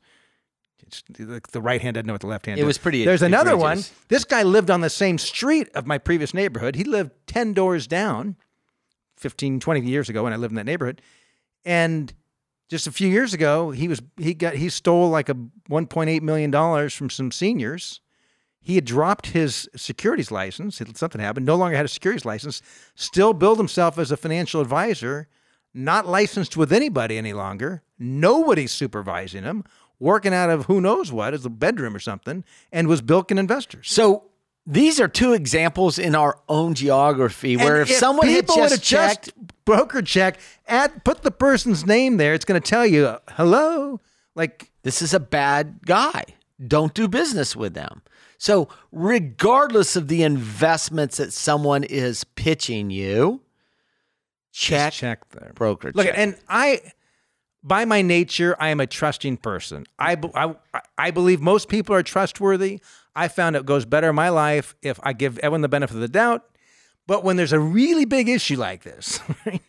it's, 0.86 1.02
the 1.08 1.40
the 1.52 1.60
right 1.60 1.80
hand 1.80 1.94
doesn't 1.94 2.06
know 2.06 2.14
what 2.14 2.20
the 2.20 2.26
left 2.26 2.46
hand 2.46 2.58
It 2.58 2.64
was 2.64 2.78
pretty 2.78 3.04
There's 3.04 3.22
another 3.22 3.56
one. 3.56 3.82
This 4.08 4.24
guy 4.24 4.42
lived 4.42 4.70
on 4.70 4.80
the 4.80 4.90
same 4.90 5.18
street 5.18 5.68
of 5.74 5.86
my 5.86 5.98
previous 5.98 6.32
neighborhood. 6.32 6.76
He 6.76 6.84
lived 6.84 7.12
10 7.26 7.54
doors 7.54 7.86
down 7.86 8.36
15, 9.16 9.60
20 9.60 9.80
years 9.82 10.08
ago 10.08 10.24
when 10.24 10.32
I 10.32 10.36
lived 10.36 10.52
in 10.52 10.56
that 10.56 10.66
neighborhood. 10.66 11.02
And 11.64 12.12
just 12.68 12.86
a 12.86 12.92
few 12.92 13.08
years 13.08 13.34
ago, 13.34 13.70
he 13.70 13.88
was 13.88 14.00
he 14.16 14.34
got 14.34 14.54
he 14.54 14.68
stole 14.68 15.08
like 15.08 15.28
a 15.28 15.34
1.8 15.34 16.22
million 16.22 16.50
dollars 16.50 16.94
from 16.94 17.10
some 17.10 17.30
seniors. 17.30 18.00
He 18.60 18.74
had 18.74 18.84
dropped 18.84 19.28
his 19.28 19.68
securities 19.76 20.30
license. 20.30 20.80
Something 20.94 21.20
happened. 21.20 21.46
No 21.46 21.56
longer 21.56 21.76
had 21.76 21.86
a 21.86 21.88
securities 21.88 22.26
license. 22.26 22.60
Still 22.94 23.32
billed 23.32 23.58
himself 23.58 23.98
as 23.98 24.10
a 24.10 24.16
financial 24.16 24.60
advisor. 24.60 25.28
Not 25.72 26.06
licensed 26.06 26.56
with 26.56 26.72
anybody 26.72 27.16
any 27.16 27.32
longer. 27.32 27.82
Nobody's 27.98 28.72
supervising 28.72 29.44
him. 29.44 29.64
Working 30.00 30.32
out 30.32 30.50
of 30.50 30.66
who 30.66 30.80
knows 30.80 31.10
what, 31.10 31.34
as 31.34 31.44
a 31.44 31.50
bedroom 31.50 31.96
or 31.96 31.98
something, 31.98 32.44
and 32.70 32.86
was 32.86 33.00
bilking 33.02 33.38
investors. 33.38 33.90
So 33.90 34.24
these 34.64 35.00
are 35.00 35.08
two 35.08 35.32
examples 35.32 35.98
in 35.98 36.14
our 36.14 36.38
own 36.48 36.74
geography 36.74 37.56
where 37.56 37.80
And 37.80 37.90
if, 37.90 37.96
someone 37.96 38.28
had 38.28 38.42
people 38.42 38.56
just 38.56 38.70
would've 38.70 38.84
just 38.84 39.32
broker 39.64 40.02
check, 40.02 40.38
add 40.66 41.04
put 41.04 41.22
the 41.22 41.30
person's 41.30 41.86
name 41.86 42.16
there, 42.16 42.34
it's 42.34 42.44
going 42.44 42.60
to 42.60 42.68
tell 42.68 42.86
you 42.86 43.16
hello. 43.30 44.00
Like 44.34 44.70
this 44.82 45.02
is 45.02 45.14
a 45.14 45.20
bad 45.20 45.80
guy. 45.84 46.24
Don't 46.64 46.92
do 46.94 47.08
business 47.08 47.56
with 47.56 47.74
them. 47.74 48.02
So, 48.36 48.68
regardless 48.92 49.96
of 49.96 50.08
the 50.08 50.22
investments 50.22 51.16
that 51.16 51.32
someone 51.32 51.82
is 51.82 52.22
pitching 52.22 52.90
you, 52.90 53.40
check, 54.52 54.92
just 54.92 54.98
check 54.98 55.28
there. 55.30 55.52
broker 55.54 55.90
Look, 55.92 56.06
check. 56.06 56.14
and 56.16 56.36
I, 56.48 56.80
by 57.62 57.84
my 57.84 58.02
nature, 58.02 58.56
I 58.58 58.68
am 58.68 58.80
a 58.80 58.86
trusting 58.86 59.38
person. 59.38 59.86
I, 59.98 60.16
I, 60.34 60.54
I 60.96 61.10
believe 61.10 61.40
most 61.40 61.68
people 61.68 61.94
are 61.94 62.02
trustworthy. 62.02 62.80
I 63.16 63.28
found 63.28 63.56
it 63.56 63.66
goes 63.66 63.84
better 63.84 64.10
in 64.10 64.14
my 64.14 64.28
life 64.28 64.76
if 64.82 65.00
I 65.02 65.12
give 65.12 65.38
everyone 65.38 65.62
the 65.62 65.68
benefit 65.68 65.94
of 65.94 66.00
the 66.00 66.08
doubt. 66.08 66.44
But 67.06 67.24
when 67.24 67.36
there's 67.36 67.52
a 67.52 67.58
really 67.58 68.04
big 68.04 68.28
issue 68.28 68.56
like 68.56 68.84
this, 68.84 69.20
right, 69.46 69.62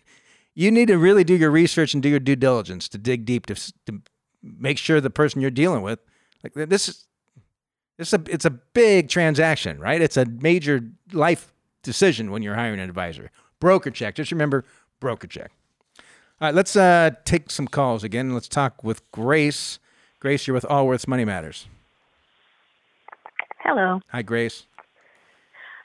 you 0.54 0.71
need 0.71 0.89
to 0.89 0.97
really 0.97 1.23
do 1.23 1.36
your 1.36 1.52
research 1.52 1.93
and 1.93 2.04
do 2.04 2.10
your 2.10 2.19
due 2.19 2.36
diligence 2.36 2.88
to 2.89 2.97
dig 2.97 3.25
deep 3.25 3.45
to, 3.47 3.56
to 3.86 4.02
make 4.43 4.78
sure 4.78 5.02
the 5.02 5.10
person 5.10 5.41
you're 5.41 5.49
dealing 5.49 5.82
with, 5.82 5.99
like 6.43 6.54
this 6.54 6.89
is, 6.89 7.06
it's 7.97 8.13
a 8.13 8.21
it's 8.28 8.45
a 8.45 8.49
big 8.49 9.10
transaction, 9.10 9.80
right? 9.80 10.02
It's 10.02 10.15
a 10.15 10.25
major 10.25 10.89
life 11.12 11.54
decision 11.84 12.32
when 12.32 12.41
you're 12.41 12.56
hiring 12.56 12.80
an 12.80 12.88
advisor. 12.88 13.32
Broker 13.60 13.91
check. 13.91 14.15
Just 14.15 14.32
remember 14.32 14.63
broker 14.99 15.28
check. 15.28 15.52
All 16.41 16.47
right, 16.47 16.56
let's 16.56 16.78
uh, 16.78 17.12
take 17.25 17.52
some 17.52 17.67
calls 17.67 18.04
again. 18.04 18.34
Let's 18.34 18.47
talk 18.47 18.82
with 18.82 19.02
Grace. 19.12 19.78
Grace, 20.21 20.47
you're 20.47 20.54
with 20.54 20.65
Allworth's 20.65 21.06
Money 21.06 21.25
Matters. 21.25 21.67
Hello. 23.60 23.99
Hi, 24.12 24.21
Grace. 24.21 24.65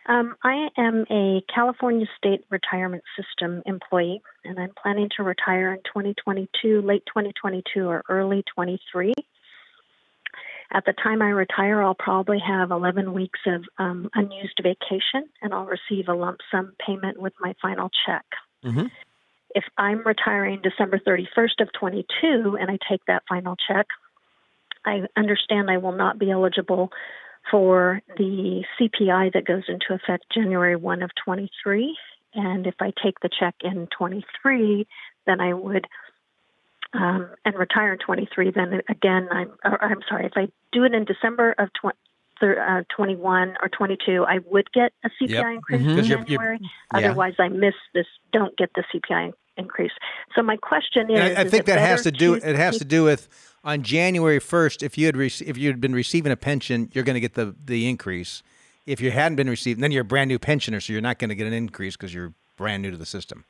Um, 0.07 0.37
I 0.45 0.69
am 0.77 1.07
a 1.11 1.43
California 1.53 2.07
State 2.17 2.45
Retirement 2.51 3.03
System 3.17 3.63
employee, 3.67 4.23
and 4.45 4.61
I'm 4.61 4.71
planning 4.81 5.09
to 5.17 5.25
retire 5.25 5.73
in 5.73 5.79
2022, 5.79 6.83
late 6.83 7.03
2022, 7.07 7.89
or 7.89 8.05
early 8.09 8.45
23. 8.55 9.13
At 10.73 10.85
the 10.85 10.93
time 10.93 11.21
I 11.21 11.31
retire, 11.31 11.83
I'll 11.83 11.95
probably 11.95 12.39
have 12.39 12.71
11 12.71 13.13
weeks 13.13 13.41
of 13.47 13.65
um, 13.79 14.09
unused 14.15 14.61
vacation, 14.63 15.29
and 15.43 15.53
I'll 15.53 15.67
receive 15.67 16.09
a 16.09 16.15
lump 16.15 16.39
sum 16.51 16.75
payment 16.85 17.21
with 17.21 17.33
my 17.41 17.55
final 17.61 17.91
check. 18.07 18.25
Mhm. 18.65 18.91
If 19.55 19.65
I'm 19.79 20.03
retiring 20.05 20.61
December 20.63 20.99
31st 20.99 21.61
of 21.61 21.73
22 21.73 22.59
and 22.61 22.71
I 22.71 22.79
take 22.89 23.05
that 23.07 23.23
final 23.29 23.57
check, 23.69 23.87
I 24.85 25.03
understand 25.17 25.71
I 25.71 25.79
will 25.79 25.93
not 25.93 26.19
be 26.19 26.31
eligible 26.31 26.91
for 27.51 28.01
the 28.17 28.65
CPI 28.79 29.33
that 29.35 29.45
goes 29.45 29.63
into 29.69 29.93
effect 29.95 30.25
January 30.33 30.77
1 30.77 31.03
of 31.03 31.11
23. 31.25 31.97
And 32.35 32.67
if 32.67 32.75
I 32.81 32.93
take 33.03 33.21
the 33.21 33.29
check 33.29 33.55
in 33.63 33.87
23, 33.97 34.87
then 35.27 35.41
I 35.41 35.55
would, 35.55 35.87
um, 36.93 37.29
and 37.45 37.55
retire 37.55 37.93
in 37.93 37.99
23, 37.99 38.51
then 38.51 38.81
again, 38.89 39.29
I'm, 39.31 39.53
or, 39.65 39.83
I'm 39.83 40.03
sorry, 40.09 40.27
if 40.27 40.33
I 40.37 40.49
do 40.73 40.83
it 40.85 40.95
in 40.95 41.05
December 41.05 41.55
of 41.59 41.69
20, 41.75 41.97
uh, 42.43 42.83
21 42.95 43.57
or 43.63 43.69
22, 43.69 44.25
I 44.25 44.39
would 44.51 44.71
get 44.73 44.93
a 45.05 45.11
CPI 45.21 45.29
Yep. 45.31 45.47
increase 45.55 45.81
Mhm. 45.83 45.89
in 45.91 45.97
'Cause 45.97 46.09
you're- 46.09 46.25
you're- 46.27 46.37
January. 46.39 46.59
Yeah. 46.61 46.69
Otherwise, 47.09 47.35
I 47.39 47.49
miss 47.49 47.75
this, 47.93 48.07
don't 48.33 48.57
get 48.57 48.73
the 48.75 48.85
CPI 48.91 49.33
increase. 49.57 49.93
So 50.35 50.43
my 50.43 50.57
question 50.57 51.11
is, 51.11 51.19
I, 51.19 51.43
I 51.43 51.45
think 51.45 51.63
it 51.63 51.67
that 51.67 51.79
has 51.79 52.03
to 52.03 52.13
do. 52.13 52.35
It 52.35 52.57
has 52.57 52.79
to 52.79 52.85
do 52.85 53.05
with 53.05 53.29
on 53.63 53.83
January 53.83 54.41
1st. 54.41 54.83
If 54.83 54.99
you 54.99 55.07
had 55.07 55.17
rec- 55.17 55.43
if 55.43 55.57
you 55.57 55.69
had 55.69 55.81
been 55.81 55.95
receiving 55.95 56.33
a 56.33 56.37
pension, 56.37 56.91
you're 56.93 57.05
going 57.05 57.15
to 57.15 57.21
get 57.21 57.35
the 57.35 57.55
the 57.65 57.89
increase. 57.89 58.43
if 58.87 59.01
you 59.01 59.11
hadn't 59.11 59.37
been 59.37 59.49
receiving, 59.49 59.81
then 59.81 59.93
you're 59.93 60.03
a 60.03 60.05
brand 60.05 60.29
new 60.29 60.39
pensioner, 60.39 60.81
so 60.81 60.93
you're 60.93 61.03
not 61.03 61.19
going 61.19 61.31
to 61.31 61.35
get 61.35 61.47
an 61.47 61.53
increase 61.53 61.97
because 61.97 62.13
you're 62.13 62.35
brand 62.57 62.83
new 62.83 62.91
to 62.91 62.97
the 62.97 63.07
system, 63.07 63.45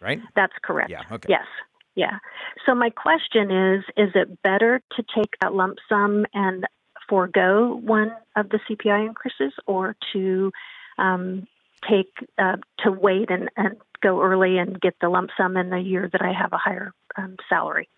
right? 0.00 0.20
That's 0.36 0.54
correct. 0.62 0.90
Yeah, 0.90 1.02
okay. 1.10 1.28
Yes. 1.28 1.46
Yeah. 1.96 2.18
So 2.66 2.74
my 2.74 2.90
question 2.90 3.50
is: 3.50 3.84
Is 3.96 4.10
it 4.14 4.42
better 4.42 4.80
to 4.96 5.04
take 5.14 5.34
that 5.40 5.54
lump 5.54 5.78
sum 5.88 6.26
and 6.34 6.66
forego 7.08 7.80
one 7.84 8.12
of 8.36 8.48
the 8.48 8.58
CPI 8.68 9.06
increases, 9.06 9.52
or 9.66 9.96
to 10.12 10.52
um, 10.98 11.46
take 11.88 12.12
uh, 12.38 12.56
to 12.80 12.90
wait 12.92 13.30
and, 13.30 13.50
and 13.56 13.76
go 14.04 14.22
early 14.22 14.58
and 14.58 14.80
get 14.80 14.94
the 15.00 15.08
lump 15.08 15.30
sum 15.36 15.56
in 15.56 15.70
the 15.70 15.80
year 15.80 16.08
that 16.12 16.22
I 16.22 16.32
have 16.32 16.52
a 16.52 16.58
higher 16.58 16.92
um, 17.16 17.36
salary 17.48 17.88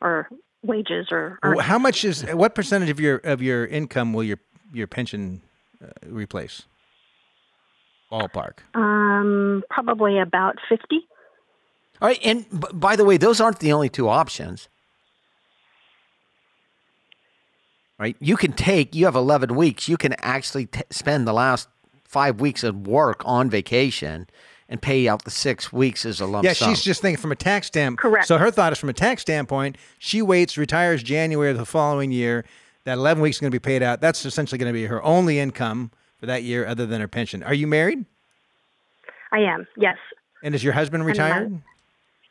or 0.00 0.28
wages 0.62 1.08
or, 1.12 1.38
or 1.42 1.60
How 1.60 1.78
much 1.78 2.04
is 2.04 2.22
what 2.22 2.54
percentage 2.54 2.88
of 2.88 2.98
your 2.98 3.18
of 3.18 3.42
your 3.42 3.66
income 3.66 4.12
will 4.12 4.24
your 4.24 4.38
your 4.72 4.86
pension 4.86 5.42
uh, 5.84 5.88
replace? 6.08 6.62
Ballpark. 8.10 8.58
um, 8.74 9.62
probably 9.70 10.18
about 10.18 10.56
fifty. 10.68 11.06
All 12.02 12.08
right, 12.08 12.18
and 12.24 12.48
b- 12.50 12.68
by 12.72 12.96
the 12.96 13.04
way, 13.04 13.18
those 13.18 13.40
aren't 13.40 13.60
the 13.60 13.72
only 13.72 13.90
two 13.90 14.08
options. 14.08 14.68
Right? 17.98 18.16
You 18.18 18.38
can 18.38 18.54
take, 18.54 18.94
you 18.94 19.04
have 19.04 19.14
11 19.14 19.54
weeks, 19.54 19.86
you 19.86 19.98
can 19.98 20.14
actually 20.20 20.64
t- 20.64 20.80
spend 20.88 21.28
the 21.28 21.34
last 21.34 21.68
five 22.02 22.40
weeks 22.40 22.64
of 22.64 22.86
work 22.86 23.20
on 23.26 23.50
vacation 23.50 24.26
and 24.70 24.80
pay 24.80 25.06
out 25.08 25.24
the 25.24 25.30
six 25.30 25.72
weeks 25.72 26.06
as 26.06 26.20
a 26.20 26.26
lump 26.26 26.44
Yeah, 26.44 26.52
sum. 26.54 26.70
she's 26.70 26.82
just 26.82 27.02
thinking 27.02 27.20
from 27.20 27.32
a 27.32 27.36
tax 27.36 27.66
standpoint. 27.66 28.00
Correct. 28.00 28.26
So 28.26 28.38
her 28.38 28.50
thought 28.50 28.72
is 28.72 28.78
from 28.78 28.88
a 28.88 28.92
tax 28.94 29.20
standpoint, 29.20 29.76
she 29.98 30.22
waits, 30.22 30.56
retires 30.56 31.02
January 31.02 31.50
of 31.50 31.58
the 31.58 31.66
following 31.66 32.12
year. 32.12 32.44
That 32.84 32.94
11 32.94 33.22
weeks 33.22 33.36
is 33.36 33.40
going 33.42 33.50
to 33.50 33.54
be 33.54 33.58
paid 33.62 33.82
out. 33.82 34.00
That's 34.00 34.24
essentially 34.24 34.56
going 34.58 34.72
to 34.72 34.78
be 34.78 34.86
her 34.86 35.02
only 35.04 35.38
income 35.38 35.90
for 36.18 36.24
that 36.26 36.44
year 36.44 36.66
other 36.66 36.86
than 36.86 37.02
her 37.02 37.08
pension. 37.08 37.42
Are 37.42 37.52
you 37.52 37.66
married? 37.66 38.06
I 39.32 39.40
am. 39.40 39.66
Yes. 39.76 39.98
And 40.42 40.54
is 40.54 40.64
your 40.64 40.72
husband 40.72 41.04
retired? 41.04 41.60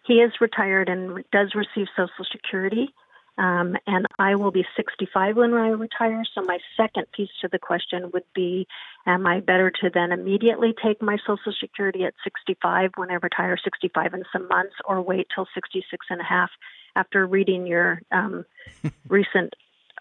He 0.06 0.16
is 0.16 0.32
retired 0.42 0.90
and 0.90 1.24
does 1.32 1.54
receive 1.54 1.86
Social 1.96 2.26
Security. 2.32 2.92
Um, 3.40 3.78
and 3.88 4.06
I 4.20 4.36
will 4.36 4.52
be 4.52 4.66
65 4.76 5.38
when 5.38 5.54
I 5.54 5.70
retire. 5.70 6.24
So 6.36 6.42
my 6.42 6.60
second 6.76 7.06
piece 7.14 7.30
to 7.42 7.48
the 7.48 7.58
question 7.58 8.12
would 8.14 8.26
be, 8.36 8.68
am 9.08 9.26
I 9.26 9.40
better 9.40 9.72
to 9.82 9.90
then 9.92 10.12
immediately 10.12 10.74
take 10.84 11.02
my 11.02 11.18
Social 11.26 11.54
Security 11.58 12.04
at 12.04 12.14
65 12.26 12.92
when 12.98 13.10
I 13.10 13.16
retire, 13.16 13.58
65 13.64 14.14
in 14.14 14.24
some 14.34 14.48
months, 14.50 14.76
or 14.84 15.02
wait 15.02 15.28
till 15.34 15.48
66 15.54 16.06
and 16.10 16.20
a 16.20 16.24
half? 16.24 16.50
After 16.98 17.26
reading 17.26 17.66
your 17.66 18.02
um, 18.12 18.46
recent 19.08 19.54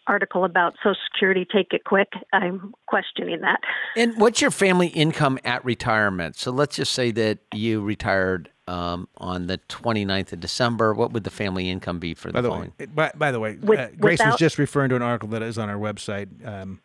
article 0.08 0.44
about 0.44 0.74
Social 0.82 0.96
Security, 1.12 1.44
take 1.44 1.72
it 1.72 1.84
quick, 1.84 2.08
I'm 2.32 2.74
questioning 2.86 3.42
that. 3.42 3.60
And 3.96 4.20
what's 4.20 4.40
your 4.40 4.50
family 4.50 4.88
income 4.88 5.38
at 5.44 5.64
retirement? 5.64 6.34
So 6.34 6.50
let's 6.50 6.74
just 6.74 6.92
say 6.92 7.12
that 7.12 7.38
you 7.54 7.82
retired 7.82 8.50
um, 8.68 9.08
on 9.16 9.46
the 9.46 9.58
29th 9.68 10.32
of 10.34 10.40
December. 10.40 10.92
What 10.94 11.12
would 11.12 11.24
the 11.24 11.30
family 11.30 11.70
income 11.70 11.98
be 11.98 12.14
for 12.14 12.28
the 12.28 12.34
By 12.34 12.40
the 12.42 12.48
following? 12.48 12.72
way, 12.78 12.86
by, 12.86 13.12
by 13.14 13.32
the 13.32 13.40
way, 13.40 13.56
With- 13.60 13.78
uh, 13.80 13.88
Grace 13.98 14.20
was 14.24 14.36
just 14.36 14.58
referring 14.58 14.90
to 14.90 14.96
an 14.96 15.02
article 15.02 15.28
that 15.30 15.42
is 15.42 15.58
on 15.58 15.68
our 15.70 15.78
website. 15.78 16.46
Um, 16.46 16.80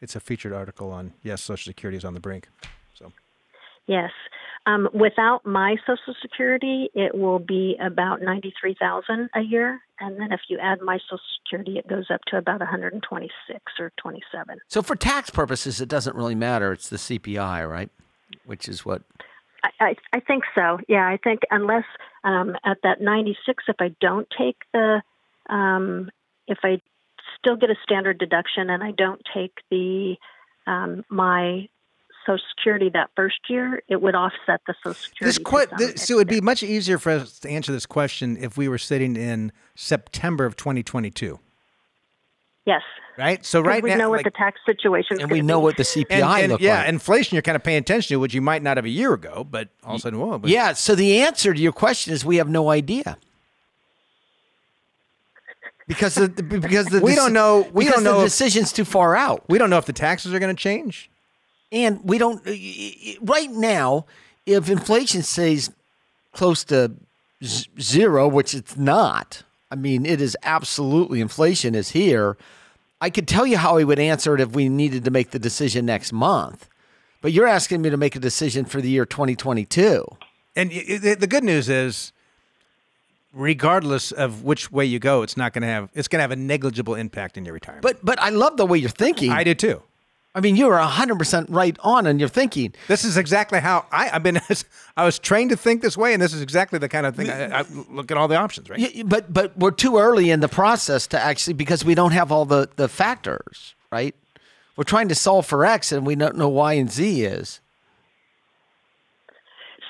it's 0.00 0.16
a 0.16 0.20
featured 0.20 0.52
article 0.52 0.90
on 0.90 1.12
yes, 1.22 1.40
Social 1.42 1.70
Security 1.70 1.96
is 1.96 2.04
on 2.04 2.14
the 2.14 2.20
brink. 2.20 2.48
So 2.94 3.12
Yes. 3.86 4.10
Um, 4.66 4.88
without 4.92 5.46
my 5.46 5.76
Social 5.86 6.14
Security, 6.20 6.90
it 6.94 7.14
will 7.14 7.38
be 7.38 7.76
about 7.80 8.20
ninety-three 8.20 8.76
thousand 8.78 9.30
a 9.34 9.40
year, 9.40 9.80
and 9.98 10.20
then 10.20 10.30
if 10.30 10.40
you 10.48 10.58
add 10.58 10.82
my 10.82 10.98
Social 10.98 11.20
Security, 11.42 11.78
it 11.78 11.88
goes 11.88 12.10
up 12.10 12.20
to 12.26 12.36
about 12.36 12.58
one 12.60 12.68
hundred 12.68 12.92
and 12.92 13.02
twenty-six 13.02 13.62
or 13.78 13.92
twenty-seven. 13.96 14.58
So 14.68 14.82
for 14.82 14.94
tax 14.94 15.30
purposes, 15.30 15.80
it 15.80 15.88
doesn't 15.88 16.14
really 16.16 16.34
matter. 16.34 16.72
It's 16.72 16.90
the 16.90 16.98
CPI, 16.98 17.66
right? 17.68 17.88
Which 18.44 18.68
is 18.68 18.84
what 18.84 19.02
I, 19.62 19.70
I, 19.80 19.94
I 20.12 20.20
think 20.20 20.44
so. 20.54 20.78
Yeah, 20.88 21.06
I 21.06 21.18
think 21.22 21.40
unless 21.50 21.84
um, 22.24 22.56
at 22.64 22.78
that 22.82 23.00
ninety-six, 23.00 23.64
if 23.68 23.76
I 23.80 23.94
don't 24.00 24.28
take 24.36 24.56
the, 24.72 25.02
um, 25.48 26.10
if 26.46 26.58
I 26.62 26.80
still 27.38 27.56
get 27.56 27.70
a 27.70 27.76
standard 27.82 28.18
deduction 28.18 28.70
and 28.70 28.82
I 28.82 28.92
don't 28.92 29.20
take 29.34 29.54
the 29.70 30.16
um, 30.66 31.04
my 31.08 31.68
Social 32.26 32.44
Security 32.56 32.90
that 32.92 33.10
first 33.16 33.38
year, 33.48 33.82
it 33.88 34.02
would 34.02 34.14
offset 34.14 34.60
the 34.66 34.74
Social 34.84 34.94
Security. 34.94 35.24
this 35.24 35.38
que- 35.38 35.76
this, 35.78 36.02
so 36.02 36.16
it'd 36.16 36.28
be 36.28 36.40
much 36.40 36.62
easier 36.62 36.98
for 36.98 37.10
us 37.10 37.38
to 37.40 37.48
answer 37.48 37.72
this 37.72 37.86
question 37.86 38.36
if 38.36 38.58
we 38.58 38.68
were 38.68 38.78
sitting 38.78 39.16
in 39.16 39.50
September 39.74 40.44
of 40.44 40.54
2022, 40.56 41.38
yes. 42.66 42.82
right? 43.16 43.44
So 43.44 43.60
right 43.60 43.82
we 43.82 43.90
now, 43.90 43.94
we 43.94 43.98
know 43.98 44.10
what 44.10 44.16
like- 44.18 44.24
the 44.24 44.30
tax 44.30 44.60
situation 44.66 45.20
and 45.20 45.30
we 45.30 45.40
know 45.40 45.58
what 45.60 45.76
the 45.76 45.82
CPI 45.82 46.06
and, 46.10 46.22
and 46.42 46.52
look 46.52 46.60
yeah, 46.60 46.78
like. 46.80 46.88
inflation 46.88 47.34
you're 47.34 47.42
kind 47.42 47.56
of 47.56 47.62
paying 47.64 47.78
attention 47.78 48.14
to, 48.14 48.20
which 48.20 48.34
you 48.34 48.40
might 48.42 48.62
not 48.62 48.76
have 48.76 48.84
a 48.84 48.88
year 48.90 49.12
ago, 49.14 49.46
but 49.48 49.68
all 49.84 49.94
of 49.94 49.98
a 49.98 50.02
sudden, 50.02 50.18
whoa. 50.18 50.38
But 50.38 50.50
yeah. 50.50 50.72
So 50.74 50.94
the 50.94 51.20
answer 51.20 51.52
to 51.54 51.60
your 51.60 51.72
question 51.72 52.12
is 52.12 52.24
we 52.24 52.36
have 52.36 52.48
no 52.48 52.70
idea. 52.70 53.16
Because 55.86 56.16
the, 56.16 56.28
because 56.28 56.86
the 56.86 57.00
We 57.02 57.14
don't 57.14 57.32
know- 57.32 57.66
we 57.72 57.86
don't 57.86 58.04
know 58.04 58.18
the 58.18 58.24
if- 58.26 58.32
decision's 58.32 58.72
too 58.72 58.84
far 58.84 59.16
out. 59.16 59.44
we 59.48 59.56
don't 59.58 59.70
know 59.70 59.78
if 59.78 59.86
the 59.86 59.92
taxes 59.94 60.34
are 60.34 60.38
going 60.38 60.54
to 60.54 60.62
change. 60.62 61.10
And 61.72 62.00
we 62.04 62.18
don't 62.18 62.42
right 63.22 63.50
now. 63.50 64.06
If 64.46 64.70
inflation 64.70 65.22
stays 65.22 65.70
close 66.32 66.64
to 66.64 66.92
z- 67.44 67.66
zero, 67.78 68.26
which 68.26 68.54
it's 68.54 68.78
not, 68.78 69.42
I 69.70 69.76
mean, 69.76 70.06
it 70.06 70.20
is 70.20 70.36
absolutely 70.42 71.20
inflation 71.20 71.74
is 71.74 71.90
here. 71.90 72.36
I 73.00 73.10
could 73.10 73.28
tell 73.28 73.46
you 73.46 73.58
how 73.58 73.76
he 73.76 73.84
would 73.84 73.98
answer 73.98 74.34
it 74.34 74.40
if 74.40 74.52
we 74.52 74.68
needed 74.68 75.04
to 75.04 75.10
make 75.10 75.30
the 75.30 75.38
decision 75.38 75.86
next 75.86 76.12
month, 76.12 76.68
but 77.20 77.32
you're 77.32 77.46
asking 77.46 77.82
me 77.82 77.90
to 77.90 77.96
make 77.96 78.16
a 78.16 78.18
decision 78.18 78.64
for 78.64 78.80
the 78.80 78.88
year 78.88 79.04
2022. 79.06 80.04
And 80.56 80.70
y- 80.70 80.84
y- 80.88 80.96
the 80.98 81.14
the 81.14 81.26
good 81.26 81.44
news 81.44 81.68
is, 81.68 82.12
regardless 83.32 84.10
of 84.10 84.42
which 84.42 84.72
way 84.72 84.84
you 84.84 84.98
go, 84.98 85.22
it's 85.22 85.36
not 85.36 85.52
going 85.52 85.62
to 85.62 85.68
have 85.68 85.90
it's 85.94 86.08
going 86.08 86.18
to 86.18 86.22
have 86.22 86.32
a 86.32 86.36
negligible 86.36 86.94
impact 86.94 87.36
in 87.36 87.44
your 87.44 87.54
retirement. 87.54 87.82
But 87.82 88.04
but 88.04 88.20
I 88.20 88.30
love 88.30 88.56
the 88.56 88.66
way 88.66 88.78
you're 88.78 88.88
thinking. 88.90 89.30
I 89.30 89.44
do 89.44 89.54
too. 89.54 89.82
I 90.38 90.40
mean, 90.40 90.54
you're 90.54 90.78
100% 90.78 91.46
right 91.48 91.76
on 91.80 92.06
in 92.06 92.20
your 92.20 92.28
thinking. 92.28 92.72
This 92.86 93.04
is 93.04 93.16
exactly 93.16 93.58
how 93.58 93.86
I, 93.90 94.08
I've 94.10 94.22
been. 94.22 94.40
I 94.96 95.04
was 95.04 95.18
trained 95.18 95.50
to 95.50 95.56
think 95.56 95.82
this 95.82 95.96
way, 95.96 96.12
and 96.12 96.22
this 96.22 96.32
is 96.32 96.40
exactly 96.40 96.78
the 96.78 96.88
kind 96.88 97.06
of 97.06 97.16
thing. 97.16 97.28
I, 97.28 97.58
I 97.58 97.64
look 97.90 98.12
at 98.12 98.16
all 98.16 98.28
the 98.28 98.36
options, 98.36 98.70
right? 98.70 98.78
Yeah, 98.78 99.02
but 99.02 99.34
but 99.34 99.58
we're 99.58 99.72
too 99.72 99.98
early 99.98 100.30
in 100.30 100.38
the 100.38 100.46
process 100.46 101.08
to 101.08 101.20
actually 101.20 101.54
because 101.54 101.84
we 101.84 101.96
don't 101.96 102.12
have 102.12 102.30
all 102.30 102.44
the 102.44 102.68
the 102.76 102.88
factors, 102.88 103.74
right? 103.90 104.14
We're 104.76 104.84
trying 104.84 105.08
to 105.08 105.16
solve 105.16 105.44
for 105.44 105.66
X 105.66 105.90
and 105.90 106.06
we 106.06 106.14
don't 106.14 106.36
know 106.36 106.48
Y 106.48 106.74
and 106.74 106.88
Z 106.88 107.24
is. 107.24 107.60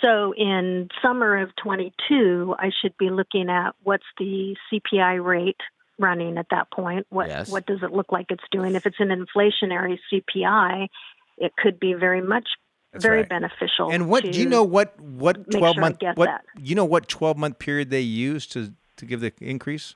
So 0.01 0.32
in 0.34 0.88
summer 1.03 1.36
of 1.42 1.51
22, 1.62 2.55
I 2.59 2.70
should 2.80 2.96
be 2.96 3.11
looking 3.11 3.51
at 3.51 3.74
what's 3.82 4.07
the 4.16 4.57
CPI 4.72 5.22
rate 5.22 5.61
running 5.99 6.38
at 6.38 6.46
that 6.51 6.70
point. 6.70 7.07
What 7.11 7.28
Yes. 7.28 7.51
what 7.51 7.66
does 7.66 7.82
it 7.82 7.92
look 7.92 8.12
like 8.12 8.26
it's 8.30 8.44
doing? 8.51 8.74
If 8.74 8.86
it's 8.86 9.01
an 9.01 9.09
inflationary 9.09 9.99
CPI, 10.12 10.88
it 11.36 11.53
could 11.57 11.78
be 11.80 11.94
very 11.94 12.20
much 12.22 12.49
That's 12.92 13.05
very 13.05 13.18
right. 13.18 13.28
beneficial. 13.28 13.90
And 13.90 14.09
what 14.09 14.24
to, 14.24 14.30
do 14.32 14.38
you 14.40 14.49
know? 14.49 14.62
What 14.64 14.99
what 15.01 15.51
twelve 15.51 15.74
sure 15.74 15.80
month 15.80 15.99
what 16.14 16.26
that. 16.26 16.44
you 16.61 16.74
know 16.74 16.84
what 16.84 17.09
twelve 17.09 17.36
month 17.36 17.59
period 17.59 17.90
they 17.90 18.01
use 18.01 18.46
to 18.49 18.72
to 18.96 19.07
give 19.07 19.20
the 19.20 19.32
increase? 19.40 19.94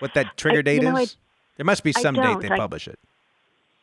What 0.00 0.14
that 0.14 0.36
trigger 0.36 0.58
I- 0.60 0.62
date 0.62 0.82
know, 0.82 0.96
is? 0.96 1.16
there 1.56 1.64
must 1.64 1.84
be 1.84 1.92
some 1.92 2.14
date 2.14 2.22
don't. 2.22 2.40
they 2.42 2.50
I- 2.50 2.56
publish 2.56 2.88
it. 2.88 2.98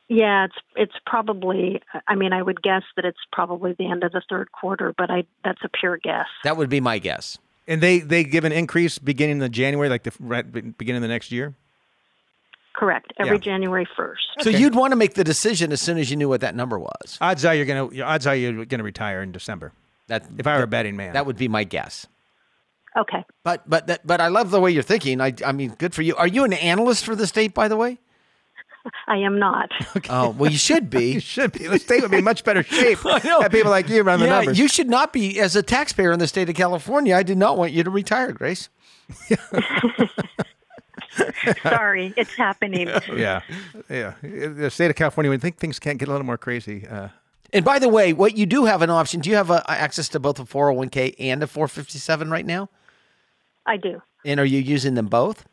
Yeah, 0.08 0.44
it's 0.46 0.56
it's 0.76 0.96
probably. 1.06 1.82
I 2.06 2.16
mean, 2.16 2.34
I 2.34 2.42
would 2.42 2.62
guess 2.62 2.84
that 2.98 3.06
it's 3.06 3.20
probably 3.32 3.72
the 3.80 3.90
end 3.90 4.04
of 4.04 4.12
the 4.12 4.22
third 4.30 4.52
quarter, 4.52 4.94
but 4.98 5.10
I 5.10 5.24
that's 5.46 5.62
a 5.64 5.70
pure 5.70 5.98
guess. 5.98 6.26
That 6.44 6.58
would 6.58 6.70
be 6.70 6.82
my 6.82 7.00
guess. 7.00 7.38
And 7.68 7.82
they 7.82 8.00
they 8.00 8.24
give 8.24 8.44
an 8.44 8.52
increase 8.52 8.98
beginning 9.00 9.42
in 9.42 9.52
January, 9.52 9.90
like 9.90 10.04
the 10.04 10.14
right, 10.20 10.50
beginning 10.78 10.98
of 10.98 11.02
the 11.04 11.08
next 11.08 11.32
year. 11.32 11.56
Correct. 12.74 13.14
Every 13.20 13.36
Yeah. 13.38 13.42
January 13.42 13.88
1st. 13.98 14.44
So 14.44 14.50
you'd 14.50 14.76
want 14.76 14.92
to 14.92 14.96
make 14.96 15.14
the 15.14 15.24
decision 15.24 15.72
as 15.72 15.82
soon 15.82 15.98
as 15.98 16.10
you 16.10 16.16
knew 16.18 16.30
what 16.30 16.42
that 16.42 16.56
number 16.56 16.80
was. 16.80 17.18
Odds 17.20 17.44
are 17.46 17.54
you're 17.54 17.66
gonna 17.66 18.04
odds 18.04 18.26
are 18.26 18.36
you're 18.36 18.66
gonna 18.66 18.84
retire 18.84 19.22
in 19.22 19.32
December. 19.32 19.74
That 20.08 20.26
If 20.38 20.48
I 20.48 20.58
were 20.58 20.64
a 20.64 20.68
betting 20.68 20.96
man, 20.96 21.14
that 21.14 21.26
would 21.26 21.38
be 21.38 21.48
my 21.48 21.64
guess. 21.64 22.08
Okay. 22.98 23.24
But 23.44 23.70
but 23.70 23.88
that, 23.88 24.06
but 24.06 24.20
I 24.20 24.28
love 24.28 24.52
the 24.52 24.60
way 24.60 24.72
you're 24.72 24.84
thinking. 24.84 25.22
I 25.22 25.34
I 25.46 25.52
mean, 25.52 25.76
good 25.78 25.94
for 25.94 26.02
you. 26.02 26.16
Are 26.16 26.28
you 26.28 26.44
an 26.44 26.54
analyst 26.54 27.06
for 27.06 27.16
the 27.16 27.28
state, 27.28 27.54
by 27.54 27.68
the 27.68 27.78
way? 27.78 28.00
I 29.08 29.18
am 29.18 29.38
not. 29.40 29.70
Oh 30.10 30.30
well, 30.32 30.50
you 30.52 30.58
should 30.58 30.90
be. 30.90 31.12
you 31.14 31.20
should 31.20 31.52
be. 31.52 31.68
The 31.68 31.78
state 31.80 32.02
would 32.02 32.12
be 32.12 32.18
in 32.18 32.24
much 32.24 32.44
better 32.44 32.64
shape. 32.80 33.06
I 33.06 33.20
know. 33.24 33.42
Have 33.42 33.52
people 33.52 33.72
like 33.72 33.88
you 33.90 34.02
run 34.04 34.20
the 34.20 34.26
yeah, 34.26 34.38
numbers. 34.38 34.58
you 34.60 34.68
should 34.68 34.90
not 34.90 35.14
be 35.14 35.40
as 35.40 35.56
a 35.56 35.62
taxpayer 35.64 36.12
in 36.12 36.20
the 36.20 36.28
state 36.28 36.50
of 36.50 36.56
California. 36.56 37.16
I 37.16 37.24
do 37.24 37.36
not 37.36 37.58
want 37.58 37.72
you 37.72 37.84
to 37.84 37.90
retire, 37.90 38.32
Grace. 38.32 38.70
Sorry, 41.64 42.14
it's 42.16 42.34
happening. 42.36 42.88
yeah, 43.14 43.42
yeah. 43.90 44.14
The 44.22 44.70
state 44.72 44.90
of 44.90 44.96
California 44.96 45.30
would 45.30 45.42
think 45.42 45.58
things 45.58 45.80
can't 45.80 45.98
get 46.00 46.08
a 46.08 46.12
little 46.12 46.26
more 46.26 46.38
crazy. 46.38 46.88
Uh, 46.88 47.10
And 47.54 47.66
by 47.66 47.80
the 47.80 47.90
way, 47.90 48.14
what 48.14 48.38
you 48.38 48.46
do 48.46 48.66
have 48.66 48.82
an 48.82 48.90
option. 48.90 49.20
Do 49.20 49.30
you 49.30 49.36
have 49.36 49.52
uh 49.52 49.62
access 49.68 50.08
to 50.10 50.20
both 50.20 50.40
a 50.40 50.44
401k 50.44 51.16
and 51.20 51.44
a 51.44 51.48
457 51.48 52.30
right 52.32 52.46
now? 52.46 52.70
I 53.66 53.78
do. 53.78 54.02
And 54.26 54.40
are 54.40 54.46
you 54.46 54.60
using 54.60 54.94
them 54.96 55.08
both? 55.08 55.46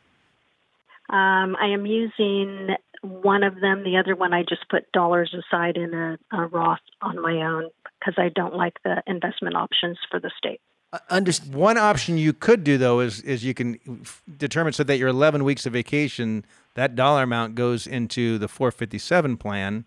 Um, 1.09 1.57
I 1.59 1.67
am 1.73 1.85
using 1.85 2.75
one 3.01 3.43
of 3.43 3.59
them. 3.61 3.83
The 3.83 3.97
other 3.97 4.15
one, 4.15 4.33
I 4.33 4.43
just 4.43 4.67
put 4.69 4.91
dollars 4.91 5.33
aside 5.33 5.77
in 5.77 5.93
a, 5.93 6.17
a 6.31 6.47
Roth 6.47 6.79
on 7.01 7.21
my 7.21 7.41
own 7.41 7.69
because 7.99 8.15
I 8.17 8.29
don't 8.29 8.55
like 8.55 8.81
the 8.83 9.01
investment 9.07 9.55
options 9.55 9.97
for 10.09 10.19
the 10.19 10.31
state. 10.37 10.61
Uh, 10.91 10.99
under, 11.09 11.31
One 11.51 11.77
option 11.77 12.17
you 12.17 12.33
could 12.33 12.63
do 12.63 12.77
though 12.77 12.99
is 12.99 13.21
is 13.21 13.43
you 13.43 13.53
can 13.53 13.77
f- 14.01 14.23
determine 14.37 14.73
so 14.73 14.83
that 14.83 14.97
your 14.97 15.09
11 15.09 15.43
weeks 15.43 15.65
of 15.65 15.73
vacation 15.73 16.45
that 16.73 16.95
dollar 16.95 17.23
amount 17.23 17.55
goes 17.55 17.85
into 17.85 18.37
the 18.37 18.47
457 18.47 19.37
plan. 19.37 19.85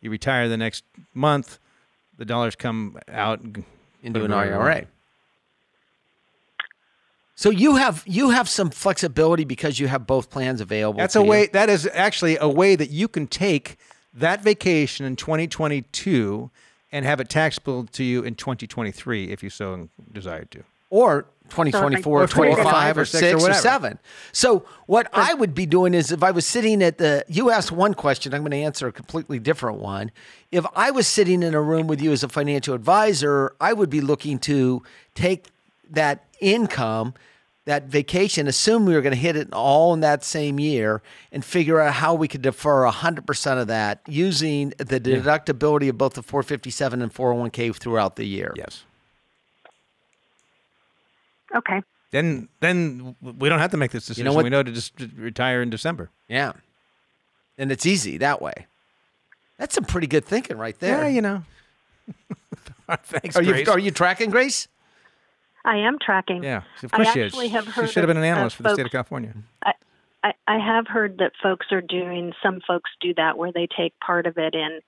You 0.00 0.10
retire 0.10 0.48
the 0.48 0.56
next 0.56 0.84
month, 1.14 1.58
the 2.18 2.24
dollars 2.24 2.56
come 2.56 2.98
out 3.08 3.40
into 4.02 4.24
an 4.24 4.30
it 4.30 4.34
wherever 4.34 4.44
you 4.44 4.58
want. 4.58 4.68
IRA. 4.68 4.86
So 7.36 7.50
you 7.50 7.76
have 7.76 8.02
you 8.06 8.30
have 8.30 8.48
some 8.48 8.70
flexibility 8.70 9.44
because 9.44 9.80
you 9.80 9.88
have 9.88 10.06
both 10.06 10.30
plans 10.30 10.60
available. 10.60 10.98
That's 10.98 11.14
to 11.14 11.20
a 11.20 11.24
you. 11.24 11.30
way. 11.30 11.46
That 11.48 11.68
is 11.68 11.88
actually 11.92 12.36
a 12.40 12.48
way 12.48 12.76
that 12.76 12.90
you 12.90 13.08
can 13.08 13.26
take 13.26 13.76
that 14.12 14.42
vacation 14.42 15.04
in 15.04 15.16
2022 15.16 16.50
and 16.92 17.04
have 17.04 17.18
it 17.20 17.28
taxable 17.28 17.86
to 17.86 18.04
you 18.04 18.22
in 18.22 18.36
2023 18.36 19.30
if 19.30 19.42
you 19.42 19.50
so 19.50 19.88
desired 20.12 20.50
to. 20.52 20.62
or 20.90 21.26
2024 21.50 22.20
Or 22.20 22.22
or 22.22 22.26
25 22.26 22.62
25 22.62 22.96
or 22.96 23.00
or 23.00 23.04
6 23.04 23.42
or 23.44 23.50
or 23.50 23.52
7. 23.52 23.98
So 24.32 24.64
what 24.86 25.10
I 25.12 25.34
would 25.34 25.54
be 25.54 25.66
doing 25.66 25.92
is 25.92 26.10
if 26.12 26.22
I 26.22 26.30
was 26.30 26.46
sitting 26.46 26.82
at 26.82 26.98
the 26.98 27.24
you 27.28 27.50
asked 27.50 27.72
one 27.72 27.94
question, 27.94 28.32
I'm 28.32 28.42
going 28.42 28.52
to 28.52 28.56
answer 28.58 28.86
a 28.86 28.92
completely 28.92 29.38
different 29.40 29.78
one. 29.78 30.10
If 30.52 30.64
I 30.76 30.92
was 30.92 31.06
sitting 31.08 31.42
in 31.42 31.52
a 31.52 31.60
room 31.60 31.86
with 31.88 32.00
you 32.00 32.12
as 32.12 32.22
a 32.22 32.28
financial 32.28 32.74
advisor, 32.74 33.54
I 33.60 33.72
would 33.72 33.90
be 33.90 34.00
looking 34.00 34.38
to 34.40 34.82
take 35.14 35.46
that 35.90 36.24
income 36.40 37.14
that 37.66 37.84
vacation, 37.84 38.46
assume 38.46 38.84
we 38.84 38.94
were 38.94 39.00
going 39.00 39.14
to 39.14 39.20
hit 39.20 39.36
it 39.36 39.52
all 39.52 39.94
in 39.94 40.00
that 40.00 40.22
same 40.22 40.60
year, 40.60 41.02
and 41.32 41.44
figure 41.44 41.80
out 41.80 41.94
how 41.94 42.14
we 42.14 42.28
could 42.28 42.42
defer 42.42 42.84
100% 42.84 43.60
of 43.60 43.66
that 43.68 44.00
using 44.06 44.70
the 44.76 45.00
deductibility 45.00 45.88
of 45.88 45.96
both 45.96 46.14
the 46.14 46.22
457 46.22 47.00
and 47.00 47.12
401k 47.12 47.74
throughout 47.74 48.16
the 48.16 48.24
year. 48.24 48.52
Yes. 48.56 48.84
Okay. 51.54 51.82
Then 52.10 52.48
then 52.60 53.16
we 53.20 53.48
don't 53.48 53.58
have 53.58 53.70
to 53.72 53.76
make 53.76 53.90
this 53.90 54.06
decision. 54.06 54.26
know 54.26 54.32
what? 54.32 54.44
We 54.44 54.50
know 54.50 54.62
to 54.62 54.70
just 54.70 54.92
retire 55.16 55.62
in 55.62 55.70
December. 55.70 56.10
Yeah. 56.28 56.52
And 57.58 57.72
it's 57.72 57.86
easy 57.86 58.18
that 58.18 58.42
way. 58.42 58.66
That's 59.58 59.74
some 59.74 59.84
pretty 59.84 60.06
good 60.06 60.24
thinking 60.24 60.58
right 60.58 60.78
there. 60.78 61.02
Yeah, 61.04 61.08
you 61.08 61.22
know. 61.22 61.42
Thanks, 63.04 63.36
are 63.36 63.42
you 63.42 63.52
Grace. 63.52 63.68
are 63.68 63.78
you 63.78 63.90
tracking 63.90 64.30
Grace? 64.30 64.68
I 65.64 65.78
am 65.78 65.98
tracking. 65.98 66.42
Yeah, 66.42 66.62
of 66.82 66.92
I 66.92 66.96
course 66.96 67.12
she 67.12 67.20
is. 67.20 67.32
actually 67.32 67.48
have 67.48 67.64
She 67.64 67.86
should 67.86 68.02
have 68.02 68.08
been 68.08 68.16
an 68.16 68.24
analyst 68.24 68.56
for 68.56 68.64
the 68.64 68.74
state 68.74 68.86
of 68.86 68.92
California. 68.92 69.34
I, 70.24 70.32
I 70.46 70.58
have 70.58 70.86
heard 70.86 71.18
that 71.18 71.32
folks 71.42 71.66
are 71.70 71.82
doing, 71.82 72.32
some 72.42 72.60
folks 72.66 72.90
do 73.00 73.12
that 73.14 73.36
where 73.36 73.52
they 73.52 73.66
take 73.76 73.92
part 74.00 74.26
of 74.26 74.38
it 74.38 74.54
in, 74.54 74.80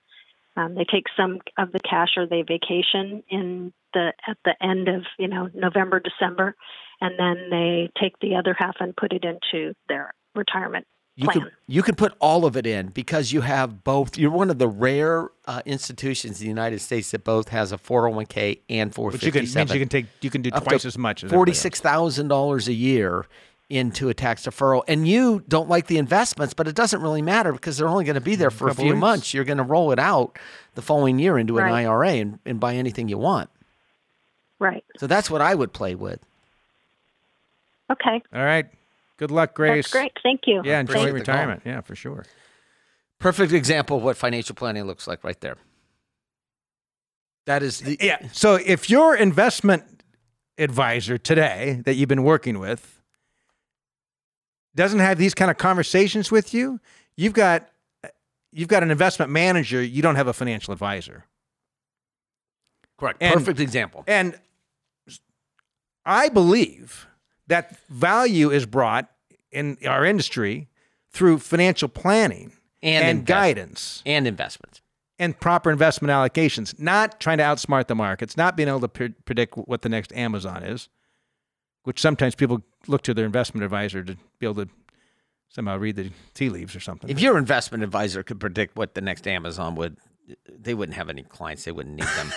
um, 0.55 0.73
they 0.73 0.83
take 0.83 1.05
some 1.15 1.39
of 1.57 1.71
the 1.71 1.79
cash 1.79 2.17
or 2.17 2.25
they 2.25 2.41
vacation 2.41 3.23
in 3.29 3.71
the, 3.93 4.13
at 4.27 4.37
the 4.45 4.55
end 4.61 4.87
of, 4.87 5.03
you 5.19 5.27
know, 5.27 5.49
November, 5.53 5.99
December, 5.99 6.55
and 7.01 7.19
then 7.19 7.49
they 7.51 7.91
take 8.01 8.17
the 8.19 8.35
other 8.35 8.55
half 8.57 8.77
and 8.79 8.95
put 8.95 9.13
it 9.13 9.23
into 9.23 9.75
their 9.87 10.13
retirement 10.33 10.87
You 11.19 11.25
plan. 11.25 11.41
can 11.41 11.51
you 11.65 11.81
can 11.81 11.95
put 11.95 12.13
all 12.19 12.45
of 12.45 12.55
it 12.55 12.67
in 12.67 12.87
because 12.89 13.33
you 13.33 13.41
have 13.41 13.83
both. 13.83 14.19
You're 14.19 14.29
one 14.29 14.51
of 14.51 14.59
the 14.59 14.67
rare 14.67 15.29
uh, 15.45 15.63
institutions 15.65 16.39
in 16.39 16.45
the 16.45 16.49
United 16.49 16.79
States 16.79 17.09
that 17.09 17.23
both 17.23 17.49
has 17.49 17.71
a 17.71 17.77
401k 17.77 18.59
and 18.69 18.95
Which 18.95 19.23
you 19.23 19.31
can 19.31 19.41
means 19.41 19.73
you 19.73 19.79
can 19.79 19.89
take 19.89 20.05
you 20.21 20.29
can 20.29 20.43
do 20.43 20.51
Up 20.51 20.63
twice 20.63 20.85
as 20.85 20.95
much 20.95 21.23
as 21.23 21.31
forty-six 21.31 21.81
thousand 21.81 22.27
dollars 22.27 22.67
a 22.67 22.73
year 22.73 23.25
into 23.69 24.09
a 24.09 24.13
tax 24.13 24.45
deferral, 24.45 24.83
and 24.87 25.07
you 25.07 25.43
don't 25.49 25.67
like 25.67 25.87
the 25.87 25.97
investments, 25.97 26.53
but 26.53 26.67
it 26.67 26.75
doesn't 26.75 27.01
really 27.01 27.23
matter 27.23 27.51
because 27.51 27.77
they're 27.77 27.89
only 27.89 28.05
going 28.05 28.13
to 28.13 28.21
be 28.21 28.35
there 28.35 28.51
for 28.51 28.67
a 28.67 28.69
Couple 28.71 28.83
few 28.83 28.93
weeks. 28.93 29.01
months. 29.01 29.33
You're 29.33 29.43
going 29.43 29.57
to 29.57 29.63
roll 29.63 29.91
it 29.91 29.99
out 29.99 30.37
the 30.75 30.81
following 30.81 31.19
year 31.19 31.37
into 31.37 31.57
an 31.57 31.65
IRA 31.65 32.11
and, 32.11 32.39
and 32.45 32.59
buy 32.61 32.75
anything 32.75 33.09
you 33.09 33.17
want. 33.17 33.49
right. 34.59 34.85
So 34.99 35.07
that's 35.07 35.29
what 35.29 35.41
I 35.41 35.53
would 35.55 35.73
play 35.73 35.95
with. 35.95 36.19
Okay. 37.91 38.21
All 38.33 38.43
right. 38.45 38.67
Good 39.17 39.31
luck, 39.31 39.53
Grace. 39.55 39.85
That's 39.85 39.91
great. 39.91 40.11
Thank 40.23 40.41
you. 40.45 40.61
Yeah, 40.63 40.79
enjoy 40.79 40.93
Appreciate 40.93 41.09
call. 41.09 41.19
retirement. 41.19 41.61
Yeah, 41.65 41.81
for 41.81 41.95
sure. 41.95 42.25
Perfect 43.19 43.51
example 43.51 43.97
of 43.97 44.03
what 44.03 44.15
financial 44.15 44.53
planning 44.55 44.83
looks 44.85 45.07
like 45.07 45.23
right 45.23 45.39
there. 45.41 45.57
That 47.47 47.63
is 47.63 47.79
the 47.79 47.97
Yeah. 47.99 48.19
So 48.31 48.55
if 48.55 48.89
your 48.89 49.15
investment 49.15 49.83
advisor 50.57 51.17
today 51.17 51.81
that 51.85 51.95
you've 51.95 52.09
been 52.09 52.23
working 52.23 52.59
with 52.59 53.01
doesn't 54.75 54.99
have 54.99 55.17
these 55.17 55.33
kind 55.33 55.49
of 55.49 55.57
conversations 55.57 56.29
with 56.31 56.53
you, 56.53 56.79
you've 57.15 57.33
got 57.33 57.69
you've 58.51 58.67
got 58.67 58.83
an 58.83 58.91
investment 58.91 59.31
manager, 59.31 59.81
you 59.81 60.01
don't 60.01 60.15
have 60.15 60.27
a 60.27 60.33
financial 60.33 60.71
advisor. 60.73 61.25
correct. 62.99 63.17
And- 63.21 63.33
Perfect 63.33 63.59
example. 63.59 64.03
And 64.07 64.39
I 66.05 66.29
believe 66.29 67.07
that 67.47 67.77
value 67.89 68.49
is 68.51 68.65
brought 68.65 69.09
in 69.51 69.77
our 69.87 70.05
industry 70.05 70.67
through 71.11 71.39
financial 71.39 71.87
planning 71.89 72.51
And 72.83 73.03
and, 73.05 73.19
invest- 73.19 73.27
guidance 73.27 74.03
And 74.05 74.27
investments. 74.27 74.81
and 75.17 75.39
proper 75.39 75.71
investment 75.71 76.11
allocations, 76.11 76.77
not 76.79 77.19
trying 77.19 77.37
to 77.39 77.43
outsmart 77.43 77.87
the 77.87 77.95
markets, 77.95 78.37
not 78.37 78.55
being 78.57 78.69
able 78.69 78.81
to 78.81 78.87
pre- 78.89 79.09
predict 79.25 79.55
what 79.57 79.81
the 79.81 79.89
next 79.89 80.11
Amazon 80.13 80.63
is, 80.63 80.89
which 81.83 81.99
sometimes 82.01 82.35
people 82.35 82.61
look 82.87 83.01
to 83.03 83.13
their 83.13 83.25
investment 83.25 83.63
advisor 83.63 84.03
to 84.03 84.15
be 84.39 84.45
able 84.45 84.65
to 84.65 84.69
somehow 85.49 85.77
read 85.77 85.95
the 85.95 86.11
tea 86.33 86.49
leaves 86.49 86.75
or 86.75 86.79
something. 86.81 87.09
If 87.09 87.19
your 87.21 87.37
investment 87.37 87.83
advisor 87.83 88.21
could 88.23 88.39
predict 88.39 88.75
what 88.75 88.93
the 88.93 89.01
next 89.01 89.25
Amazon 89.27 89.75
would, 89.75 89.95
they 90.49 90.73
wouldn't 90.73 90.97
have 90.97 91.09
any 91.09 91.23
clients. 91.23 91.63
They 91.63 91.71
wouldn't 91.71 91.95
need 91.95 92.03
them. 92.17 92.31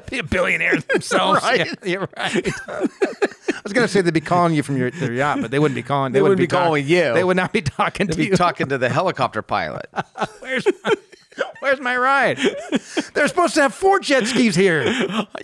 be 0.10 0.18
a 0.18 0.22
billionaire 0.22 0.76
themselves. 0.78 1.40
Right. 1.42 1.66
Yeah, 1.66 1.74
you're 1.84 2.08
right. 2.16 2.46
I 3.64 3.68
was 3.68 3.72
going 3.72 3.86
to 3.86 3.92
say 3.92 4.00
they'd 4.00 4.12
be 4.12 4.20
calling 4.20 4.54
you 4.54 4.62
from 4.64 4.76
your 4.76 4.90
their 4.90 5.12
yacht, 5.12 5.40
but 5.40 5.50
they 5.52 5.58
wouldn't 5.60 5.76
be 5.76 5.84
calling. 5.84 6.12
They 6.12 6.20
wouldn't 6.20 6.38
be 6.40 6.48
talk- 6.48 6.64
calling 6.64 6.84
you. 6.86 7.12
They 7.14 7.22
would 7.22 7.36
not 7.36 7.52
be 7.52 7.62
talking 7.62 8.06
They'd 8.08 8.12
to 8.14 8.18
be 8.18 8.24
you. 8.26 8.36
talking 8.36 8.68
to 8.68 8.78
the 8.78 8.88
helicopter 8.88 9.40
pilot. 9.42 9.86
Where's 10.40 10.66
my, 10.84 10.92
where's 11.60 11.80
my 11.80 11.96
ride? 11.96 12.38
They're 13.14 13.28
supposed 13.28 13.54
to 13.54 13.62
have 13.62 13.72
four 13.72 14.00
jet 14.00 14.26
skis 14.26 14.56
here. 14.56 14.82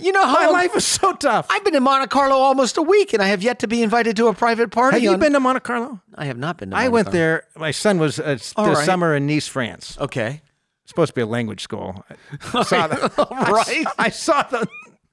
You 0.00 0.10
know 0.12 0.24
My 0.26 0.42
how 0.42 0.52
life 0.52 0.74
is 0.74 0.84
so 0.84 1.12
tough. 1.14 1.46
I've 1.48 1.62
been 1.64 1.76
in 1.76 1.82
Monte 1.84 2.08
Carlo 2.08 2.34
almost 2.36 2.76
a 2.76 2.82
week, 2.82 3.12
and 3.12 3.22
I 3.22 3.28
have 3.28 3.42
yet 3.42 3.60
to 3.60 3.68
be 3.68 3.82
invited 3.84 4.16
to 4.16 4.26
a 4.26 4.34
private 4.34 4.70
party. 4.72 4.96
Have 4.96 5.02
you 5.04 5.12
on- 5.12 5.20
been 5.20 5.32
to 5.34 5.40
Monte 5.40 5.60
Carlo? 5.60 6.00
I 6.16 6.24
have 6.24 6.38
not 6.38 6.58
been. 6.58 6.70
To 6.72 6.76
I 6.76 6.88
went 6.88 7.06
Carlo. 7.06 7.18
there. 7.18 7.42
My 7.56 7.70
son 7.70 7.98
was 7.98 8.18
uh, 8.18 8.36
All 8.56 8.66
right. 8.72 8.84
summer 8.84 9.14
in 9.14 9.26
Nice, 9.28 9.46
France. 9.46 9.96
Okay. 10.00 10.42
It's 10.82 10.90
supposed 10.90 11.10
to 11.10 11.14
be 11.14 11.20
a 11.20 11.26
language 11.26 11.60
school. 11.62 12.04
I 12.52 12.62
saw 12.64 12.86
the, 12.88 12.96
Right. 13.30 13.86
I, 13.86 13.92
I 14.06 14.08
saw 14.08 14.42
the. 14.42 14.66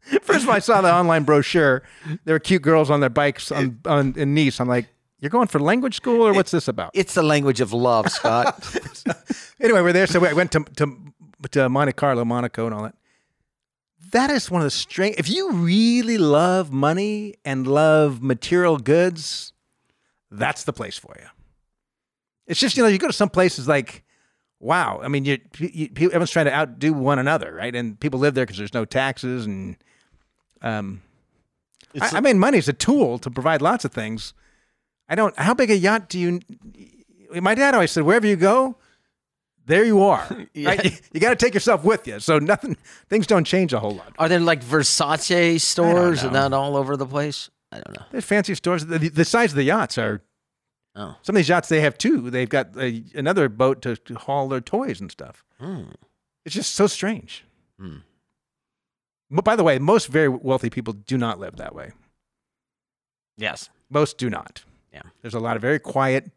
First 0.21 0.43
of 0.43 0.49
all, 0.49 0.55
I 0.55 0.59
saw 0.59 0.81
the 0.81 0.93
online 0.93 1.23
brochure. 1.23 1.83
There 2.25 2.35
were 2.35 2.39
cute 2.39 2.61
girls 2.61 2.89
on 2.89 2.99
their 2.99 3.09
bikes 3.09 3.51
on, 3.51 3.79
on 3.85 4.13
in 4.17 4.35
Nice. 4.35 4.59
I'm 4.59 4.67
like, 4.67 4.87
you're 5.19 5.29
going 5.29 5.47
for 5.47 5.59
language 5.59 5.95
school, 5.95 6.21
or 6.21 6.33
what's 6.33 6.51
this 6.51 6.67
about? 6.67 6.91
It's 6.93 7.15
the 7.15 7.23
language 7.23 7.61
of 7.61 7.73
love, 7.73 8.11
Scott. 8.11 8.77
anyway, 9.59 9.81
we're 9.81 9.93
there. 9.93 10.07
So 10.07 10.23
I 10.25 10.33
went 10.33 10.51
to, 10.51 10.63
to 10.75 10.95
to 11.51 11.69
Monte 11.69 11.93
Carlo, 11.93 12.25
Monaco, 12.25 12.65
and 12.65 12.75
all 12.75 12.83
that. 12.83 12.95
That 14.11 14.29
is 14.29 14.51
one 14.51 14.61
of 14.61 14.65
the 14.65 14.71
strange. 14.71 15.15
If 15.17 15.29
you 15.29 15.51
really 15.51 16.17
love 16.17 16.71
money 16.71 17.35
and 17.43 17.65
love 17.65 18.21
material 18.21 18.77
goods, 18.77 19.53
that's 20.29 20.63
the 20.63 20.73
place 20.73 20.97
for 20.97 21.15
you. 21.19 21.27
It's 22.45 22.59
just 22.59 22.77
you 22.77 22.83
know 22.83 22.89
you 22.89 22.99
go 22.99 23.07
to 23.07 23.13
some 23.13 23.29
places 23.29 23.67
like, 23.67 24.03
wow. 24.59 24.99
I 25.01 25.07
mean, 25.07 25.25
you, 25.25 25.39
you 25.57 25.89
everyone's 25.97 26.29
trying 26.31 26.45
to 26.45 26.53
outdo 26.53 26.93
one 26.93 27.17
another, 27.17 27.53
right? 27.53 27.75
And 27.75 27.99
people 27.99 28.19
live 28.19 28.35
there 28.35 28.45
because 28.45 28.57
there's 28.57 28.73
no 28.73 28.85
taxes 28.85 29.45
and. 29.45 29.77
Um, 30.65 31.01
I, 32.01 32.17
I 32.17 32.19
mean, 32.21 32.39
money 32.39 32.57
is 32.57 32.67
a 32.67 32.73
tool 32.73 33.17
to 33.19 33.29
provide 33.29 33.61
lots 33.61 33.85
of 33.85 33.91
things. 33.91 34.33
I 35.07 35.15
don't. 35.15 35.37
How 35.37 35.53
big 35.53 35.71
a 35.71 35.77
yacht 35.77 36.09
do 36.09 36.19
you? 36.19 36.41
My 37.41 37.55
dad 37.55 37.73
always 37.73 37.91
said, 37.91 38.03
wherever 38.03 38.25
you 38.25 38.35
go, 38.35 38.77
there 39.65 39.83
you 39.85 40.03
are. 40.03 40.27
Yeah. 40.53 40.69
Right? 40.69 40.85
You, 40.85 40.91
you 41.13 41.19
got 41.19 41.31
to 41.31 41.35
take 41.35 41.53
yourself 41.53 41.83
with 41.83 42.07
you. 42.07 42.19
So 42.21 42.39
nothing, 42.39 42.77
things 43.09 43.27
don't 43.27 43.43
change 43.43 43.73
a 43.73 43.79
whole 43.79 43.95
lot. 43.95 44.13
Are 44.17 44.29
there 44.29 44.39
like 44.39 44.63
Versace 44.63 45.59
stores 45.59 46.23
and 46.23 46.33
that 46.33 46.53
all 46.53 46.77
over 46.77 46.95
the 46.95 47.05
place? 47.05 47.49
I 47.73 47.81
don't 47.81 47.97
know. 47.97 48.05
There's 48.11 48.23
fancy 48.23 48.55
stores. 48.55 48.85
The, 48.85 49.09
the 49.09 49.25
size 49.25 49.51
of 49.51 49.57
the 49.57 49.63
yachts 49.63 49.97
are. 49.97 50.21
Oh. 50.95 51.17
Some 51.23 51.35
of 51.35 51.39
these 51.39 51.49
yachts 51.49 51.67
they 51.67 51.81
have 51.81 51.97
two. 51.97 52.29
They've 52.29 52.47
got 52.47 52.77
a, 52.77 53.03
another 53.15 53.49
boat 53.49 53.81
to, 53.81 53.97
to 53.97 54.15
haul 54.15 54.47
their 54.47 54.61
toys 54.61 55.01
and 55.01 55.11
stuff. 55.11 55.43
Hmm. 55.59 55.83
It's 56.45 56.55
just 56.55 56.73
so 56.73 56.87
strange. 56.87 57.43
Hmm. 57.77 57.97
But 59.31 59.43
by 59.43 59.55
the 59.55 59.63
way, 59.63 59.79
most 59.79 60.07
very 60.07 60.29
wealthy 60.29 60.69
people 60.69 60.93
do 60.93 61.17
not 61.17 61.39
live 61.39 61.55
that 61.57 61.73
way. 61.75 61.91
Yes. 63.37 63.69
Most 63.89 64.17
do 64.17 64.29
not. 64.29 64.63
Yeah. 64.93 65.01
There's 65.21 65.33
a 65.33 65.39
lot 65.39 65.55
of 65.55 65.61
very 65.61 65.79
quiet 65.79 66.31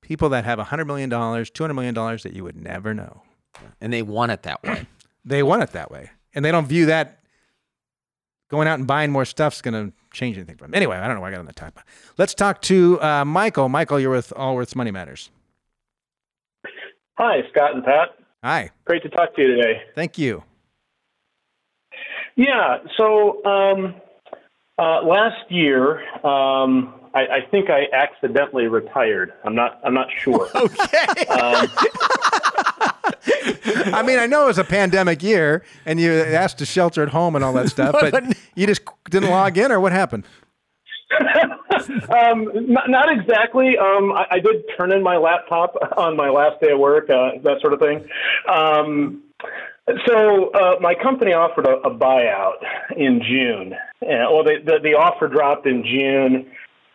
people 0.00 0.30
that 0.30 0.44
have 0.44 0.58
$100 0.58 0.86
million, 0.86 1.10
$200 1.10 1.74
million 1.74 1.94
that 1.94 2.32
you 2.32 2.42
would 2.44 2.56
never 2.56 2.94
know. 2.94 3.22
And 3.80 3.92
they 3.92 4.02
want 4.02 4.32
it 4.32 4.42
that 4.42 4.62
way. 4.62 4.86
They 5.22 5.42
want 5.42 5.62
it 5.62 5.72
that 5.72 5.90
way. 5.90 6.12
And 6.34 6.42
they 6.42 6.50
don't 6.50 6.66
view 6.66 6.86
that 6.86 7.20
going 8.50 8.66
out 8.66 8.78
and 8.78 8.86
buying 8.86 9.10
more 9.12 9.24
stuff 9.24 9.54
is 9.54 9.62
going 9.62 9.74
to 9.74 9.92
change 10.12 10.36
anything 10.36 10.56
for 10.56 10.64
them. 10.64 10.74
Anyway, 10.74 10.96
I 10.96 11.06
don't 11.06 11.16
know 11.16 11.20
why 11.20 11.28
I 11.28 11.32
got 11.32 11.40
on 11.40 11.46
the 11.46 11.52
top. 11.52 11.78
Let's 12.18 12.34
talk 12.34 12.62
to 12.62 13.00
uh, 13.02 13.24
Michael. 13.24 13.68
Michael, 13.68 14.00
you're 14.00 14.10
with 14.10 14.32
Allworth's 14.36 14.74
Money 14.74 14.90
Matters. 14.90 15.30
Hi, 17.18 17.42
Scott 17.50 17.74
and 17.74 17.84
Pat. 17.84 18.16
Hi. 18.42 18.70
Great 18.86 19.02
to 19.02 19.08
talk 19.10 19.34
to 19.36 19.42
you 19.42 19.56
today. 19.56 19.82
Thank 19.94 20.18
you. 20.18 20.42
Yeah. 22.40 22.78
So 22.96 23.44
um, 23.44 23.94
uh, 24.78 25.02
last 25.02 25.50
year, 25.50 26.00
um, 26.24 26.94
I, 27.12 27.26
I, 27.26 27.40
think 27.50 27.68
I 27.68 27.86
accidentally 27.92 28.66
retired. 28.66 29.34
I'm 29.44 29.54
not. 29.54 29.78
I'm 29.84 29.92
not 29.92 30.08
sure. 30.10 30.48
okay. 30.54 31.26
Um, 31.26 31.68
I 33.92 34.02
mean, 34.06 34.18
I 34.18 34.26
know 34.26 34.44
it 34.44 34.46
was 34.46 34.58
a 34.58 34.64
pandemic 34.64 35.22
year, 35.22 35.64
and 35.84 36.00
you 36.00 36.12
asked 36.12 36.56
to 36.58 36.66
shelter 36.66 37.02
at 37.02 37.10
home 37.10 37.36
and 37.36 37.44
all 37.44 37.52
that 37.52 37.68
stuff, 37.68 37.94
but 38.00 38.24
you 38.54 38.66
just 38.66 38.80
didn't 39.10 39.28
log 39.28 39.58
in, 39.58 39.70
or 39.70 39.78
what 39.78 39.92
happened? 39.92 40.24
um, 42.08 42.50
not, 42.54 42.88
not, 42.88 43.12
exactly. 43.12 43.76
Um, 43.76 44.12
I, 44.12 44.26
I, 44.30 44.38
did 44.38 44.62
turn 44.78 44.92
in 44.92 45.02
my 45.02 45.18
laptop 45.18 45.76
on 45.98 46.16
my 46.16 46.30
last 46.30 46.58
day 46.62 46.70
of 46.70 46.78
work, 46.78 47.10
uh, 47.10 47.32
that 47.42 47.60
sort 47.60 47.74
of 47.74 47.80
thing. 47.80 48.08
Um, 48.48 49.24
so 50.06 50.50
uh, 50.50 50.76
my 50.80 50.94
company 50.94 51.32
offered 51.32 51.66
a, 51.66 51.76
a 51.86 51.94
buyout 51.94 52.62
in 52.96 53.20
June. 53.22 53.72
Uh, 54.02 54.30
well, 54.30 54.44
the, 54.44 54.56
the, 54.64 54.78
the 54.82 54.94
offer 54.94 55.28
dropped 55.28 55.66
in 55.66 55.82
June, 55.84 56.50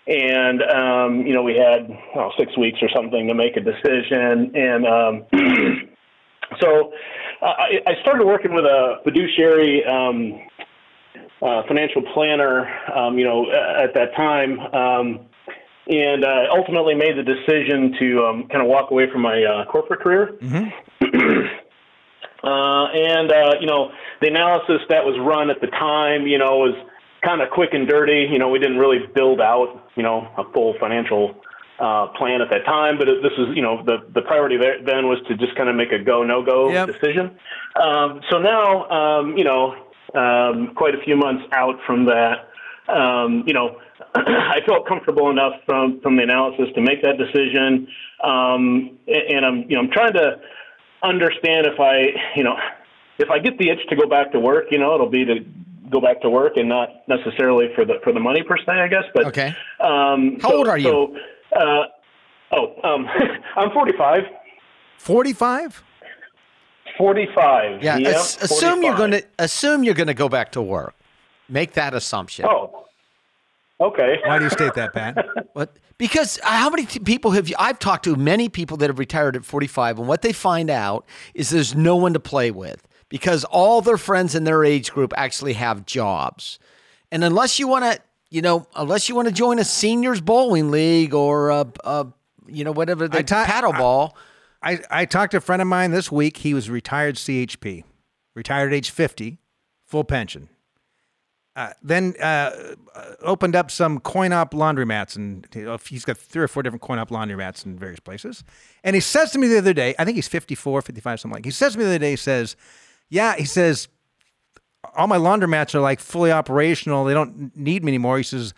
and 0.08 0.62
um, 0.64 1.26
you 1.26 1.34
know 1.34 1.44
we 1.44 1.56
had 1.56 1.90
six 2.38 2.58
weeks 2.58 2.80
or 2.82 2.90
something 2.96 3.28
to 3.28 3.34
make 3.34 3.58
a 3.58 3.62
decision. 3.62 4.52
And 4.56 4.86
um, 4.86 5.26
so 6.60 6.94
uh, 7.42 7.46
I, 7.46 7.82
I 7.88 8.02
started 8.02 8.26
working 8.26 8.54
with 8.54 8.66
a 8.66 8.98
fiduciary 9.04 9.84
um, 9.86 10.40
uh, 11.42 11.64
financial 11.68 12.02
planner, 12.14 12.68
um, 12.96 13.18
you 13.18 13.26
know, 13.26 13.46
at 13.52 13.94
that 13.94 14.16
time, 14.16 14.60
um, 14.60 15.26
and 15.88 16.24
uh, 16.24 16.46
ultimately 16.52 16.96
made 16.96 17.18
the 17.18 17.24
decision 17.24 17.94
to 18.00 18.26
um, 18.26 18.48
kind 18.48 18.62
of 18.62 18.68
walk 18.68 18.92
away 18.92 19.10
from 19.12 19.22
my 19.22 19.44
uh, 19.44 19.66
corporate 19.66 20.02
career. 20.02 20.38
Mm-hmm. 20.42 21.58
uh, 22.46 22.86
and 22.94 23.32
uh, 23.32 23.56
you 23.60 23.68
know, 23.68 23.92
the 24.22 24.28
analysis 24.28 24.82
that 24.90 25.04
was 25.04 25.18
run 25.20 25.50
at 25.50 25.62
the 25.62 25.68
time, 25.68 26.28
you 26.28 26.38
know, 26.38 26.58
was 26.58 26.76
kind 27.24 27.42
of 27.42 27.50
quick 27.50 27.74
and 27.74 27.88
dirty. 27.88 28.28
You 28.32 28.38
know, 28.38 28.50
we 28.50 28.60
didn't 28.60 28.78
really 28.78 29.00
build 29.16 29.42
out, 29.42 29.90
you 29.96 30.04
know, 30.04 30.30
a 30.38 30.44
full 30.54 30.76
financial 30.80 31.36
uh, 31.80 32.08
plan 32.18 32.42
at 32.42 32.50
that 32.52 32.64
time, 32.66 32.98
but 32.98 33.06
this 33.06 33.34
is, 33.38 33.56
you 33.56 33.62
know, 33.62 33.84
the, 33.84 33.98
the 34.14 34.22
priority 34.22 34.58
there 34.58 34.78
then 34.86 35.08
was 35.08 35.20
to 35.28 35.36
just 35.36 35.56
kind 35.58 35.68
of 35.68 35.76
make 35.76 35.92
a 35.92 36.00
go, 36.00 36.24
no 36.24 36.44
go 36.44 36.70
yep. 36.70 36.88
decision. 36.88 37.36
Um, 37.82 38.22
so 38.30 38.38
now, 38.38 38.88
um, 38.90 39.38
you 39.38 39.44
know, 39.44 39.76
um, 40.14 40.74
quite 40.76 40.96
a 40.96 41.02
few 41.04 41.16
months 41.18 41.44
out 41.52 41.76
from 41.86 42.06
that. 42.06 42.48
Um, 42.88 43.44
you 43.48 43.54
know, 43.54 43.80
I 44.16 44.60
felt 44.66 44.88
comfortable 44.88 45.30
enough 45.30 45.54
from 45.66 46.00
from 46.02 46.16
the 46.16 46.24
analysis 46.24 46.68
to 46.76 46.82
make 46.82 47.02
that 47.02 47.18
decision, 47.18 47.88
um, 48.24 48.98
and 49.08 49.46
I'm 49.46 49.66
you 49.68 49.76
know 49.76 49.82
I'm 49.82 49.92
trying 49.92 50.14
to 50.14 50.40
understand 51.06 51.68
if 51.68 51.80
I 51.80 52.08
you 52.36 52.44
know 52.44 52.56
if 53.18 53.30
I 53.30 53.40
get 53.40 53.58
the 53.58 53.70
itch 53.70 53.88
to 53.90 53.96
go 53.96 54.08
back 54.08 54.32
to 54.34 54.40
work, 54.40 54.66
you 54.72 54.78
know, 54.78 54.94
it'll 54.94 55.10
be 55.10 55.26
to 55.26 55.40
go 55.90 56.02
back 56.02 56.22
to 56.22 56.30
work 56.30 56.54
and 56.58 56.68
not 56.68 56.90
necessarily 57.08 57.68
for 57.76 57.86
the 57.86 57.96
for 58.04 58.12
the 58.12 58.20
money 58.20 58.44
per 58.44 58.58
se, 58.58 58.72
I 58.72 58.88
guess. 58.88 59.06
But 59.14 59.26
okay, 59.28 59.56
um, 59.80 60.40
how 60.42 60.50
so, 60.50 60.58
old 60.58 60.68
are 60.68 60.78
you? 60.78 60.84
So, 60.84 61.18
uh, 61.58 61.86
oh, 62.52 62.76
um, 62.84 63.08
I'm 63.56 63.72
45. 63.72 64.24
45. 64.98 65.84
45. 66.98 67.84
Yeah. 67.84 67.98
Yep, 67.98 68.16
as, 68.16 68.38
assume 68.42 68.82
45. 68.82 68.84
you're 68.84 68.98
going 68.98 69.12
to 69.12 69.24
assume 69.40 69.84
you're 69.84 69.94
going 69.94 70.08
to 70.08 70.14
go 70.14 70.30
back 70.30 70.52
to 70.54 70.62
work. 70.62 70.96
Make 71.48 71.74
that 71.74 71.94
assumption. 71.94 72.46
Oh. 72.46 72.85
Okay. 73.80 74.20
Why 74.26 74.38
do 74.38 74.46
you 74.46 74.50
state 74.50 74.74
that, 74.76 74.94
Pat? 74.94 75.26
what? 75.54 75.78
Because 75.98 76.40
uh, 76.44 76.48
how 76.48 76.70
many 76.70 76.86
t- 76.86 77.00
people 77.00 77.32
have 77.32 77.50
you? 77.50 77.56
I've 77.60 77.80
talked 77.80 78.06
to 78.06 78.16
many 78.16 78.48
people 78.48 78.78
that 78.78 78.90
have 78.90 79.00
retired 79.00 79.36
at 79.36 79.44
45, 79.44 80.00
and 80.00 80.08
what 80.08 80.22
they 80.22 80.32
find 80.32 80.70
out 80.70 81.06
is 81.34 81.50
there's 81.50 81.76
no 81.76 81.96
one 81.96 82.14
to 82.14 82.20
play 82.20 82.52
with 82.52 82.88
because 83.10 83.44
all 83.46 83.82
their 83.82 83.98
friends 83.98 84.34
in 84.34 84.46
their 84.46 84.64
age 84.64 84.92
group 84.92 85.14
actually 85.18 85.54
have 85.54 85.86
jobs, 85.86 86.58
and 87.12 87.24
unless 87.24 87.60
you 87.60 87.68
want 87.68 87.84
to, 87.84 88.00
you 88.30 88.42
know, 88.42 88.66
unless 88.76 89.10
you 89.10 89.16
want 89.16 89.28
to 89.28 89.34
join 89.34 89.60
a 89.60 89.66
seniors 89.66 90.22
bowling 90.22 90.72
league 90.72 91.14
or 91.14 91.50
a, 91.50 91.68
a 91.84 92.08
you 92.48 92.64
know, 92.64 92.72
whatever 92.72 93.08
the 93.08 93.24
ta- 93.24 93.46
paddle 93.46 93.74
ball. 93.74 94.16
I, 94.62 94.80
I 94.90 95.06
talked 95.06 95.32
to 95.32 95.38
a 95.38 95.42
friend 95.42 95.62
of 95.62 95.68
mine 95.68 95.92
this 95.92 96.12
week. 96.12 96.38
He 96.38 96.54
was 96.56 96.72
retired 96.72 97.16
CHP, 97.16 97.84
retired 98.34 98.74
at 98.74 98.76
age 98.76 98.90
50, 98.90 99.38
full 99.86 100.04
pension. 100.04 100.50
Uh, 101.56 101.72
then 101.82 102.14
uh, 102.22 102.52
opened 103.22 103.56
up 103.56 103.72
some 103.72 104.00
coin 104.02 104.34
op 104.34 104.54
laundromats, 104.54 105.16
and 105.16 105.48
he's 105.88 106.04
got 106.04 106.18
three 106.18 106.44
or 106.44 106.50
four 106.50 106.62
different 106.62 106.82
coin 106.82 107.00
op 107.00 107.10
laundromats 107.10 107.66
in 107.66 107.80
various 107.80 108.00
places. 108.00 108.44
And 108.84 108.94
he 108.94 109.00
says 109.00 109.32
to 109.32 109.40
me 109.40 109.48
the 109.48 109.58
other 109.60 109.74
day, 109.74 109.96
I 109.98 110.04
think 110.04 110.16
he's 110.16 110.28
54, 110.28 110.82
55, 110.82 111.20
something 111.20 111.34
like. 111.34 111.46
He 111.46 111.52
says 111.52 111.74
to 111.74 111.80
me 111.80 111.86
the 111.86 111.92
other 111.92 112.00
day, 112.00 112.10
he 112.10 112.18
says, 112.18 112.58
"Yeah," 113.10 113.36
he 113.38 113.46
says, 113.46 113.88
"all 114.98 115.08
my 115.08 115.18
laundromats 115.18 115.74
are 115.74 115.80
like 115.80 116.02
fully 116.02 116.32
operational. 116.32 117.06
They 117.06 117.14
don't 117.14 117.56
need 117.56 117.86
me 117.86 117.92
anymore." 117.92 118.18
He 118.18 118.24
says, 118.24 118.54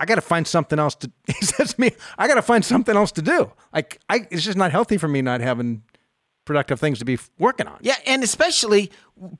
I 0.00 0.06
got 0.06 0.14
to 0.14 0.22
find 0.22 0.46
something 0.46 0.78
else 0.78 0.94
to. 0.96 1.10
He 1.26 1.44
says 1.44 1.74
to 1.74 1.80
me, 1.80 1.92
I 2.16 2.26
got 2.26 2.36
to 2.36 2.42
find 2.42 2.64
something 2.64 2.96
else 2.96 3.12
to 3.12 3.22
do. 3.22 3.52
Like, 3.72 4.00
I, 4.08 4.26
it's 4.30 4.42
just 4.42 4.56
not 4.56 4.70
healthy 4.70 4.96
for 4.96 5.08
me 5.08 5.20
not 5.20 5.42
having 5.42 5.82
productive 6.44 6.80
things 6.80 6.98
to 6.98 7.04
be 7.04 7.18
working 7.38 7.66
on. 7.66 7.78
Yeah, 7.80 7.96
and 8.06 8.22
especially 8.22 8.90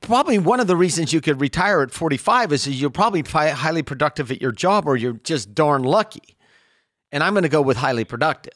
probably 0.01 0.37
one 0.37 0.59
of 0.59 0.67
the 0.67 0.75
reasons 0.75 1.13
you 1.13 1.21
could 1.21 1.41
retire 1.41 1.81
at 1.81 1.91
45 1.91 2.53
is 2.53 2.81
you're 2.81 2.89
probably 2.89 3.21
highly 3.21 3.83
productive 3.83 4.31
at 4.31 4.41
your 4.41 4.51
job 4.51 4.87
or 4.87 4.95
you're 4.95 5.13
just 5.23 5.53
darn 5.53 5.83
lucky. 5.83 6.37
And 7.11 7.23
I'm 7.23 7.33
going 7.33 7.43
to 7.43 7.49
go 7.49 7.61
with 7.61 7.77
highly 7.77 8.05
productive. 8.05 8.53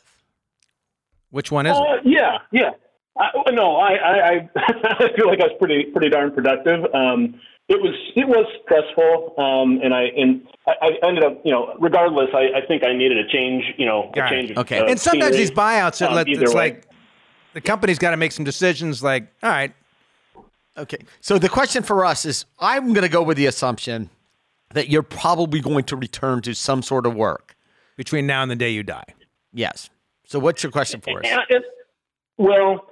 Which 1.32 1.52
one 1.52 1.66
is 1.66 1.76
uh, 1.76 1.96
it? 1.96 2.02
Yeah, 2.06 2.38
yeah. 2.52 2.72
I, 3.18 3.52
no, 3.52 3.76
I, 3.76 3.94
I, 3.94 4.50
I 4.56 5.16
feel 5.16 5.28
like 5.28 5.40
I 5.42 5.48
was 5.48 5.56
pretty, 5.60 5.86
pretty 5.92 6.10
darn 6.10 6.32
productive. 6.32 6.86
Um, 6.94 7.40
it 7.68 7.82
was 7.82 7.96
it 8.16 8.28
was 8.28 8.46
stressful, 8.64 9.34
um, 9.40 9.80
and 9.84 9.92
I 9.92 10.04
and 10.16 10.48
I, 10.68 11.00
I, 11.02 11.08
ended 11.08 11.24
up, 11.24 11.42
you 11.44 11.52
know, 11.52 11.76
regardless, 11.80 12.30
I, 12.32 12.60
I 12.60 12.66
think 12.68 12.84
I 12.86 12.96
needed 12.96 13.18
a 13.18 13.28
change, 13.28 13.64
you 13.78 13.88
know, 13.88 14.12
a 14.14 14.30
change. 14.30 14.52
Of, 14.52 14.60
okay, 14.60 14.80
uh, 14.80 14.86
and 14.86 15.00
sometimes 15.00 15.32
scenery, 15.32 15.48
these 15.48 15.52
buyouts, 15.52 16.06
um, 16.06 16.14
let, 16.14 16.30
it's 16.30 16.54
way. 16.54 16.62
like 16.62 16.88
the 17.56 17.62
company's 17.62 17.98
got 17.98 18.12
to 18.12 18.18
make 18.18 18.34
some 18.34 18.46
decisions. 18.46 19.02
Like, 19.02 19.28
all 19.42 19.50
right, 19.50 19.74
okay. 20.78 20.98
So 21.22 21.40
the 21.40 21.50
question 21.50 21.82
for 21.82 22.06
us 22.06 22.26
is, 22.26 22.46
I'm 22.60 22.94
going 22.94 23.04
to 23.04 23.10
go 23.10 23.24
with 23.24 23.38
the 23.38 23.48
assumption 23.48 24.10
that 24.74 24.90
you're 24.90 25.04
probably 25.04 25.62
going 25.62 25.86
to 25.86 25.96
return 25.96 26.42
to 26.44 26.54
some 26.54 26.84
sort 26.84 27.08
of 27.08 27.16
work 27.16 27.56
between 27.96 28.28
now 28.28 28.42
and 28.42 28.52
the 28.52 28.58
day 28.58 28.70
you 28.70 28.84
die. 28.84 29.06
Yes. 29.54 29.90
So 30.28 30.38
what's 30.38 30.62
your 30.64 30.72
question 30.72 31.00
for 31.00 31.26
us? 31.26 31.62
well, 32.38 32.88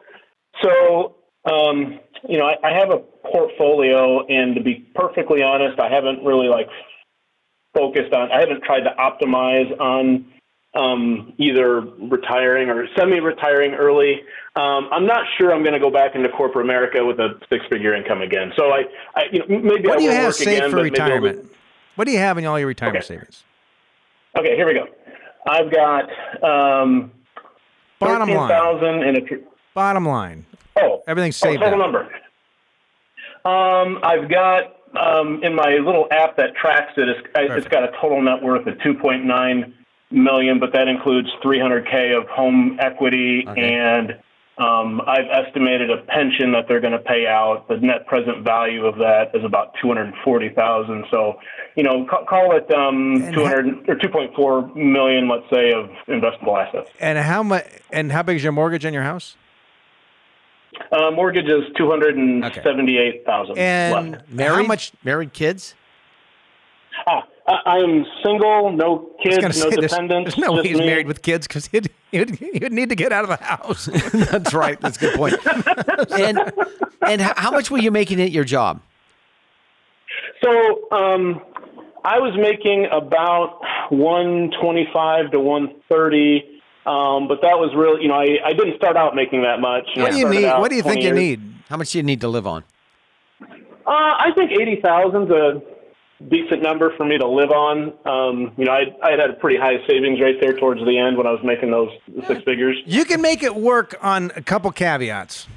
so 0.61 1.15
um, 1.45 1.99
you 2.27 2.37
know, 2.37 2.45
I, 2.45 2.55
I 2.63 2.71
have 2.71 2.89
a 2.89 2.99
portfolio, 3.27 4.25
and 4.27 4.55
to 4.55 4.63
be 4.63 4.87
perfectly 4.95 5.43
honest, 5.43 5.77
I 5.77 5.89
haven't 5.89 6.23
really 6.23 6.47
like 6.47 6.69
focused 7.75 8.13
on. 8.13 8.31
I 8.31 8.39
haven't 8.39 8.63
tried 8.63 8.81
to 8.81 8.95
optimize 8.97 9.77
on 9.77 10.25
um, 10.75 11.33
either 11.37 11.81
retiring 11.81 12.69
or 12.69 12.87
semi-retiring 12.97 13.73
early. 13.73 14.21
Um, 14.55 14.89
I'm 14.91 15.05
not 15.05 15.25
sure 15.37 15.53
I'm 15.53 15.61
going 15.63 15.73
to 15.73 15.79
go 15.79 15.91
back 15.91 16.15
into 16.15 16.29
corporate 16.29 16.65
America 16.65 17.05
with 17.05 17.19
a 17.19 17.39
six-figure 17.49 17.93
income 17.93 18.21
again. 18.21 18.51
So 18.55 18.71
I, 18.71 18.83
I 19.15 19.23
you 19.31 19.39
know, 19.39 19.45
maybe 19.47 19.87
what 19.87 19.97
I 19.97 19.97
do 19.97 20.03
you 20.03 20.09
will 20.09 20.15
have 20.15 20.35
saved 20.35 20.57
again, 20.57 20.71
for 20.71 20.77
retirement? 20.77 21.49
What 21.95 22.05
do 22.05 22.11
you 22.11 22.19
have 22.19 22.37
in 22.37 22.45
all 22.45 22.57
your 22.57 22.67
retirement 22.67 23.03
okay. 23.05 23.15
savings? 23.15 23.43
Okay, 24.35 24.55
here 24.55 24.65
we 24.65 24.73
go. 24.73 24.87
I've 25.47 25.71
got 25.71 26.05
um, 26.43 27.11
bottom 27.99 28.29
line. 28.29 29.03
In 29.03 29.17
a 29.17 29.21
tr- 29.21 29.35
bottom 29.75 30.07
line. 30.07 30.45
Oh, 30.75 31.03
everything's 31.07 31.35
saved. 31.35 31.61
Oh, 31.61 31.65
total 31.65 31.79
number. 31.79 32.09
Um, 33.45 33.99
I've 34.03 34.29
got 34.29 34.77
um, 34.99 35.43
in 35.43 35.53
my 35.53 35.75
little 35.75 36.07
app 36.11 36.37
that 36.37 36.55
tracks 36.55 36.93
it. 36.97 37.09
It's, 37.09 37.27
it's 37.35 37.67
got 37.67 37.83
a 37.83 37.91
total 37.99 38.21
net 38.21 38.41
worth 38.41 38.65
of 38.65 38.75
2.9 38.75 39.73
million, 40.13 40.59
but 40.59 40.71
that 40.73 40.87
includes 40.87 41.29
300k 41.43 42.17
of 42.17 42.27
home 42.27 42.77
equity, 42.79 43.45
okay. 43.47 43.73
and 43.73 44.11
um, 44.57 45.01
I've 45.07 45.25
estimated 45.45 45.89
a 45.89 45.97
pension 46.03 46.51
that 46.51 46.67
they're 46.67 46.79
going 46.79 46.93
to 46.93 46.99
pay 46.99 47.25
out. 47.25 47.67
The 47.67 47.77
net 47.77 48.05
present 48.05 48.43
value 48.43 48.85
of 48.85 48.97
that 48.99 49.31
is 49.33 49.43
about 49.43 49.73
240,000. 49.81 51.05
So, 51.09 51.39
you 51.75 51.83
know, 51.83 52.05
call, 52.07 52.25
call 52.25 52.55
it 52.55 52.71
um, 52.71 53.31
200 53.33 53.89
or 53.89 53.95
2.4 53.95 54.75
million, 54.75 55.27
let's 55.27 55.49
say, 55.51 55.71
of 55.71 55.89
investable 56.07 56.63
assets. 56.63 56.91
And 56.99 57.17
how 57.17 57.41
much? 57.41 57.65
And 57.91 58.11
how 58.11 58.21
big 58.21 58.35
is 58.35 58.43
your 58.43 58.51
mortgage 58.51 58.85
on 58.85 58.93
your 58.93 59.03
house? 59.03 59.35
Uh, 60.91 61.11
mortgage 61.11 61.45
is 61.45 61.63
two 61.77 61.89
hundred 61.89 62.17
and 62.17 62.43
seventy-eight 62.63 63.25
thousand. 63.25 63.57
And 63.57 64.11
left. 64.11 64.29
married? 64.29 64.55
How 64.55 64.63
much 64.63 64.91
married 65.03 65.33
kids? 65.33 65.75
Ah, 67.07 67.27
I'm 67.47 68.05
single, 68.23 68.71
no 68.71 69.09
kids, 69.21 69.41
no 69.41 69.49
say, 69.51 69.69
dependents. 69.71 70.35
There's, 70.35 70.35
there's 70.35 70.37
no 70.37 70.53
way 70.53 70.63
he's 70.63 70.77
me. 70.77 70.85
married 70.85 71.07
with 71.07 71.21
kids 71.21 71.45
because 71.45 71.67
he'd, 71.67 71.89
he'd, 72.11 72.35
he'd 72.35 72.71
need 72.71 72.87
to 72.89 72.95
get 72.95 73.11
out 73.11 73.23
of 73.23 73.29
the 73.29 73.43
house. 73.43 73.85
That's 74.31 74.53
right. 74.53 74.79
That's 74.79 74.95
a 74.95 74.99
good 74.99 75.15
point. 75.15 75.35
and 76.11 76.39
and 77.05 77.21
how 77.21 77.51
much 77.51 77.69
were 77.69 77.79
you 77.79 77.91
making 77.91 78.21
at 78.21 78.31
your 78.31 78.45
job? 78.45 78.81
So 80.41 80.89
um, 80.91 81.41
I 82.05 82.19
was 82.19 82.33
making 82.37 82.87
about 82.91 83.59
one 83.91 84.51
twenty-five 84.61 85.31
to 85.31 85.39
one 85.39 85.75
thirty 85.91 86.61
Um, 86.85 87.27
but 87.27 87.41
that 87.41 87.59
was 87.59 87.73
really, 87.75 88.03
you 88.03 88.07
know, 88.07 88.15
I, 88.15 88.39
I 88.45 88.53
didn't 88.53 88.77
start 88.77 88.95
out 88.95 89.15
making 89.15 89.41
that 89.43 89.59
much. 89.59 89.85
What 89.95 90.11
do 90.11 90.17
you 90.17 90.29
need? 90.29 90.45
What 90.45 90.69
do 90.69 90.77
you 90.77 90.83
think 90.83 91.01
you 91.01 91.13
need? 91.13 91.41
How 91.69 91.75
much 91.75 91.91
do 91.91 91.97
you 91.97 92.03
need 92.03 92.21
to 92.21 92.27
live 92.29 92.47
on? 92.47 92.63
Uh, 93.41 93.87
I 93.87 94.29
think 94.35 94.51
eighty 94.51 94.79
thousand's 94.81 95.29
a 95.29 95.61
decent 96.29 96.61
number 96.61 96.95
for 96.95 97.05
me 97.05 97.17
to 97.17 97.27
live 97.27 97.51
on. 97.51 97.93
Um, 98.05 98.53
you 98.57 98.65
know, 98.65 98.71
I 98.71 98.85
I 99.03 99.11
had 99.11 99.19
a 99.19 99.33
pretty 99.33 99.57
high 99.57 99.85
savings 99.87 100.19
right 100.21 100.35
there 100.41 100.53
towards 100.53 100.81
the 100.81 100.97
end 100.97 101.17
when 101.17 101.27
I 101.27 101.31
was 101.31 101.43
making 101.43 101.71
those 101.71 101.89
six 102.27 102.43
figures. 102.43 102.77
You 102.85 103.05
can 103.05 103.21
make 103.21 103.43
it 103.43 103.55
work 103.55 103.95
on 104.01 104.31
a 104.35 104.41
couple 104.41 104.71
caveats. 104.71 105.47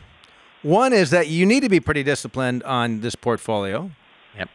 One 0.63 0.93
is 0.93 1.11
that 1.11 1.29
you 1.29 1.47
need 1.47 1.61
to 1.61 1.69
be 1.69 1.81
pretty 1.81 2.03
disciplined 2.03 2.63
on 2.65 3.01
this 3.01 3.15
portfolio. 3.15 3.91
Yep. 4.37 4.49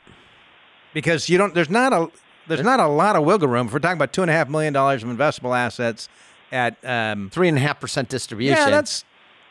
Because 0.93 1.29
you 1.29 1.37
don't. 1.37 1.53
There's 1.53 1.69
not 1.69 1.93
a. 1.93 2.11
There's 2.47 2.63
not 2.63 2.79
a 2.79 2.87
lot 2.87 3.15
of 3.15 3.23
wiggle 3.23 3.47
room. 3.47 3.67
If 3.67 3.73
we're 3.73 3.79
talking 3.79 3.97
about 3.97 4.11
two 4.11 4.23
and 4.23 4.31
a 4.31 4.33
half 4.33 4.49
million 4.49 4.73
dollars 4.73 5.03
of 5.03 5.09
investable 5.09 5.55
assets 5.55 6.09
at 6.51 6.75
um, 6.83 7.29
three 7.29 7.47
and 7.47 7.57
a 7.57 7.61
half 7.61 7.79
percent 7.79 8.09
distribution. 8.09 8.57
Yeah, 8.57 8.69
that's 8.69 9.05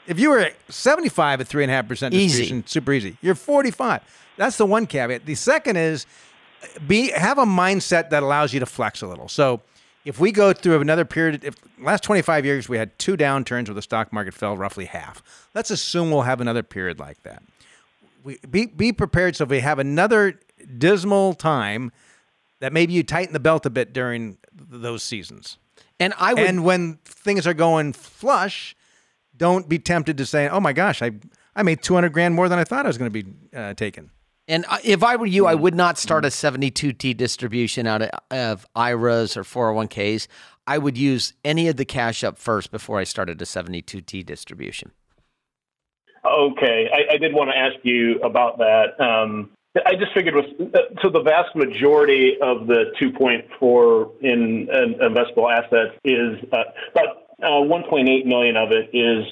if 0.06 0.18
you 0.18 0.30
were 0.30 0.50
75 0.68 1.40
at 1.40 1.48
three 1.48 1.62
and 1.62 1.70
a 1.70 1.74
half 1.74 1.88
percent 1.88 2.12
distribution, 2.12 2.58
easy. 2.58 2.64
super 2.66 2.92
easy. 2.92 3.16
You're 3.22 3.34
45. 3.34 4.02
That's 4.36 4.56
the 4.56 4.66
one 4.66 4.86
caveat. 4.86 5.26
The 5.26 5.34
second 5.34 5.76
is 5.76 6.06
be 6.86 7.10
have 7.10 7.38
a 7.38 7.44
mindset 7.44 8.10
that 8.10 8.22
allows 8.22 8.52
you 8.52 8.60
to 8.60 8.66
flex 8.66 9.02
a 9.02 9.06
little. 9.06 9.28
So 9.28 9.60
if 10.04 10.18
we 10.18 10.32
go 10.32 10.52
through 10.52 10.80
another 10.80 11.04
period, 11.04 11.44
if 11.44 11.56
last 11.78 12.02
25 12.02 12.44
years 12.44 12.68
we 12.68 12.78
had 12.78 12.98
two 12.98 13.16
downturns 13.16 13.68
where 13.68 13.74
the 13.74 13.82
stock 13.82 14.12
market 14.12 14.34
fell 14.34 14.56
roughly 14.56 14.86
half. 14.86 15.22
Let's 15.54 15.70
assume 15.70 16.10
we'll 16.10 16.22
have 16.22 16.40
another 16.40 16.62
period 16.62 16.98
like 16.98 17.22
that. 17.22 17.42
We 18.22 18.38
be 18.50 18.66
be 18.66 18.92
prepared 18.92 19.36
so 19.36 19.44
if 19.44 19.50
we 19.50 19.60
have 19.60 19.78
another 19.78 20.38
dismal 20.78 21.34
time 21.34 21.92
that 22.60 22.72
maybe 22.72 22.92
you 22.92 23.02
tighten 23.02 23.32
the 23.32 23.40
belt 23.40 23.64
a 23.64 23.70
bit 23.70 23.92
during 23.92 24.38
those 24.52 25.02
seasons. 25.02 25.56
And 25.98 26.14
I 26.18 26.34
would, 26.34 26.46
and 26.46 26.64
when 26.64 26.98
things 27.04 27.46
are 27.46 27.54
going 27.54 27.92
flush, 27.92 28.76
don't 29.36 29.68
be 29.68 29.78
tempted 29.78 30.16
to 30.18 30.26
say, 30.26 30.48
"Oh 30.48 30.60
my 30.60 30.72
gosh, 30.72 31.02
I 31.02 31.12
I 31.56 31.62
made 31.62 31.82
200 31.82 32.12
grand 32.12 32.34
more 32.34 32.48
than 32.48 32.58
I 32.58 32.64
thought 32.64 32.84
I 32.84 32.88
was 32.88 32.98
going 32.98 33.10
to 33.12 33.22
be 33.22 33.32
uh, 33.56 33.74
taken." 33.74 34.10
And 34.50 34.66
if 34.82 35.04
I 35.04 35.14
were 35.14 35.26
you, 35.26 35.46
I 35.46 35.54
would 35.54 35.76
not 35.76 35.96
start 35.96 36.24
a 36.24 36.28
72T 36.28 37.16
distribution 37.16 37.86
out 37.86 38.02
of, 38.32 38.66
IRAs 38.74 39.36
or 39.36 39.44
401ks. 39.44 40.26
I 40.66 40.76
would 40.76 40.98
use 40.98 41.34
any 41.44 41.68
of 41.68 41.76
the 41.76 41.84
cash 41.84 42.24
up 42.24 42.36
first 42.36 42.72
before 42.72 42.98
I 42.98 43.04
started 43.04 43.40
a 43.40 43.44
72T 43.44 44.26
distribution. 44.26 44.90
Okay, 46.26 46.88
I, 46.92 47.14
I 47.14 47.16
did 47.16 47.32
want 47.32 47.50
to 47.50 47.56
ask 47.56 47.76
you 47.84 48.18
about 48.22 48.58
that. 48.58 49.00
Um, 49.00 49.50
I 49.86 49.94
just 49.94 50.12
figured 50.14 50.34
was 50.34 50.46
so 51.00 51.10
the 51.10 51.22
vast 51.22 51.54
majority 51.54 52.32
of 52.42 52.66
the 52.66 52.86
2.4 53.00 54.10
in 54.20 54.68
uh, 54.68 55.06
investable 55.06 55.48
assets 55.48 55.96
is 56.04 56.36
uh, 56.52 56.64
about 56.90 57.28
uh, 57.40 57.62
1.8 57.62 58.26
million 58.26 58.56
of 58.56 58.72
it 58.72 58.90
is 58.92 59.24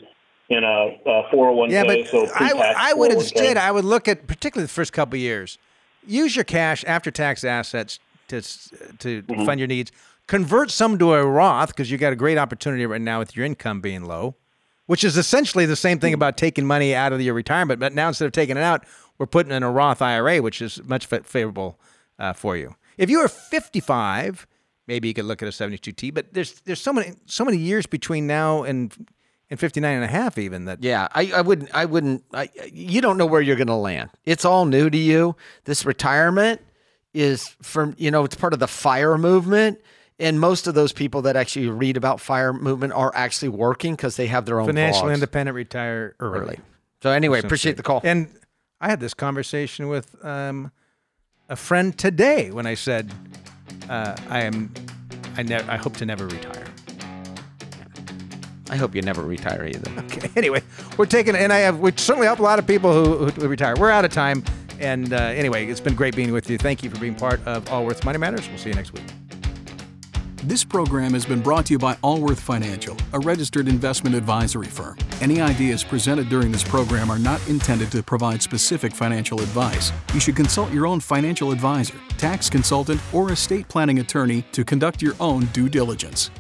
in 0.48 0.64
a, 0.64 0.98
a 1.06 1.22
401k. 1.32 1.70
Yeah, 1.70 1.84
but 1.84 2.06
so 2.08 2.26
I, 2.34 2.74
I 2.76 2.94
would 2.94 3.12
instead 3.12 3.56
I 3.56 3.70
would 3.70 3.84
look 3.84 4.08
at 4.08 4.26
particularly 4.26 4.66
the 4.66 4.72
first 4.72 4.92
couple 4.92 5.18
years. 5.18 5.58
Use 6.06 6.34
your 6.36 6.44
cash 6.44 6.84
after 6.86 7.10
tax 7.10 7.44
assets 7.44 7.98
to 8.28 8.40
to 8.40 9.22
mm-hmm. 9.22 9.44
fund 9.44 9.60
your 9.60 9.66
needs. 9.66 9.92
Convert 10.26 10.70
some 10.70 10.98
to 10.98 11.14
a 11.14 11.24
Roth 11.24 11.68
because 11.68 11.90
you've 11.90 12.00
got 12.00 12.12
a 12.12 12.16
great 12.16 12.36
opportunity 12.36 12.84
right 12.84 13.00
now 13.00 13.18
with 13.18 13.34
your 13.34 13.46
income 13.46 13.80
being 13.80 14.04
low, 14.04 14.34
which 14.86 15.02
is 15.02 15.16
essentially 15.16 15.64
the 15.64 15.76
same 15.76 15.98
thing 15.98 16.12
about 16.12 16.36
taking 16.36 16.66
money 16.66 16.94
out 16.94 17.12
of 17.12 17.20
your 17.20 17.34
retirement. 17.34 17.80
But 17.80 17.94
now 17.94 18.08
instead 18.08 18.26
of 18.26 18.32
taking 18.32 18.58
it 18.58 18.62
out, 18.62 18.84
we're 19.16 19.26
putting 19.26 19.52
in 19.52 19.62
a 19.62 19.70
Roth 19.70 20.02
IRA, 20.02 20.42
which 20.42 20.60
is 20.60 20.82
much 20.84 21.06
favorable 21.06 21.78
uh, 22.18 22.34
for 22.34 22.56
you. 22.56 22.74
If 22.98 23.08
you 23.08 23.20
are 23.20 23.28
55, 23.28 24.46
maybe 24.86 25.08
you 25.08 25.14
could 25.14 25.24
look 25.24 25.42
at 25.42 25.48
a 25.48 25.52
72T. 25.52 26.12
But 26.12 26.34
there's 26.34 26.60
there's 26.60 26.80
so 26.80 26.92
many 26.92 27.14
so 27.26 27.44
many 27.44 27.58
years 27.58 27.86
between 27.86 28.26
now 28.26 28.64
and 28.64 28.94
and 29.50 29.58
59 29.58 29.94
and 29.94 30.04
a 30.04 30.08
half 30.08 30.36
even 30.38 30.66
that 30.66 30.82
yeah 30.82 31.08
i, 31.14 31.32
I 31.34 31.40
wouldn't 31.40 31.74
i 31.74 31.84
wouldn't 31.84 32.24
I, 32.34 32.50
you 32.72 33.00
don't 33.00 33.16
know 33.16 33.26
where 33.26 33.40
you're 33.40 33.56
going 33.56 33.68
to 33.68 33.74
land. 33.74 34.10
It's 34.24 34.44
all 34.44 34.66
new 34.66 34.90
to 34.90 34.98
you. 34.98 35.36
This 35.64 35.84
retirement 35.86 36.60
is 37.14 37.48
from 37.62 37.94
you 37.98 38.10
know 38.10 38.24
it's 38.24 38.36
part 38.36 38.52
of 38.52 38.58
the 38.58 38.68
fire 38.68 39.16
movement 39.16 39.80
and 40.18 40.38
most 40.40 40.66
of 40.66 40.74
those 40.74 40.92
people 40.92 41.22
that 41.22 41.36
actually 41.36 41.68
read 41.68 41.96
about 41.96 42.20
fire 42.20 42.52
movement 42.52 42.92
are 42.92 43.12
actually 43.14 43.48
working 43.48 43.94
because 43.94 44.16
they 44.16 44.26
have 44.26 44.44
their 44.44 44.60
own 44.60 44.66
financially 44.66 45.12
blogs. 45.12 45.14
independent 45.14 45.54
retire 45.54 46.14
early. 46.20 46.40
early. 46.40 46.58
So 47.02 47.10
anyway 47.10 47.40
appreciate 47.40 47.76
the 47.76 47.82
call. 47.82 48.00
And 48.04 48.28
i 48.80 48.88
had 48.88 49.00
this 49.00 49.14
conversation 49.14 49.88
with 49.88 50.22
um, 50.24 50.70
a 51.48 51.56
friend 51.56 51.96
today 51.96 52.50
when 52.50 52.66
i 52.66 52.74
said 52.74 53.12
uh, 53.88 54.14
i 54.28 54.42
am 54.42 54.72
I, 55.36 55.42
ne- 55.42 55.68
I 55.68 55.76
hope 55.76 55.96
to 55.98 56.06
never 56.06 56.26
retire 56.26 56.66
I 58.70 58.76
hope 58.76 58.94
you 58.94 59.02
never 59.02 59.22
retire 59.22 59.66
either. 59.66 59.90
Okay. 60.08 60.30
Anyway, 60.36 60.62
we're 60.96 61.06
taking, 61.06 61.36
and 61.36 61.52
I 61.52 61.58
have, 61.58 61.80
we 61.80 61.92
certainly 61.96 62.26
help 62.26 62.38
a 62.38 62.42
lot 62.42 62.58
of 62.58 62.66
people 62.66 62.92
who, 62.92 63.26
who 63.26 63.48
retire. 63.48 63.74
We're 63.76 63.90
out 63.90 64.04
of 64.04 64.12
time. 64.12 64.42
And 64.80 65.12
uh, 65.12 65.16
anyway, 65.16 65.66
it's 65.66 65.80
been 65.80 65.94
great 65.94 66.16
being 66.16 66.32
with 66.32 66.48
you. 66.48 66.56
Thank 66.56 66.82
you 66.82 66.90
for 66.90 66.98
being 66.98 67.14
part 67.14 67.44
of 67.46 67.70
Allworth 67.70 68.04
Money 68.04 68.18
Matters. 68.18 68.48
We'll 68.48 68.58
see 68.58 68.70
you 68.70 68.74
next 68.74 68.92
week. 68.92 69.04
This 70.44 70.62
program 70.64 71.14
has 71.14 71.26
been 71.26 71.40
brought 71.40 71.66
to 71.66 71.74
you 71.74 71.78
by 71.78 71.96
Allworth 72.02 72.40
Financial, 72.40 72.96
a 73.12 73.18
registered 73.18 73.66
investment 73.66 74.14
advisory 74.14 74.68
firm. 74.68 74.96
Any 75.20 75.40
ideas 75.40 75.82
presented 75.82 76.28
during 76.28 76.52
this 76.52 76.62
program 76.62 77.10
are 77.10 77.18
not 77.18 77.46
intended 77.48 77.90
to 77.90 78.02
provide 78.04 78.40
specific 78.40 78.94
financial 78.94 79.40
advice. 79.40 79.92
You 80.14 80.20
should 80.20 80.36
consult 80.36 80.72
your 80.72 80.86
own 80.86 81.00
financial 81.00 81.50
advisor, 81.50 81.96
tax 82.18 82.48
consultant, 82.48 83.00
or 83.12 83.32
estate 83.32 83.68
planning 83.68 83.98
attorney 83.98 84.42
to 84.52 84.64
conduct 84.64 85.02
your 85.02 85.14
own 85.18 85.46
due 85.46 85.68
diligence. 85.68 86.30